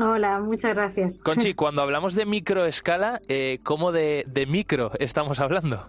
Hola, 0.00 0.40
muchas 0.40 0.74
gracias. 0.74 1.18
Conchi, 1.18 1.54
cuando 1.54 1.82
hablamos 1.82 2.14
de 2.14 2.26
microescala, 2.26 3.20
eh, 3.28 3.60
¿cómo 3.62 3.92
de, 3.92 4.24
micro 4.48 4.90
estamos 4.98 5.40
hablando? 5.40 5.88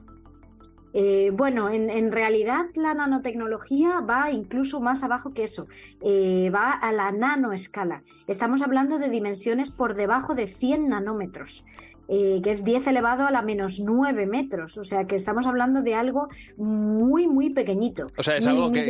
Eh, 0.96 1.32
bueno, 1.34 1.72
en, 1.72 2.12
realidad 2.12 2.66
la 2.76 2.94
nanotecnología 2.94 4.00
va 4.02 4.30
incluso 4.32 4.80
más 4.80 5.02
abajo 5.04 5.34
que 5.34 5.44
eso, 5.44 5.66
eh, 6.02 6.52
va 6.54 6.72
a 6.72 6.92
la 6.92 7.12
nanoescala. 7.12 8.04
Estamos 8.28 8.62
hablando 8.62 9.00
de 9.00 9.10
dimensiones 9.10 9.72
por 9.72 9.96
debajo 9.96 10.36
de 10.36 10.46
100 10.46 10.90
nanómetros. 10.90 11.66
Eh, 12.08 12.42
que 12.44 12.50
es 12.50 12.66
10 12.66 12.88
elevado 12.88 13.26
a 13.26 13.32
la 13.32 13.42
menos 13.42 13.80
9 13.80 14.26
metros. 14.26 14.78
O 14.78 14.84
sea 14.84 15.06
que 15.06 15.16
estamos 15.16 15.48
hablando 15.48 15.82
de 15.82 15.96
algo 15.96 16.28
muy, 16.58 17.28
muy 17.28 17.50
pequeñito. 17.52 18.08
O 18.18 18.24
sea, 18.24 18.38
es 18.38 18.48
algo 18.48 18.72
que. 18.72 18.90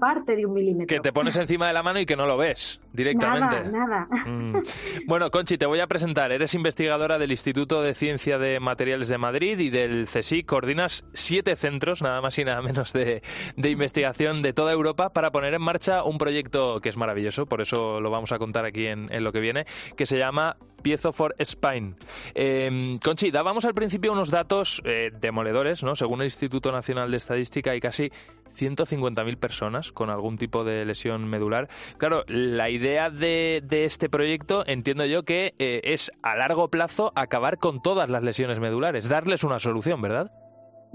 parte 0.00 0.36
de 0.36 0.46
un 0.46 0.54
milímetro. 0.54 0.86
Que 0.86 1.00
te 1.00 1.12
pones 1.12 1.36
encima 1.36 1.66
de 1.66 1.72
la 1.72 1.82
mano 1.82 1.98
y 2.00 2.06
que 2.06 2.16
no 2.16 2.26
lo 2.26 2.36
ves 2.36 2.80
directamente. 2.92 3.70
Nada, 3.70 4.06
nada. 4.08 4.08
Mm. 4.26 4.62
Bueno, 5.06 5.30
Conchi, 5.30 5.58
te 5.58 5.66
voy 5.66 5.80
a 5.80 5.86
presentar. 5.86 6.32
Eres 6.32 6.54
investigadora 6.54 7.18
del 7.18 7.30
Instituto 7.30 7.82
de 7.82 7.94
Ciencia 7.94 8.38
de 8.38 8.60
Materiales 8.60 9.08
de 9.08 9.18
Madrid 9.18 9.58
y 9.58 9.70
del 9.70 10.06
CSIC. 10.06 10.46
Coordinas 10.46 11.04
siete 11.12 11.56
centros, 11.56 12.02
nada 12.02 12.20
más 12.20 12.38
y 12.38 12.44
nada 12.44 12.62
menos, 12.62 12.92
de, 12.92 13.22
de 13.56 13.70
investigación 13.70 14.42
de 14.42 14.52
toda 14.52 14.72
Europa 14.72 15.10
para 15.10 15.30
poner 15.30 15.54
en 15.54 15.62
marcha 15.62 16.04
un 16.04 16.18
proyecto 16.18 16.80
que 16.80 16.88
es 16.88 16.96
maravilloso, 16.96 17.46
por 17.46 17.60
eso 17.60 18.00
lo 18.00 18.10
vamos 18.10 18.32
a 18.32 18.38
contar 18.38 18.64
aquí 18.64 18.86
en, 18.86 19.12
en 19.12 19.24
lo 19.24 19.32
que 19.32 19.40
viene, 19.40 19.66
que 19.96 20.06
se 20.06 20.18
llama 20.18 20.56
Piezo 20.82 21.12
for 21.12 21.34
Spine. 21.42 21.94
Eh, 22.34 22.98
Conchi, 23.02 23.30
dábamos 23.30 23.64
al 23.64 23.74
principio 23.74 24.12
unos 24.12 24.30
datos 24.30 24.82
eh, 24.84 25.10
demoledores, 25.20 25.82
¿no? 25.82 25.96
Según 25.96 26.20
el 26.20 26.26
Instituto 26.26 26.72
Nacional 26.72 27.10
de 27.10 27.16
Estadística 27.16 27.70
hay 27.70 27.80
casi 27.80 28.10
150.000 28.56 29.36
personas 29.38 29.92
con 29.92 30.10
algún 30.10 30.38
tipo 30.38 30.64
de 30.64 30.84
lesión 30.84 31.24
medular. 31.28 31.68
Claro, 31.98 32.24
la 32.28 32.70
idea 32.70 33.10
de, 33.10 33.62
este 33.70 34.08
proyecto 34.08 34.64
entiendo 34.66 35.04
yo 35.06 35.24
que 35.24 35.54
eh, 35.58 35.80
es 35.84 36.12
a 36.22 36.36
largo 36.36 36.68
plazo 36.68 37.12
acabar 37.14 37.58
con 37.58 37.82
todas 37.82 38.10
las 38.10 38.22
lesiones 38.22 38.60
medulares, 38.60 39.08
darles 39.08 39.44
una 39.44 39.58
solución, 39.58 40.02
¿verdad? 40.02 40.30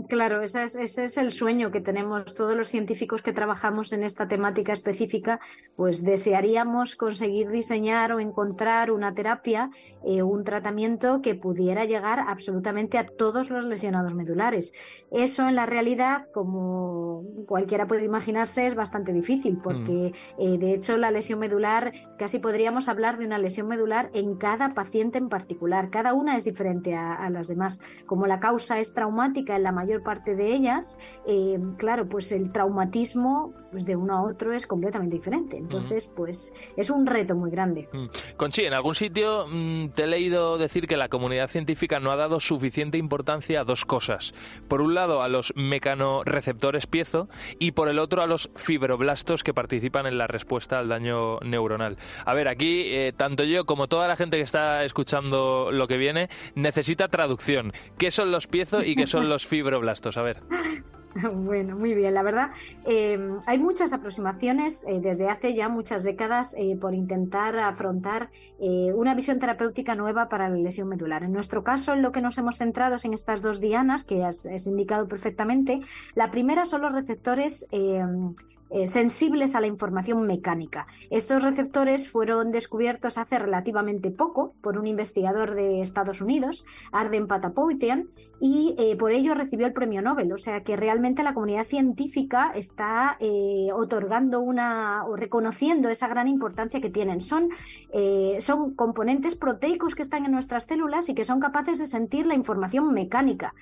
Claro, 0.10 0.44
ese 0.44 0.66
es, 0.66 1.18
el 1.18 1.32
sueño 1.32 1.72
que 1.72 1.82
tenemos 1.82 2.36
todos 2.36 2.56
los 2.56 2.68
científicos 2.68 3.24
que 3.24 3.34
trabajamos 3.34 3.92
en 3.94 4.04
esta 4.04 4.28
temática 4.28 4.72
específica, 4.72 5.40
pues 5.76 6.04
desearíamos 6.04 6.96
conseguir 6.96 7.50
diseñar 7.50 8.12
o 8.12 8.20
encontrar 8.20 8.92
una 8.92 9.16
terapia, 9.16 9.72
eh, 10.06 10.22
un 10.22 10.44
tratamiento 10.44 11.24
que 11.24 11.34
pudiera 11.34 11.86
llegar 11.86 12.20
absolutamente 12.20 13.00
a 13.00 13.08
todos 13.08 13.50
los 13.50 13.66
lesionados 13.66 14.14
medulares. 14.14 14.72
Eso 15.10 15.48
en 15.48 15.56
la 15.56 15.66
realidad, 15.66 16.28
como 16.32 17.24
cualquiera 17.48 17.88
puede 17.88 18.06
imaginarse, 18.06 18.68
es 18.68 18.76
bastante 18.76 19.12
difícil, 19.14 19.58
porque 19.58 20.14
mm. 20.38 20.42
eh, 20.42 20.58
de 20.60 20.74
hecho 20.76 20.98
la 20.98 21.10
lesión 21.10 21.40
medular, 21.40 21.92
casi 22.20 22.38
podríamos 22.38 22.88
hablar 22.88 23.18
de 23.18 23.26
una 23.26 23.40
lesión 23.40 23.68
medular 23.68 24.12
en 24.14 24.38
cada 24.38 24.76
paciente 24.76 25.18
en 25.18 25.28
particular. 25.28 25.90
Cada 25.90 26.14
una 26.14 26.38
es 26.38 26.44
diferente 26.44 26.94
a, 26.94 27.14
a 27.14 27.32
las 27.32 27.48
demás. 27.48 27.82
Como 28.06 28.28
la 28.28 28.40
causa 28.40 28.80
es 28.80 28.94
traumática 28.94 29.56
en 29.56 29.64
la 29.64 29.72
mayoría 29.72 29.87
mayor 29.88 30.04
parte 30.04 30.36
de 30.36 30.54
ellas, 30.54 31.00
eh, 31.26 31.58
claro, 31.78 32.08
pues 32.10 32.32
el 32.34 32.52
traumatismo 32.52 33.54
pues 33.72 33.86
de 33.86 33.96
uno 33.96 34.16
a 34.16 34.24
otro 34.24 34.54
es 34.54 34.66
completamente 34.66 35.16
diferente. 35.16 35.58
Entonces, 35.58 36.08
pues 36.08 36.54
es 36.76 36.90
un 36.90 37.06
reto 37.06 37.36
muy 37.36 37.52
grande. 37.52 37.88
Mm. 37.92 38.08
Conchi, 38.38 38.64
en 38.64 38.74
algún 38.74 38.96
sitio 38.96 39.46
mm, 39.48 39.90
te 39.90 40.04
he 40.04 40.08
leído 40.08 40.58
decir 40.58 40.88
que 40.88 40.98
la 40.98 41.10
comunidad 41.10 41.48
científica 41.48 42.00
no 42.00 42.12
ha 42.12 42.16
dado 42.16 42.40
suficiente 42.40 42.98
importancia 42.98 43.62
a 43.62 43.64
dos 43.64 43.86
cosas. 43.86 44.34
Por 44.68 44.82
un 44.82 44.94
lado, 44.94 45.22
a 45.22 45.28
los 45.28 45.54
mecanorreceptores 45.56 46.88
piezo 46.88 47.28
y 47.60 47.72
por 47.72 47.90
el 47.90 48.00
otro 48.00 48.22
a 48.22 48.28
los 48.28 48.50
fibroblastos 48.56 49.44
que 49.44 49.54
participan 49.54 50.06
en 50.06 50.18
la 50.18 50.28
respuesta 50.28 50.80
al 50.80 50.90
daño 50.90 51.40
neuronal. 51.42 51.98
A 52.26 52.34
ver, 52.34 52.48
aquí 52.48 52.84
eh, 52.86 53.14
tanto 53.16 53.44
yo 53.44 53.66
como 53.66 53.88
toda 53.88 54.08
la 54.08 54.16
gente 54.16 54.38
que 54.38 54.44
está 54.44 54.84
escuchando 54.84 55.70
lo 55.72 55.88
que 55.88 55.98
viene 55.98 56.30
necesita 56.56 57.08
traducción. 57.10 57.74
¿Qué 57.98 58.12
son 58.12 58.32
los 58.32 58.48
piezo 58.48 58.84
y 58.84 58.96
qué 58.96 59.08
son 59.08 59.30
los 59.30 59.46
fibroblastos? 59.78 60.18
A 60.18 60.22
ver. 60.22 60.42
Bueno, 61.34 61.76
muy 61.76 61.96
bien. 61.96 62.14
La 62.14 62.22
verdad, 62.22 62.52
eh, 62.86 63.18
hay 63.48 63.58
muchas 63.58 63.92
aproximaciones 63.92 64.86
eh, 64.88 65.00
desde 65.02 65.28
hace 65.30 65.56
ya 65.56 65.68
muchas 65.68 66.04
décadas 66.04 66.54
eh, 66.56 66.78
por 66.80 66.94
intentar 66.94 67.58
afrontar 67.58 68.30
una 68.60 69.16
visión 69.16 69.40
terapéutica 69.40 69.96
nueva 69.96 70.30
para 70.30 70.48
la 70.48 70.58
lesión 70.58 70.88
medular. 70.88 71.24
En 71.24 71.32
nuestro 71.32 71.64
caso, 71.64 71.94
en 71.94 72.04
lo 72.04 72.12
que 72.12 72.22
nos 72.22 72.38
hemos 72.38 72.58
centrado 72.58 72.98
es 72.98 73.06
en 73.06 73.14
estas 73.14 73.42
dos 73.42 73.60
dianas 73.60 74.04
que 74.04 74.24
has, 74.24 74.46
has 74.46 74.68
indicado 74.68 75.08
perfectamente. 75.08 75.80
La 76.14 76.30
primera 76.30 76.66
son 76.66 76.82
los 76.82 76.92
receptores 76.92 77.68
eh, 78.70 78.88
sensibles 78.88 79.56
a 79.56 79.62
la 79.62 79.68
información 79.68 80.28
mecánica. 80.28 80.88
Estos 81.10 81.44
receptores 81.44 82.10
fueron 82.10 82.52
descubiertos 82.52 83.18
hace 83.18 83.40
relativamente 83.40 84.12
poco 84.12 84.56
por 84.62 84.78
un 84.78 84.88
investigador 84.88 85.56
de 85.56 85.82
Estados 85.82 86.22
Unidos, 86.22 86.66
Arden 86.92 87.28
Patapoutian, 87.28 88.10
y 88.40 88.76
eh, 88.78 88.96
por 88.98 89.14
ello 89.14 89.34
recibió 89.34 89.66
el 89.66 89.74
premio 89.74 90.02
Nobel. 90.02 90.32
O 90.34 90.38
sea 90.38 90.64
que 90.64 90.76
realmente 90.76 91.24
la 91.24 91.34
comunidad 91.34 91.64
científica 91.64 92.52
está 92.54 93.18
eh, 93.20 93.70
otorgando 93.74 94.42
una 94.42 95.06
o 95.06 95.16
reconociendo 95.16 95.90
esa 95.90 96.08
gran 96.08 96.28
importancia 96.28 96.82
que 96.82 96.90
tienen. 96.90 97.22
Son, 97.22 97.50
son 98.40 98.76
componentes 98.76 99.36
proteicos 99.36 99.96
que 99.96 100.02
están 100.02 100.26
en 100.26 100.32
nuestras 100.32 100.66
células 100.66 101.10
y 101.10 101.16
que 101.16 101.26
son 101.26 101.40
capaces 101.40 101.80
de 101.80 101.88
sentir 101.88 102.28
la 102.28 102.36
información 102.36 102.94
mecánica. 102.94 103.56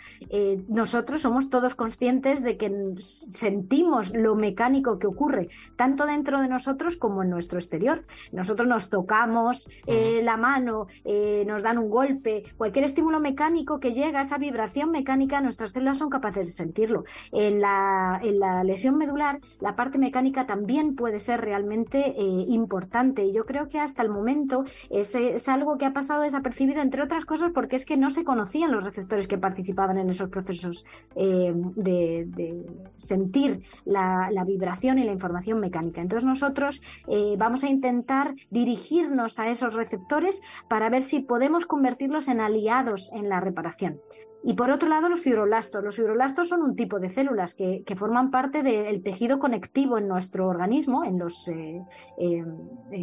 nosotros 0.68 1.22
somos 1.22 1.50
todos 1.50 1.76
conscientes 1.76 2.44
de 2.44 2.58
que 2.58 2.72
sentimos 2.98 4.14
lo 4.14 4.36
mecánico 4.36 4.95
que 5.00 5.08
ocurre 5.08 5.50
tanto 5.76 6.06
dentro 6.06 6.42
de 6.42 6.48
nosotros 6.48 6.98
como 6.98 7.24
en 7.24 7.30
nuestro 7.30 7.60
exterior. 7.60 8.06
Nosotros 8.32 8.68
nos 8.68 8.90
tocamos 8.90 9.70
eh, 9.88 10.22
la 10.24 10.38
mano, 10.38 10.88
eh, 11.04 11.44
nos 11.48 11.64
dan 11.64 11.78
un 11.78 11.90
golpe, 11.90 12.44
cualquier 12.58 12.86
estímulo 12.86 13.20
mecánico 13.20 13.80
que 13.80 13.94
llega, 13.94 14.22
esa 14.22 14.38
vibración 14.38 14.92
mecánica, 14.92 15.42
nuestras 15.42 15.72
células 15.72 15.98
son 15.98 16.10
capaces 16.10 16.48
de 16.48 16.54
sentirlo. 16.54 17.04
En 17.32 17.62
la, 17.62 18.20
en 18.24 18.40
la 18.40 18.64
lesión 18.64 18.98
medular, 18.98 19.40
la 19.60 19.76
parte 19.76 19.98
mecánica 19.98 20.46
también 20.46 20.96
puede 20.96 21.20
ser 21.20 21.42
realmente 21.42 22.16
eh, 22.18 22.46
importante 22.48 23.26
y 23.26 23.34
yo 23.34 23.46
creo 23.46 23.68
que 23.68 23.80
hasta 23.80 24.02
el 24.02 24.10
momento 24.10 24.64
es, 24.90 25.16
es 25.16 25.50
algo 25.50 25.78
que 25.78 25.86
ha 25.86 25.94
pasado 25.94 26.22
desapercibido, 26.22 26.82
entre 26.82 27.02
otras 27.02 27.26
cosas, 27.26 27.52
porque 27.54 27.76
es 27.76 27.86
que 27.86 27.98
no 27.98 28.10
se 28.10 28.24
conocían 28.24 28.72
los 28.72 28.84
receptores 28.84 29.28
que 29.28 29.38
participaban 29.38 29.98
en 29.98 30.10
esos 30.10 30.30
procesos 30.30 30.86
de, 31.16 32.66
sentir 32.96 33.62
la, 33.86 34.30
la, 34.32 34.44
vibración 34.44 34.85
y 35.00 35.04
la 35.04 35.12
información 35.12 35.60
mecánica. 35.60 36.02
Entonces 36.02 36.26
nosotros 36.26 36.82
vamos 37.38 37.64
a 37.64 37.70
intentar 37.70 38.36
dirigirnos 38.50 39.40
a 39.40 39.50
esos 39.50 39.74
receptores 39.74 40.42
para 40.68 40.90
ver 40.90 41.02
si 41.02 41.22
podemos 41.22 41.66
convertirlos 41.66 42.28
en 42.28 42.40
aliados 42.40 43.12
en 43.14 43.30
la 43.30 43.40
reparación. 43.40 44.00
Y 44.48 44.54
por 44.54 44.70
otro 44.70 44.88
lado, 44.88 45.10
los 45.10 45.22
fibroblastos. 45.22 45.84
Los 45.84 45.96
fibroblastos 45.96 46.50
son 46.50 46.62
un 46.62 46.76
tipo 46.76 47.00
de 47.00 47.10
células 47.10 47.56
que, 47.56 47.84
forman 47.96 48.30
parte 48.30 48.62
del 48.62 49.02
tejido 49.02 49.40
conectivo 49.40 49.98
en 49.98 50.08
nuestro 50.08 50.48
organismo, 50.48 51.04
en 51.04 51.18
los 51.18 51.48
eh, 51.48 51.82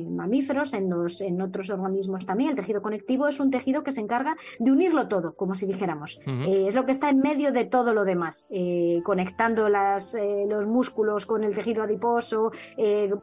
mamíferos, 0.08 0.72
en, 0.72 0.88
los, 0.88 1.20
en 1.20 1.42
otros 1.42 1.70
organismos 1.70 2.26
también. 2.26 2.50
El 2.50 2.56
tejido 2.56 2.80
conectivo 2.80 3.26
es 3.26 3.40
un 3.40 3.50
tejido 3.50 3.82
que 3.82 3.90
se 3.90 4.00
encarga 4.00 4.36
de 4.60 4.70
unirlo 4.70 5.08
todo, 5.08 5.34
como 5.34 5.56
si 5.56 5.66
dijéramos. 5.66 6.20
Eh, 6.26 6.66
es 6.68 6.76
lo 6.76 6.86
que 6.86 6.92
está 6.92 7.10
en 7.10 7.18
medio 7.18 7.50
de 7.50 7.64
todo 7.64 7.92
lo 7.92 8.04
demás, 8.04 8.46
eh, 8.50 9.00
conectando 9.02 9.68
las, 9.68 10.16
los 10.48 10.66
músculos 10.66 11.26
con 11.26 11.42
el 11.42 11.56
tejido 11.56 11.82
adiposo, 11.82 12.52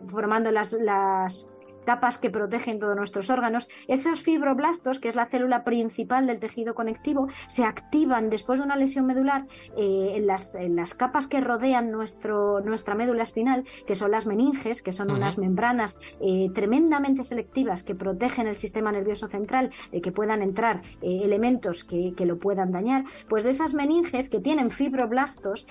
formando 0.07 0.51
las, 0.51 0.73
las 0.73 1.47
capas 1.85 2.17
que 2.17 2.29
protegen 2.29 2.79
todos 2.79 2.95
nuestros 2.95 3.29
órganos, 3.29 3.67
esos 3.87 4.21
fibroblastos, 4.21 4.99
que 4.99 5.09
es 5.09 5.15
la 5.15 5.25
célula 5.25 5.63
principal 5.63 6.27
del 6.27 6.39
tejido 6.39 6.75
conectivo, 6.75 7.27
se 7.47 7.63
activan 7.63 8.29
después 8.29 8.59
de 8.59 8.65
una 8.65 8.75
lesión 8.75 9.05
medular 9.05 9.45
eh, 9.77 10.13
en, 10.15 10.27
las, 10.27 10.55
en, 10.55 10.75
las, 10.75 10.93
capas 10.93 11.27
que 11.27 11.41
rodean 11.41 11.91
nuestro, 11.91 12.61
nuestra 12.61 12.95
médula 12.95 13.23
espinal, 13.23 13.65
que 13.87 13.95
son 13.95 14.11
las 14.11 14.25
meninges, 14.25 14.81
que 14.81 14.91
son 14.91 15.11
unas 15.11 15.37
membranas 15.37 15.97
eh, 16.19 16.49
tremendamente 16.53 17.23
selectivas 17.23 17.83
que 17.83 17.95
protegen 17.95 18.47
el 18.47 18.55
sistema 18.55 18.91
nervioso 18.91 19.27
central 19.27 19.71
de 19.91 20.01
que 20.01 20.11
puedan 20.11 20.41
entrar 20.41 20.81
eh, 21.01 21.21
elementos 21.23 21.83
que, 21.83 22.13
que, 22.15 22.25
lo 22.25 22.37
puedan 22.37 22.71
dañar, 22.71 23.05
pues 23.27 23.43
de 23.43 23.51
esas 23.51 23.73
meninges 23.73 24.29
que 24.29 24.39
tienen 24.39 24.71
fibroblastos 24.71 25.65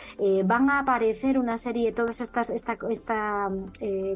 van 0.45 0.71
a 0.71 0.81
aparecer 0.81 1.39
una 1.39 1.59
serie, 1.59 1.93
todas 1.93 2.21
estas, 2.21 2.51
esta, 2.51 2.77
esta 2.91 3.49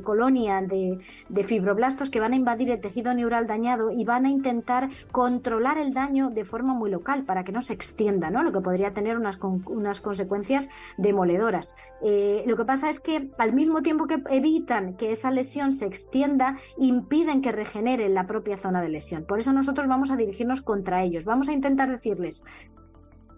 colonia 0.03 0.61
de, 0.63 0.99
de 1.29 1.45
fibroblastos, 1.45 1.82
que 2.11 2.21
van 2.21 2.33
a 2.33 2.37
invadir 2.37 2.71
el 2.71 2.81
tejido 2.81 3.13
neural 3.13 3.47
dañado 3.47 3.91
y 3.91 4.05
van 4.05 4.25
a 4.25 4.31
intentar 4.31 4.89
controlar 5.11 5.79
el 5.79 5.93
daño 5.93 6.31
de 6.31 6.45
forma 6.45 6.75
muy 6.75 6.91
local 6.91 7.25
para 7.25 7.43
que 7.43 7.51
no 7.51 7.61
se 7.61 7.75
extienda, 7.75 8.31
¿no? 8.31 8.43
lo 8.45 8.53
que 8.53 8.61
podría 8.61 8.95
tener 8.95 9.17
unas, 9.17 9.39
unas 9.43 10.01
consecuencias 10.01 10.69
demoledoras. 10.97 11.75
Eh, 12.03 12.45
lo 12.47 12.57
que 12.57 12.65
pasa 12.65 12.89
es 12.89 13.01
que 13.01 13.31
al 13.37 13.53
mismo 13.53 13.83
tiempo 13.83 14.07
que 14.07 14.23
evitan 14.31 14.95
que 14.95 15.11
esa 15.11 15.33
lesión 15.33 15.73
se 15.73 15.87
extienda, 15.87 16.57
impiden 16.79 17.43
que 17.43 17.51
regenere 17.51 18.09
la 18.09 18.27
propia 18.27 18.59
zona 18.59 18.81
de 18.81 18.89
lesión. 18.89 19.25
Por 19.25 19.41
eso 19.41 19.53
nosotros 19.53 19.89
vamos 19.89 20.11
a 20.11 20.17
dirigirnos 20.17 20.63
contra 20.63 21.03
ellos. 21.03 21.25
Vamos 21.25 21.49
a 21.49 21.53
intentar 21.53 21.91
decirles, 21.91 22.45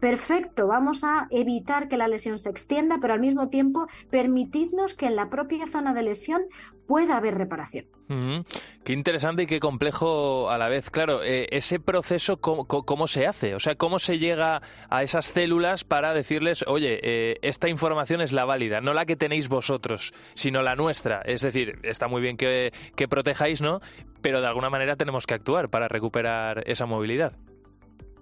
perfecto, 0.00 0.66
vamos 0.66 1.02
a 1.02 1.28
evitar 1.30 1.88
que 1.88 1.96
la 1.96 2.08
lesión 2.08 2.38
se 2.38 2.50
extienda, 2.50 2.98
pero 3.00 3.14
al 3.14 3.20
mismo 3.20 3.48
tiempo 3.48 3.86
permitidnos 4.10 4.94
que 4.94 5.06
en 5.06 5.16
la 5.16 5.30
propia 5.30 5.66
zona 5.66 5.94
de 5.94 6.02
lesión 6.02 6.42
pueda 6.86 7.16
haber 7.16 7.36
reparación. 7.36 7.86
Qué 8.06 8.92
interesante 8.92 9.44
y 9.44 9.46
qué 9.46 9.60
complejo 9.60 10.50
a 10.50 10.58
la 10.58 10.68
vez. 10.68 10.90
Claro, 10.90 11.22
eh, 11.22 11.46
ese 11.50 11.80
proceso, 11.80 12.38
¿cómo, 12.38 13.06
se 13.06 13.26
hace? 13.26 13.54
O 13.54 13.60
sea, 13.60 13.76
¿cómo 13.76 13.98
se 13.98 14.18
llega 14.18 14.60
a 14.90 15.02
esas 15.02 15.26
células 15.26 15.84
para 15.84 16.12
decirles, 16.12 16.64
oye, 16.66 17.00
eh, 17.02 17.38
esta 17.42 17.68
información 17.68 18.20
es 18.20 18.32
la 18.32 18.44
válida, 18.44 18.80
no 18.80 18.92
la 18.92 19.06
que 19.06 19.16
tenéis 19.16 19.48
vosotros, 19.48 20.12
sino 20.34 20.62
la 20.62 20.76
nuestra? 20.76 21.22
Es 21.22 21.40
decir, 21.40 21.78
está 21.82 22.08
muy 22.08 22.20
bien 22.20 22.36
que 22.36 22.72
protejáis, 23.08 23.62
¿no? 23.62 23.80
Pero 24.20 24.40
de 24.40 24.46
alguna 24.46 24.70
manera 24.70 24.96
tenemos 24.96 25.26
que 25.26 25.34
actuar 25.34 25.70
para 25.70 25.88
recuperar 25.88 26.62
esa 26.66 26.86
movilidad. 26.86 27.32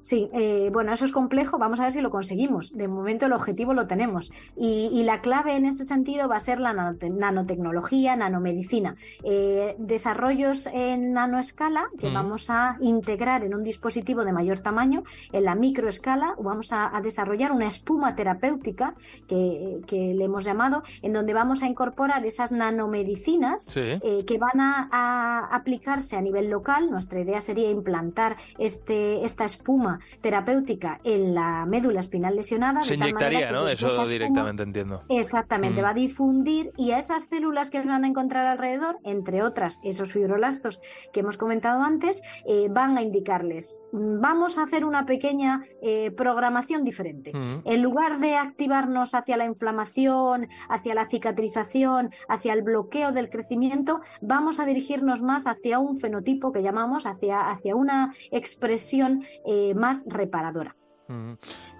Sí, 0.03 0.29
eh, 0.33 0.69
bueno, 0.73 0.93
eso 0.93 1.05
es 1.05 1.13
complejo. 1.13 1.59
Vamos 1.59 1.79
a 1.81 1.85
ver 1.85 1.93
si 1.93 2.01
lo 2.01 2.11
conseguimos. 2.11 2.73
De 2.77 2.89
momento 2.89 3.27
el 3.27 3.33
objetivo 3.33 3.73
lo 3.73 3.87
tenemos. 3.87 4.33
Y, 4.57 5.03
la 5.03 5.21
clave 5.21 5.57
en 5.57 5.67
ese 5.67 5.85
sentido 5.85 6.29
va 6.29 6.37
a 6.37 6.41
ser 6.41 6.61
la 6.61 6.73
nanotecnología, 6.73 8.15
nanomedicina. 8.15 8.95
Eh, 9.25 9.75
desarrollos 9.79 10.69
en 10.73 11.13
nanoescala 11.13 11.89
que 11.99 12.09
vamos 12.09 12.51
a 12.51 12.77
integrar 12.81 13.45
en 13.45 13.55
un 13.55 13.65
dispositivo 13.65 14.25
de 14.25 14.33
mayor 14.33 14.61
tamaño. 14.61 15.03
En 15.33 15.45
la 15.45 15.57
microescala 15.57 16.37
vamos 16.41 16.73
a, 16.73 16.93
desarrollar 17.03 17.51
una 17.51 17.67
espuma 17.67 18.15
terapéutica 18.15 18.95
que, 19.27 19.81
le 19.91 20.25
hemos 20.25 20.45
llamado, 20.45 20.83
en 21.03 21.13
donde 21.13 21.35
vamos 21.35 21.63
a 21.63 21.67
incorporar 21.67 22.25
esas 22.25 22.53
nanomedicinas 22.53 23.77
eh, 23.77 24.25
que 24.25 24.39
van 24.39 24.61
a, 24.61 25.49
aplicarse 25.51 26.17
a 26.17 26.21
nivel 26.21 26.49
local. 26.49 26.91
Nuestra 26.91 27.21
idea 27.21 27.41
sería 27.41 27.71
implantar 27.71 28.37
este, 28.59 29.25
esta 29.25 29.45
espuma 29.45 29.92
terapéutica 30.21 31.01
en 31.05 31.35
la 31.35 31.67
médula 31.67 32.01
espinal 32.01 32.37
lesionada. 32.37 32.83
Se 32.83 32.95
inyectaría, 32.95 33.53
¿no? 33.53 33.69
Eso 33.69 34.07
directamente 34.07 34.63
entiendo. 34.63 35.03
Exactamente, 35.09 35.81
mm. 35.81 35.85
va 35.85 35.91
a 35.91 35.95
difundir 35.95 36.73
y 36.77 36.93
a 36.93 36.99
esas 36.99 37.25
células 37.25 37.71
que 37.71 37.81
van 37.81 38.05
a 38.05 38.09
encontrar 38.09 38.47
alrededor, 38.47 38.99
entre 39.05 39.43
otras 39.43 39.79
esos 39.83 40.13
fibroblastos 40.13 40.81
que 41.13 41.21
hemos 41.21 41.37
comentado 41.37 41.83
antes, 41.83 42.23
eh, 42.47 42.69
van 42.71 42.97
a 42.99 43.03
indicarles, 43.03 43.83
vamos 43.93 44.59
a 44.59 44.65
hacer 44.65 44.85
una 44.85 45.07
pequeña 45.07 45.65
eh, 45.83 46.11
programación 46.11 46.85
diferente. 46.85 47.33
Mm. 47.35 47.63
En 47.65 47.83
lugar 47.83 48.19
de 48.19 48.37
activarnos 48.37 49.15
hacia 49.15 49.37
la 49.37 49.45
inflamación, 49.45 50.49
hacia 50.69 50.95
la 50.95 51.07
cicatrización, 51.07 52.11
hacia 52.29 52.53
el 52.53 52.63
bloqueo 52.63 53.13
del 53.13 53.31
crecimiento, 53.31 54.01
vamos 54.21 54.61
a 54.61 54.67
dirigirnos 54.67 55.23
más 55.23 55.47
hacia 55.47 55.79
un 55.79 55.99
fenotipo 55.99 56.53
que 56.53 56.63
llamamos, 56.63 57.07
hacia, 57.07 57.51
hacia 57.51 57.75
una 57.75 58.15
expresión 58.31 59.25
eh, 59.47 59.75
más 59.83 60.05
reparadora. 60.07 60.77
Mm. 61.09 61.33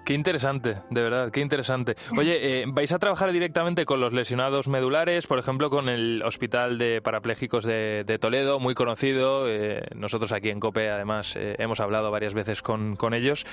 Qué 0.05 0.13
interesante, 0.13 0.81
de 0.89 1.01
verdad, 1.01 1.31
qué 1.31 1.39
interesante. 1.39 1.95
Oye, 2.17 2.61
eh, 2.61 2.65
¿vais 2.67 2.91
a 2.91 2.99
trabajar 2.99 3.31
directamente 3.31 3.85
con 3.85 4.01
los 4.01 4.11
lesionados 4.11 4.67
medulares, 4.67 5.27
por 5.27 5.39
ejemplo, 5.39 5.69
con 5.69 5.87
el 5.87 6.21
Hospital 6.25 6.77
de 6.77 7.01
Parapléjicos 7.01 7.63
de, 7.63 8.17
Toledo, 8.19 8.59
muy 8.59 8.75
conocido? 8.75 9.47
Eh, 9.47 9.81
nosotros 9.95 10.33
aquí 10.33 10.49
en 10.49 10.59
COPE, 10.59 10.89
además, 10.89 11.37
eh, 11.37 11.55
hemos 11.57 11.79
hablado 11.79 12.11
varias 12.11 12.33
veces 12.33 12.61
con, 12.61 12.97
con 12.97 13.13
ellos. 13.13 13.45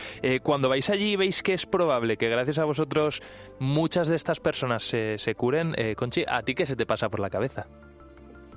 cuando 0.43 0.69
vais 0.69 0.91
allí, 0.91 1.15
¿veis 1.15 1.41
que 1.45 1.55
es 1.55 1.67
probable 1.67 2.17
que 2.17 2.29
gracias 2.29 2.59
a 2.59 2.65
vosotros 2.65 3.23
muchas 3.61 4.09
de 4.09 4.17
estas 4.17 4.41
personas 4.41 4.83
se, 4.83 5.19
se 5.19 5.37
curen? 5.37 5.77
Conchi, 5.97 6.25
¿a 6.27 6.43
ti 6.43 6.57
qué 6.57 6.67
se 6.67 6.75
te 6.75 6.85
pasa 6.85 7.09
por 7.09 7.21
la 7.21 7.31
cabeza? 7.31 7.69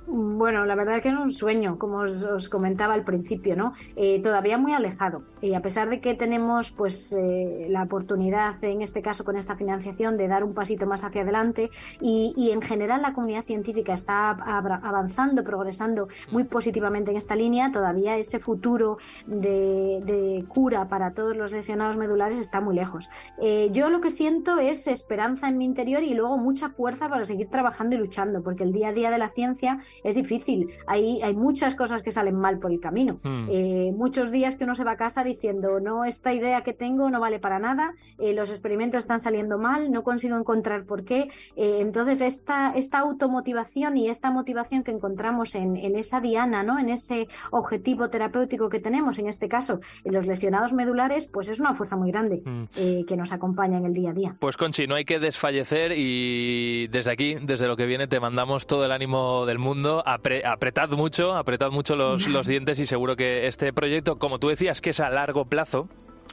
Bueno, 0.06 0.66
la 0.66 0.74
verdad 0.74 0.96
es 0.96 1.02
que 1.02 1.08
es 1.08 1.14
un 1.14 1.32
sueño, 1.32 1.78
como 1.78 2.00
os, 2.00 2.48
comentaba 2.50 2.92
al 2.92 3.04
principio, 3.04 3.56
¿no? 3.56 3.72
Eh, 3.96 4.20
todavía 4.22 4.58
muy 4.58 4.72
alejado. 4.72 5.22
Y 5.40 5.54
a 5.54 5.62
pesar 5.62 5.88
de 5.88 6.00
que 6.00 6.14
tenemos, 6.14 6.70
pues, 6.72 7.14
eh, 7.14 7.66
la 7.70 7.84
oportunidad, 7.84 8.62
en 8.62 8.82
este 8.82 9.00
caso 9.00 9.24
con 9.24 9.36
esta 9.36 9.56
financiación, 9.56 10.18
de 10.18 10.28
dar 10.28 10.44
un 10.44 10.52
pasito 10.52 10.86
más 10.86 11.04
hacia 11.04 11.22
adelante, 11.22 11.70
y, 12.00 12.50
en 12.52 12.60
general 12.60 13.02
la 13.02 13.14
comunidad 13.14 13.42
científica 13.42 13.94
está 13.94 14.30
avanzando, 14.30 15.42
progresando 15.42 16.08
muy 16.30 16.44
positivamente 16.44 17.10
en 17.10 17.16
esta 17.16 17.34
línea, 17.34 17.72
todavía 17.72 18.18
ese 18.18 18.38
futuro 18.38 18.98
de, 19.26 20.44
cura 20.48 20.88
para 20.88 21.12
todos 21.12 21.36
los 21.36 21.52
lesionados 21.52 21.96
medulares 21.96 22.38
está 22.38 22.60
muy 22.60 22.74
lejos. 22.74 23.08
Eh, 23.40 23.70
yo 23.72 23.88
lo 23.88 24.00
que 24.00 24.10
siento 24.10 24.58
es 24.58 24.86
esperanza 24.86 25.48
en 25.48 25.58
mi 25.58 25.64
interior 25.64 26.02
y 26.02 26.14
luego 26.14 26.36
mucha 26.36 26.68
fuerza 26.68 27.08
para 27.08 27.24
seguir 27.24 27.48
trabajando 27.48 27.96
y 27.96 27.98
luchando, 27.98 28.42
porque 28.42 28.62
el 28.64 28.72
día 28.72 28.88
a 28.88 28.92
día 28.92 29.10
de 29.10 29.18
la 29.18 29.30
ciencia 29.30 29.78
es 30.02 30.14
difícil. 30.14 30.74
Hay, 30.86 31.22
hay 31.22 31.34
muchas 31.34 31.74
cosas 31.74 32.02
que 32.02 32.10
salen 32.10 32.36
mal 32.36 32.58
por 32.58 32.72
el 32.72 32.80
camino. 32.80 33.20
Hmm. 33.22 33.46
Eh, 33.50 33.92
muchos 33.96 34.30
días 34.30 34.56
que 34.56 34.64
uno 34.64 34.74
se 34.74 34.84
va 34.84 34.92
a 34.92 34.96
casa 34.96 35.24
diciendo, 35.24 35.80
no, 35.80 36.04
esta 36.04 36.32
idea 36.32 36.62
que 36.62 36.72
tengo 36.72 37.10
no 37.10 37.20
vale 37.20 37.38
para 37.38 37.58
nada, 37.58 37.94
eh, 38.18 38.32
los 38.32 38.50
experimentos 38.50 39.00
están 39.00 39.20
saliendo 39.20 39.58
mal, 39.58 39.90
no 39.90 40.02
consigo 40.02 40.36
encontrar 40.36 40.84
por 40.84 41.04
qué. 41.04 41.30
Eh, 41.56 41.78
entonces, 41.80 42.20
esta, 42.20 42.72
esta 42.74 42.98
automotivación 42.98 43.96
y 43.96 44.08
esta 44.08 44.30
motivación 44.30 44.82
que 44.82 44.90
encontramos 44.90 45.54
en, 45.54 45.76
en, 45.76 45.96
esa 45.96 46.20
diana, 46.20 46.62
¿no? 46.62 46.78
en 46.78 46.88
ese 46.88 47.28
objetivo 47.50 48.08
terapéutico 48.10 48.68
que 48.68 48.80
tenemos, 48.80 49.18
en 49.18 49.28
este 49.28 49.48
caso, 49.48 49.80
en 50.04 50.12
los 50.12 50.26
lesionados 50.26 50.72
medulares, 50.72 51.26
pues 51.26 51.48
es 51.48 51.60
una 51.60 51.74
fuerza 51.74 51.96
muy 51.96 52.10
grande 52.10 52.42
hmm. 52.44 53.04
que 53.06 53.16
nos 53.16 53.32
acompaña 53.32 53.78
en 53.78 53.86
el 53.86 53.94
día 53.94 54.10
a 54.10 54.12
día. 54.12 54.36
Pues 54.38 54.56
Conchi, 54.56 54.86
no 54.86 54.94
hay 54.94 55.04
que 55.04 55.18
desfallecer 55.18 55.92
y 55.96 56.88
desde 56.88 57.12
aquí, 57.12 57.36
desde 57.40 57.66
lo 57.66 57.76
que 57.76 57.86
viene, 57.86 58.06
te 58.06 58.20
mandamos 58.20 58.66
todo 58.66 58.84
el 58.84 58.92
ánimo 58.92 59.46
del 59.46 59.58
mundo 59.58 59.83
apretad 60.04 60.90
mucho, 60.90 61.34
apretad 61.34 61.70
mucho 61.70 61.96
los, 61.96 62.26
los 62.28 62.46
dientes 62.46 62.78
y 62.78 62.86
seguro 62.86 63.16
que 63.16 63.46
este 63.46 63.72
proyecto, 63.72 64.18
como 64.18 64.38
tú 64.38 64.48
decías, 64.48 64.80
que 64.80 64.90
es 64.90 65.00
a 65.00 65.10
largo 65.10 65.44
plazo, 65.46 65.88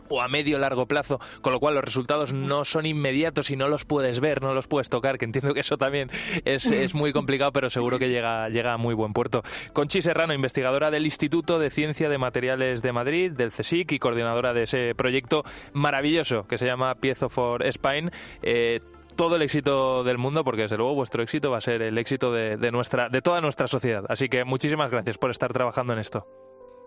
o 0.09 0.21
a 0.21 0.27
medio 0.27 0.59
largo 0.59 0.85
plazo, 0.85 1.19
con 1.41 1.53
lo 1.53 1.59
cual 1.59 1.75
los 1.75 1.83
resultados 1.83 2.33
no 2.33 2.65
son 2.65 2.85
inmediatos 2.85 3.49
y 3.49 3.55
no 3.55 3.67
los 3.67 3.85
puedes 3.85 4.19
ver, 4.19 4.41
no 4.41 4.53
los 4.53 4.67
puedes 4.67 4.89
tocar, 4.89 5.17
que 5.17 5.25
entiendo 5.25 5.53
que 5.53 5.61
eso 5.61 5.77
también 5.77 6.09
es, 6.45 6.65
es 6.65 6.93
muy 6.93 7.13
complicado, 7.13 7.51
pero 7.51 7.69
seguro 7.69 7.97
que 7.97 8.09
llega, 8.09 8.49
llega 8.49 8.73
a 8.73 8.77
muy 8.77 8.93
buen 8.93 9.13
puerto. 9.13 9.43
Conchi 9.73 10.01
Serrano, 10.01 10.33
investigadora 10.33 10.91
del 10.91 11.05
Instituto 11.05 11.59
de 11.59 11.69
Ciencia 11.69 12.09
de 12.09 12.17
Materiales 12.17 12.81
de 12.81 12.91
Madrid, 12.91 13.31
del 13.31 13.51
CSIC 13.51 13.93
y 13.93 13.99
coordinadora 13.99 14.53
de 14.53 14.63
ese 14.63 14.93
proyecto 14.95 15.43
maravilloso 15.73 16.45
que 16.47 16.57
se 16.57 16.65
llama 16.65 16.95
Piezo 16.95 17.29
for 17.29 17.63
Spine. 17.71 18.11
Eh, 18.41 18.81
todo 19.15 19.35
el 19.35 19.41
éxito 19.41 20.03
del 20.03 20.17
mundo, 20.17 20.43
porque 20.43 20.63
desde 20.63 20.77
luego 20.77 20.95
vuestro 20.95 21.23
éxito 21.23 21.51
va 21.51 21.57
a 21.57 21.61
ser 21.61 21.81
el 21.81 21.97
éxito 21.97 22.31
de, 22.31 22.57
de, 22.57 22.71
nuestra, 22.71 23.09
de 23.09 23.21
toda 23.21 23.41
nuestra 23.41 23.67
sociedad. 23.67 24.03
Así 24.09 24.29
que 24.29 24.43
muchísimas 24.43 24.91
gracias 24.91 25.17
por 25.17 25.31
estar 25.31 25.51
trabajando 25.53 25.93
en 25.93 25.99
esto. 25.99 26.27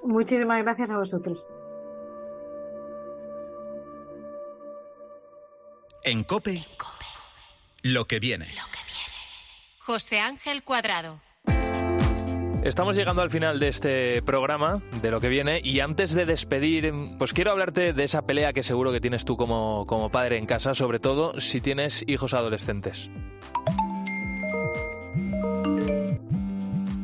Muchísimas 0.05 0.63
gracias 0.63 0.91
a 0.91 0.99
vosotros. 0.99 1.49
En 6.03 6.23
COPE, 6.23 6.67
lo 7.83 8.05
que 8.05 8.21
viene. 8.21 8.47
José 9.79 10.21
Ángel 10.21 10.63
Cuadrado. 10.63 11.21
Estamos 12.65 12.97
llegando 12.97 13.21
al 13.21 13.29
final 13.29 13.61
de 13.61 13.69
este 13.69 14.23
programa, 14.23 14.83
de 15.03 15.11
lo 15.11 15.21
que 15.21 15.29
viene, 15.29 15.61
y 15.63 15.81
antes 15.81 16.15
de 16.15 16.25
despedir, 16.25 16.91
pues 17.19 17.35
quiero 17.35 17.51
hablarte 17.51 17.93
de 17.93 18.05
esa 18.05 18.23
pelea 18.23 18.55
que 18.55 18.63
seguro 18.63 18.91
que 18.91 19.03
tienes 19.03 19.27
tú 19.27 19.37
como, 19.37 19.85
como 19.87 20.11
padre 20.11 20.39
en 20.39 20.47
casa, 20.47 20.73
sobre 20.73 20.99
todo 20.99 21.39
si 21.41 21.61
tienes 21.61 22.03
hijos 22.07 22.33
adolescentes. 22.33 23.11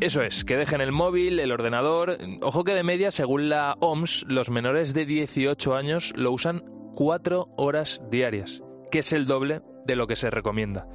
Eso 0.01 0.23
es, 0.23 0.47
que 0.47 0.57
dejen 0.57 0.81
el 0.81 0.93
móvil, 0.93 1.39
el 1.39 1.53
ordenador. 1.53 2.17
Ojo 2.41 2.65
que 2.65 2.73
de 2.73 2.83
media, 2.83 3.11
según 3.11 3.51
la 3.51 3.77
OMS, 3.81 4.25
los 4.29 4.49
menores 4.49 4.95
de 4.95 5.05
18 5.05 5.77
años 5.77 6.15
lo 6.17 6.33
usan 6.33 6.65
cuatro 6.95 7.51
horas 7.59 8.03
diarias 8.11 8.63
que 8.91 9.01
es 9.01 9.13
el 9.13 9.27
doble 9.27 9.63
de 9.87 9.97
lo 9.97 10.07
que 10.07 10.17
se 10.17 10.31
recomienda. 10.31 10.87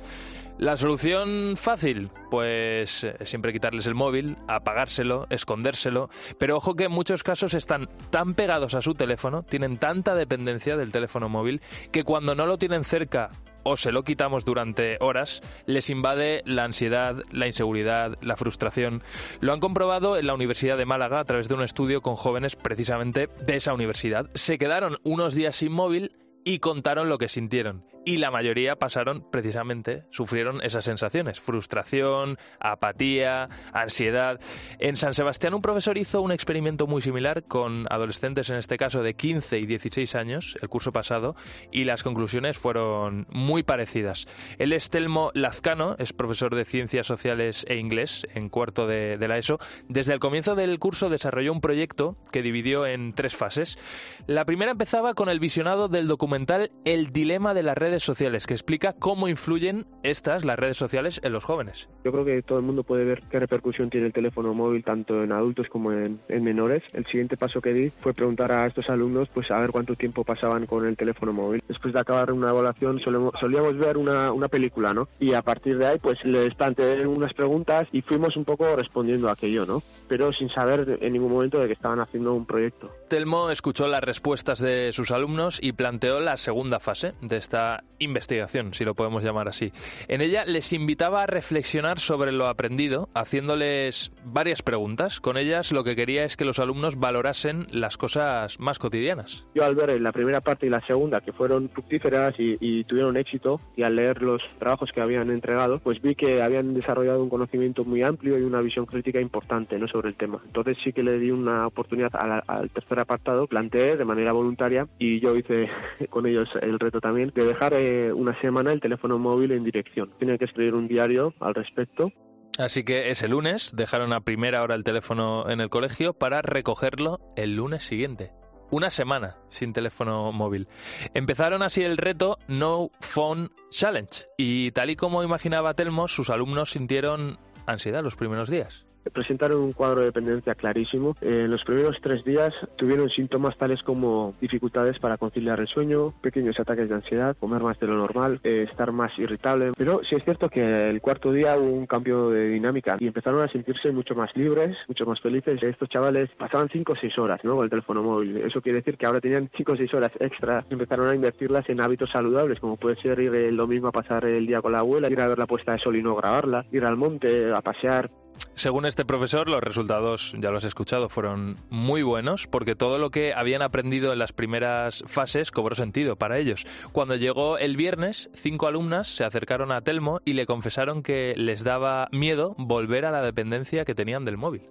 La 0.57 0.77
solución 0.77 1.55
fácil, 1.57 2.09
pues 2.31 3.03
eh, 3.03 3.17
siempre 3.23 3.51
quitarles 3.51 3.87
el 3.87 3.95
móvil, 3.95 4.37
apagárselo, 4.47 5.27
escondérselo, 5.29 6.09
pero 6.39 6.55
ojo 6.55 6.75
que 6.75 6.85
en 6.85 6.93
muchos 6.93 7.23
casos 7.23 7.53
están 7.53 7.89
tan 8.09 8.35
pegados 8.35 8.73
a 8.73 8.81
su 8.81 8.93
teléfono, 8.93 9.43
tienen 9.43 9.77
tanta 9.77 10.15
dependencia 10.15 10.77
del 10.77 10.93
teléfono 10.93 11.27
móvil, 11.27 11.61
que 11.91 12.05
cuando 12.05 12.35
no 12.35 12.45
lo 12.45 12.57
tienen 12.57 12.85
cerca 12.85 13.31
o 13.63 13.75
se 13.75 13.91
lo 13.91 14.03
quitamos 14.03 14.45
durante 14.45 14.97
horas, 15.01 15.41
les 15.65 15.89
invade 15.89 16.41
la 16.45 16.63
ansiedad, 16.63 17.17
la 17.33 17.47
inseguridad, 17.47 18.15
la 18.21 18.37
frustración. 18.37 19.03
Lo 19.41 19.51
han 19.51 19.59
comprobado 19.59 20.15
en 20.17 20.25
la 20.25 20.35
Universidad 20.35 20.77
de 20.77 20.85
Málaga 20.85 21.19
a 21.19 21.25
través 21.25 21.49
de 21.49 21.55
un 21.55 21.63
estudio 21.63 22.01
con 22.01 22.15
jóvenes 22.15 22.55
precisamente 22.55 23.27
de 23.45 23.57
esa 23.57 23.73
universidad. 23.73 24.29
Se 24.35 24.57
quedaron 24.57 24.99
unos 25.03 25.33
días 25.33 25.57
sin 25.57 25.73
móvil 25.73 26.15
y 26.45 26.59
contaron 26.59 27.09
lo 27.09 27.17
que 27.17 27.27
sintieron 27.27 27.94
y 28.05 28.17
la 28.17 28.31
mayoría 28.31 28.75
pasaron 28.75 29.25
precisamente, 29.31 30.03
sufrieron 30.11 30.61
esas 30.63 30.85
sensaciones, 30.85 31.39
frustración, 31.39 32.37
apatía, 32.59 33.49
ansiedad. 33.73 34.39
En 34.79 34.95
San 34.95 35.13
Sebastián 35.13 35.55
un 35.55 35.61
profesor 35.61 35.97
hizo 35.97 36.21
un 36.21 36.31
experimento 36.31 36.85
muy 36.85 37.01
similar 37.01 37.43
con 37.43 37.87
adolescentes, 37.89 38.49
en 38.51 38.57
este 38.57 38.77
caso 38.77 39.01
de 39.01 39.15
15 39.15 39.57
y 39.57 39.65
16 39.65 40.15
años, 40.15 40.57
el 40.61 40.69
curso 40.69 40.91
pasado, 40.91 41.35
y 41.71 41.85
las 41.85 42.03
conclusiones 42.03 42.57
fueron 42.57 43.25
muy 43.29 43.63
parecidas. 43.63 44.27
Él 44.59 44.71
es 44.71 44.91
Telmo 44.91 45.31
Lazcano, 45.33 45.95
es 45.97 46.13
profesor 46.13 46.53
de 46.53 46.65
Ciencias 46.65 47.07
Sociales 47.07 47.65
e 47.67 47.77
Inglés 47.77 48.27
en 48.35 48.49
cuarto 48.49 48.85
de, 48.85 49.17
de 49.17 49.27
la 49.27 49.37
ESO. 49.37 49.57
Desde 49.89 50.13
el 50.13 50.19
comienzo 50.19 50.55
del 50.55 50.77
curso 50.77 51.09
desarrolló 51.09 51.51
un 51.51 51.61
proyecto 51.61 52.17
que 52.31 52.43
dividió 52.43 52.85
en 52.85 53.13
tres 53.13 53.35
fases. 53.35 53.79
La 54.27 54.45
primera 54.45 54.71
empezaba 54.71 55.15
con 55.15 55.29
el 55.29 55.39
visionado 55.39 55.87
del 55.87 56.07
documental 56.07 56.71
El 56.85 57.11
dilema 57.11 57.53
de 57.53 57.63
las 57.63 57.77
redes 57.77 57.94
sociales, 58.03 58.47
que 58.47 58.53
explica 58.53 58.93
cómo 58.93 59.27
influyen 59.27 59.85
estas, 60.03 60.45
las 60.45 60.57
redes 60.57 60.77
sociales, 60.77 61.19
en 61.23 61.33
los 61.33 61.43
jóvenes. 61.43 61.89
Yo 62.03 62.11
creo 62.11 62.25
que 62.25 62.41
todo 62.41 62.59
el 62.59 62.65
mundo 62.65 62.83
puede 62.83 63.05
ver 63.05 63.23
qué 63.29 63.39
repercusión 63.39 63.89
tiene 63.89 64.07
el 64.07 64.13
teléfono 64.13 64.53
móvil 64.53 64.83
tanto 64.83 65.23
en 65.23 65.31
adultos 65.31 65.67
como 65.69 65.91
en, 65.91 66.19
menores. 66.29 66.83
El 66.93 67.05
siguiente 67.05 67.37
paso 67.37 67.61
que 67.61 67.73
di 67.73 67.91
fue 68.01 68.13
preguntar 68.13 68.51
a 68.51 68.67
estos 68.67 68.89
alumnos 68.89 69.29
pues 69.33 69.49
a 69.51 69.59
ver 69.59 69.71
cuánto 69.71 69.95
tiempo 69.95 70.23
pasaban 70.23 70.65
con 70.65 70.85
el 70.85 70.95
teléfono 70.95 71.33
móvil. 71.33 71.63
Después 71.67 71.93
de 71.93 71.99
acabar 71.99 72.31
una 72.31 72.49
evaluación 72.49 72.99
solíamos 72.99 73.77
ver 73.77 73.97
una, 73.97 74.31
una 74.31 74.47
película, 74.47 74.93
¿no? 74.93 75.07
Y 75.19 75.33
a 75.33 75.41
partir 75.41 75.77
de 75.77 75.87
ahí 75.87 75.97
pues 75.99 76.23
les 76.23 76.53
planteé 76.53 77.07
unas 77.07 77.33
preguntas 77.33 77.87
y 77.91 78.01
fuimos 78.01 78.35
un 78.37 78.45
poco 78.45 78.75
respondiendo 78.75 79.29
a 79.29 79.33
aquello, 79.33 79.65
¿no? 79.65 79.81
Pero 80.07 80.31
sin 80.33 80.49
saber 80.49 80.99
en 81.01 81.13
ningún 81.13 81.31
momento 81.31 81.59
de 81.59 81.67
que 81.67 81.73
estaban 81.73 81.99
haciendo 81.99 82.33
un 82.33 82.45
proyecto. 82.45 82.91
Telmo 83.09 83.49
escuchó 83.49 83.87
las 83.87 84.03
respuestas 84.03 84.59
de 84.59 84.91
sus 84.93 85.11
alumnos 85.11 85.59
y 85.61 85.73
planteó 85.73 86.19
la 86.19 86.37
segunda 86.37 86.79
fase 86.79 87.13
de 87.21 87.37
esta 87.37 87.83
investigación, 87.99 88.73
si 88.73 88.85
lo 88.85 88.95
podemos 88.95 89.23
llamar 89.23 89.47
así. 89.47 89.71
En 90.07 90.21
ella 90.21 90.45
les 90.45 90.73
invitaba 90.73 91.23
a 91.23 91.27
reflexionar 91.27 91.99
sobre 91.99 92.31
lo 92.31 92.47
aprendido, 92.47 93.09
haciéndoles 93.13 94.11
varias 94.23 94.61
preguntas. 94.61 95.21
Con 95.21 95.37
ellas 95.37 95.71
lo 95.71 95.83
que 95.83 95.95
quería 95.95 96.25
es 96.25 96.37
que 96.37 96.45
los 96.45 96.59
alumnos 96.59 96.99
valorasen 96.99 97.67
las 97.71 97.97
cosas 97.97 98.59
más 98.59 98.79
cotidianas. 98.79 99.45
Yo 99.55 99.63
al 99.63 99.75
ver 99.75 99.99
la 100.01 100.11
primera 100.11 100.41
parte 100.41 100.67
y 100.67 100.69
la 100.69 100.85
segunda, 100.85 101.21
que 101.21 101.31
fueron 101.31 101.69
fructíferas 101.69 102.35
y, 102.37 102.83
tuvieron 102.85 103.17
éxito, 103.17 103.59
y 103.75 103.83
al 103.83 103.95
leer 103.95 104.21
los 104.21 104.41
trabajos 104.59 104.91
que 104.91 105.01
habían 105.01 105.29
entregado, 105.29 105.79
pues 105.79 106.01
vi 106.01 106.15
que 106.15 106.41
habían 106.41 106.73
desarrollado 106.73 107.23
un 107.23 107.29
conocimiento 107.29 107.83
muy 107.83 108.03
amplio 108.03 108.37
y 108.37 108.43
una 108.43 108.61
visión 108.61 108.85
crítica 108.85 109.21
importante 109.21 109.77
¿no? 109.77 109.87
sobre 109.87 110.09
el 110.09 110.15
tema. 110.15 110.41
Entonces 110.45 110.77
sí 110.83 110.91
que 110.93 111.03
le 111.03 111.17
di 111.17 111.31
una 111.31 111.67
oportunidad 111.67 112.11
al 112.47 112.69
tercer 112.69 112.99
apartado, 112.99 113.47
planteé 113.47 113.97
de 113.97 114.05
manera 114.05 114.33
voluntaria 114.33 114.87
y 114.99 115.19
yo 115.19 115.35
hice 115.35 115.69
con 116.09 116.25
ellos 116.25 116.49
el 116.61 116.79
reto 116.79 116.99
también 117.01 117.31
de 117.33 117.45
dejar 117.45 117.73
eh, 117.79 118.11
una 118.13 118.39
semana 118.41 118.71
el 118.71 118.81
teléfono 118.81 119.17
móvil 119.17 119.51
en 119.51 119.63
dirección. 119.63 120.11
Tiene 120.17 120.37
que 120.37 120.45
escribir 120.45 120.75
un 120.75 120.87
diario 120.87 121.33
al 121.39 121.55
respecto 121.55 122.11
Así 122.57 122.85
que 122.85 123.11
ese 123.11 123.27
lunes 123.27 123.71
dejaron 123.75 124.13
a 124.13 124.21
primera 124.21 124.63
hora 124.63 124.75
el 124.75 124.83
teléfono 124.83 125.49
en 125.49 125.59
el 125.59 125.69
colegio 125.69 126.13
para 126.13 126.41
recogerlo 126.41 127.19
el 127.35 127.55
lunes 127.55 127.83
siguiente. 127.83 128.31
Una 128.71 128.89
semana 128.89 129.37
sin 129.49 129.73
teléfono 129.73 130.31
móvil. 130.31 130.67
Empezaron 131.13 131.61
así 131.61 131.83
el 131.83 131.97
reto 131.97 132.39
No 132.47 132.91
Phone 133.01 133.51
Challenge 133.69 134.25
y 134.37 134.71
tal 134.71 134.89
y 134.89 134.95
como 134.95 135.23
imaginaba 135.23 135.73
Telmo, 135.73 136.07
sus 136.07 136.29
alumnos 136.29 136.71
sintieron 136.71 137.37
ansiedad 137.67 138.03
los 138.03 138.15
primeros 138.15 138.49
días 138.49 138.85
presentaron 139.11 139.61
un 139.61 139.73
cuadro 139.73 140.01
de 140.01 140.07
dependencia 140.07 140.55
clarísimo. 140.55 141.15
En 141.21 141.49
los 141.49 141.63
primeros 141.63 141.97
tres 142.01 142.23
días 142.23 142.53
tuvieron 142.77 143.09
síntomas 143.09 143.57
tales 143.57 143.81
como 143.83 144.33
dificultades 144.41 144.99
para 144.99 145.17
conciliar 145.17 145.59
el 145.59 145.67
sueño, 145.67 146.13
pequeños 146.21 146.59
ataques 146.59 146.89
de 146.89 146.95
ansiedad, 146.95 147.35
comer 147.39 147.61
más 147.61 147.79
de 147.79 147.87
lo 147.87 147.95
normal, 147.95 148.39
eh, 148.43 148.67
estar 148.69 148.91
más 148.91 149.17
irritable. 149.17 149.71
Pero 149.77 150.01
sí 150.03 150.15
es 150.15 150.23
cierto 150.23 150.49
que 150.49 150.89
el 150.89 151.01
cuarto 151.01 151.31
día 151.31 151.57
hubo 151.57 151.71
un 151.71 151.85
cambio 151.85 152.29
de 152.29 152.49
dinámica 152.49 152.97
y 152.99 153.07
empezaron 153.07 153.41
a 153.41 153.47
sentirse 153.47 153.91
mucho 153.91 154.15
más 154.15 154.35
libres, 154.35 154.77
mucho 154.87 155.05
más 155.05 155.19
felices. 155.21 155.61
Estos 155.61 155.89
chavales 155.89 156.29
pasaban 156.37 156.69
cinco 156.71 156.93
o 156.93 156.95
seis 156.95 157.17
horas 157.17 157.39
¿no? 157.43 157.55
con 157.55 157.63
el 157.63 157.69
teléfono 157.69 158.03
móvil. 158.03 158.37
Eso 158.37 158.61
quiere 158.61 158.79
decir 158.79 158.97
que 158.97 159.05
ahora 159.05 159.21
tenían 159.21 159.49
cinco 159.55 159.73
o 159.73 159.77
seis 159.77 159.93
horas 159.93 160.11
extra. 160.19 160.63
Empezaron 160.69 161.07
a 161.07 161.15
invertirlas 161.15 161.67
en 161.69 161.81
hábitos 161.81 162.11
saludables, 162.11 162.59
como 162.59 162.77
puede 162.77 162.95
ser 163.01 163.19
ir 163.19 163.33
el 163.33 163.57
domingo 163.57 163.87
a 163.87 163.91
pasar 163.91 164.25
el 164.25 164.45
día 164.45 164.61
con 164.61 164.71
la 164.71 164.79
abuela, 164.79 165.09
ir 165.09 165.19
a 165.21 165.27
ver 165.27 165.37
la 165.37 165.47
puesta 165.47 165.73
de 165.73 165.79
sol 165.79 165.95
y 165.95 166.03
no 166.03 166.15
grabarla, 166.15 166.65
ir 166.71 166.85
al 166.85 166.97
monte 166.97 167.51
a 167.53 167.61
pasear. 167.61 168.09
Según 168.55 168.85
este 168.85 169.03
profesor, 169.03 169.49
los 169.49 169.61
resultados, 169.61 170.33
ya 170.39 170.49
lo 170.49 170.57
has 170.57 170.63
escuchado, 170.63 171.09
fueron 171.09 171.57
muy 171.69 172.03
buenos 172.03 172.47
porque 172.47 172.73
todo 172.73 172.97
lo 172.97 173.09
que 173.09 173.33
habían 173.33 173.61
aprendido 173.61 174.13
en 174.13 174.19
las 174.19 174.31
primeras 174.31 175.03
fases 175.07 175.51
cobró 175.51 175.75
sentido 175.75 176.15
para 176.15 176.37
ellos. 176.37 176.65
Cuando 176.93 177.17
llegó 177.17 177.57
el 177.57 177.75
viernes, 177.75 178.29
cinco 178.33 178.67
alumnas 178.67 179.09
se 179.09 179.25
acercaron 179.25 179.73
a 179.73 179.81
Telmo 179.81 180.21
y 180.23 180.33
le 180.33 180.45
confesaron 180.45 181.03
que 181.03 181.33
les 181.35 181.65
daba 181.65 182.07
miedo 182.13 182.55
volver 182.57 183.03
a 183.03 183.11
la 183.11 183.21
dependencia 183.21 183.83
que 183.83 183.93
tenían 183.93 184.23
del 184.23 184.37
móvil. 184.37 184.61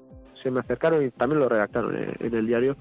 Se 0.43 0.51
me 0.51 0.61
acercaron 0.61 1.05
y 1.05 1.11
también 1.11 1.41
lo 1.41 1.49
redactaron 1.51 1.95
en 1.95 2.35
el 2.35 2.47
diario 2.47 2.77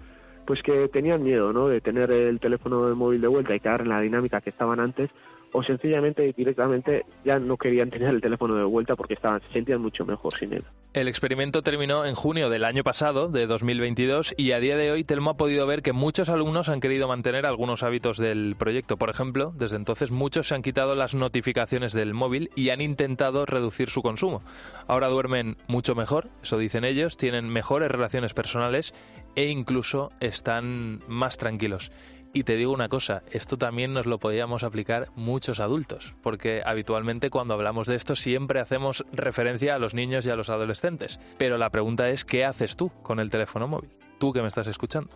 pues 0.45 0.61
que 0.63 0.87
tenían 0.87 1.21
miedo 1.21 1.51
¿no? 1.51 1.67
de 1.67 1.81
tener 1.81 2.11
el 2.11 2.39
teléfono 2.39 2.95
móvil 2.95 3.19
de 3.19 3.27
vuelta 3.27 3.53
y 3.53 3.59
quedar 3.59 3.81
en 3.81 3.89
la 3.89 3.99
dinámica 3.99 4.39
que 4.39 4.51
estaban 4.51 4.79
antes 4.79 5.09
o 5.53 5.63
sencillamente 5.63 6.33
directamente 6.35 7.05
ya 7.23 7.39
no 7.39 7.57
querían 7.57 7.89
tener 7.89 8.09
el 8.09 8.21
teléfono 8.21 8.55
de 8.55 8.63
vuelta 8.63 8.95
porque 8.95 9.13
estaban, 9.13 9.41
se 9.41 9.53
sentían 9.53 9.81
mucho 9.81 10.05
mejor 10.05 10.33
sin 10.33 10.53
él. 10.53 10.63
El 10.93 11.07
experimento 11.07 11.63
terminó 11.63 12.05
en 12.05 12.13
junio 12.13 12.49
del 12.49 12.65
año 12.65 12.83
pasado, 12.83 13.29
de 13.29 13.47
2022, 13.47 14.35
y 14.37 14.51
a 14.51 14.59
día 14.59 14.77
de 14.77 14.91
hoy 14.91 15.03
Telmo 15.03 15.31
ha 15.31 15.37
podido 15.37 15.65
ver 15.65 15.81
que 15.81 15.93
muchos 15.93 16.29
alumnos 16.29 16.69
han 16.69 16.81
querido 16.81 17.07
mantener 17.07 17.45
algunos 17.45 17.81
hábitos 17.81 18.17
del 18.17 18.55
proyecto. 18.57 18.97
Por 18.97 19.09
ejemplo, 19.09 19.53
desde 19.55 19.77
entonces 19.77 20.11
muchos 20.11 20.47
se 20.47 20.55
han 20.55 20.61
quitado 20.61 20.95
las 20.95 21.15
notificaciones 21.15 21.93
del 21.93 22.13
móvil 22.13 22.51
y 22.55 22.69
han 22.69 22.81
intentado 22.81 23.45
reducir 23.45 23.89
su 23.89 24.01
consumo. 24.01 24.41
Ahora 24.87 25.07
duermen 25.07 25.57
mucho 25.67 25.95
mejor, 25.95 26.29
eso 26.43 26.57
dicen 26.57 26.83
ellos, 26.83 27.17
tienen 27.17 27.49
mejores 27.49 27.89
relaciones 27.89 28.33
personales 28.33 28.93
e 29.35 29.47
incluso 29.47 30.11
están 30.19 31.01
más 31.07 31.37
tranquilos. 31.37 31.91
Y 32.35 32.45
te 32.45 32.55
digo 32.55 32.73
una 32.73 32.89
cosa, 32.89 33.21
esto 33.31 33.59
también 33.59 33.93
nos 33.93 34.07
lo 34.07 34.17
podíamos 34.17 34.63
aplicar 34.63 35.09
muchos 35.15 35.59
adultos, 35.59 36.15
porque 36.23 36.63
habitualmente 36.65 37.29
cuando 37.29 37.53
hablamos 37.53 37.85
de 37.85 37.95
esto 37.95 38.15
siempre 38.15 38.59
hacemos 38.59 39.05
referencia 39.11 39.75
a 39.75 39.79
los 39.79 39.93
niños 39.93 40.25
y 40.25 40.31
a 40.31 40.35
los 40.35 40.49
adolescentes. 40.49 41.19
Pero 41.37 41.59
la 41.59 41.69
pregunta 41.69 42.09
es, 42.09 42.25
¿qué 42.25 42.43
haces 42.43 42.75
tú 42.75 42.89
con 43.03 43.19
el 43.19 43.29
teléfono 43.29 43.67
móvil? 43.67 43.91
Tú 44.17 44.33
que 44.33 44.41
me 44.41 44.47
estás 44.47 44.65
escuchando. 44.65 45.11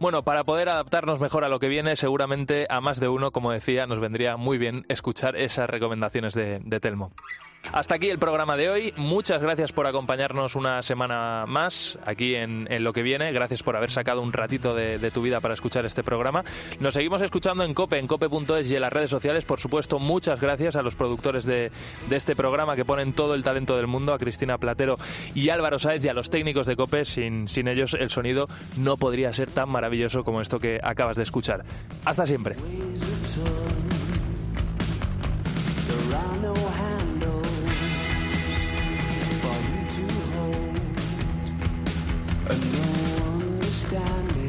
Bueno, 0.00 0.24
para 0.24 0.44
poder 0.44 0.70
adaptarnos 0.70 1.20
mejor 1.20 1.44
a 1.44 1.50
lo 1.50 1.58
que 1.58 1.68
viene, 1.68 1.96
seguramente 1.96 2.66
a 2.70 2.80
más 2.80 2.98
de 2.98 3.08
uno, 3.08 3.30
como 3.30 3.52
decía, 3.52 3.86
nos 3.86 4.00
vendría 4.00 4.38
muy 4.38 4.56
bien 4.56 4.86
escuchar 4.88 5.36
esas 5.36 5.68
recomendaciones 5.68 6.32
de, 6.32 6.60
de 6.64 6.80
Telmo. 6.80 7.12
Hasta 7.72 7.96
aquí 7.96 8.08
el 8.08 8.18
programa 8.18 8.56
de 8.56 8.70
hoy. 8.70 8.94
Muchas 8.96 9.40
gracias 9.42 9.72
por 9.72 9.86
acompañarnos 9.86 10.54
una 10.54 10.82
semana 10.82 11.44
más 11.46 11.98
aquí 12.04 12.34
en, 12.34 12.66
Lo 12.84 12.92
que 12.92 13.02
viene. 13.02 13.32
Gracias 13.32 13.62
por 13.62 13.76
haber 13.76 13.90
sacado 13.90 14.20
un 14.20 14.32
ratito 14.32 14.74
de, 14.74 15.10
tu 15.10 15.22
vida 15.22 15.40
para 15.40 15.54
escuchar 15.54 15.86
este 15.86 16.02
programa. 16.02 16.44
Nos 16.80 16.94
seguimos 16.94 17.22
escuchando 17.22 17.64
en 17.64 17.74
Cope, 17.74 17.98
en 17.98 18.06
cope.es 18.06 18.70
y 18.70 18.76
en 18.76 18.80
las 18.80 18.92
redes 18.92 19.10
sociales. 19.10 19.44
Por 19.44 19.60
supuesto, 19.60 19.98
muchas 19.98 20.40
gracias 20.40 20.76
a 20.76 20.82
los 20.82 20.94
productores 20.94 21.44
de, 21.44 21.70
este 22.10 22.36
programa 22.36 22.76
que 22.76 22.84
ponen 22.84 23.12
todo 23.12 23.34
el 23.34 23.42
talento 23.42 23.76
del 23.76 23.86
mundo, 23.86 24.14
a 24.14 24.18
Cristina 24.18 24.58
Platero 24.58 24.96
y 25.34 25.48
Álvaro 25.48 25.78
Sáez 25.78 26.04
y 26.04 26.08
a 26.08 26.14
los 26.14 26.30
técnicos 26.30 26.66
de 26.66 26.76
Cope. 26.76 27.04
Sin, 27.04 27.48
sin 27.48 27.68
ellos 27.68 27.94
el 27.94 28.10
sonido 28.10 28.48
no 28.76 28.96
podría 28.96 29.32
ser 29.32 29.50
tan 29.50 29.68
maravilloso 29.68 30.24
como 30.24 30.40
esto 30.40 30.58
que 30.58 30.80
acabas 30.82 31.16
de 31.16 31.22
escuchar. 31.22 31.64
Hasta 32.04 32.26
siempre. 32.26 32.56
and 42.50 42.72
no 42.72 43.46
understanding. 43.54 44.43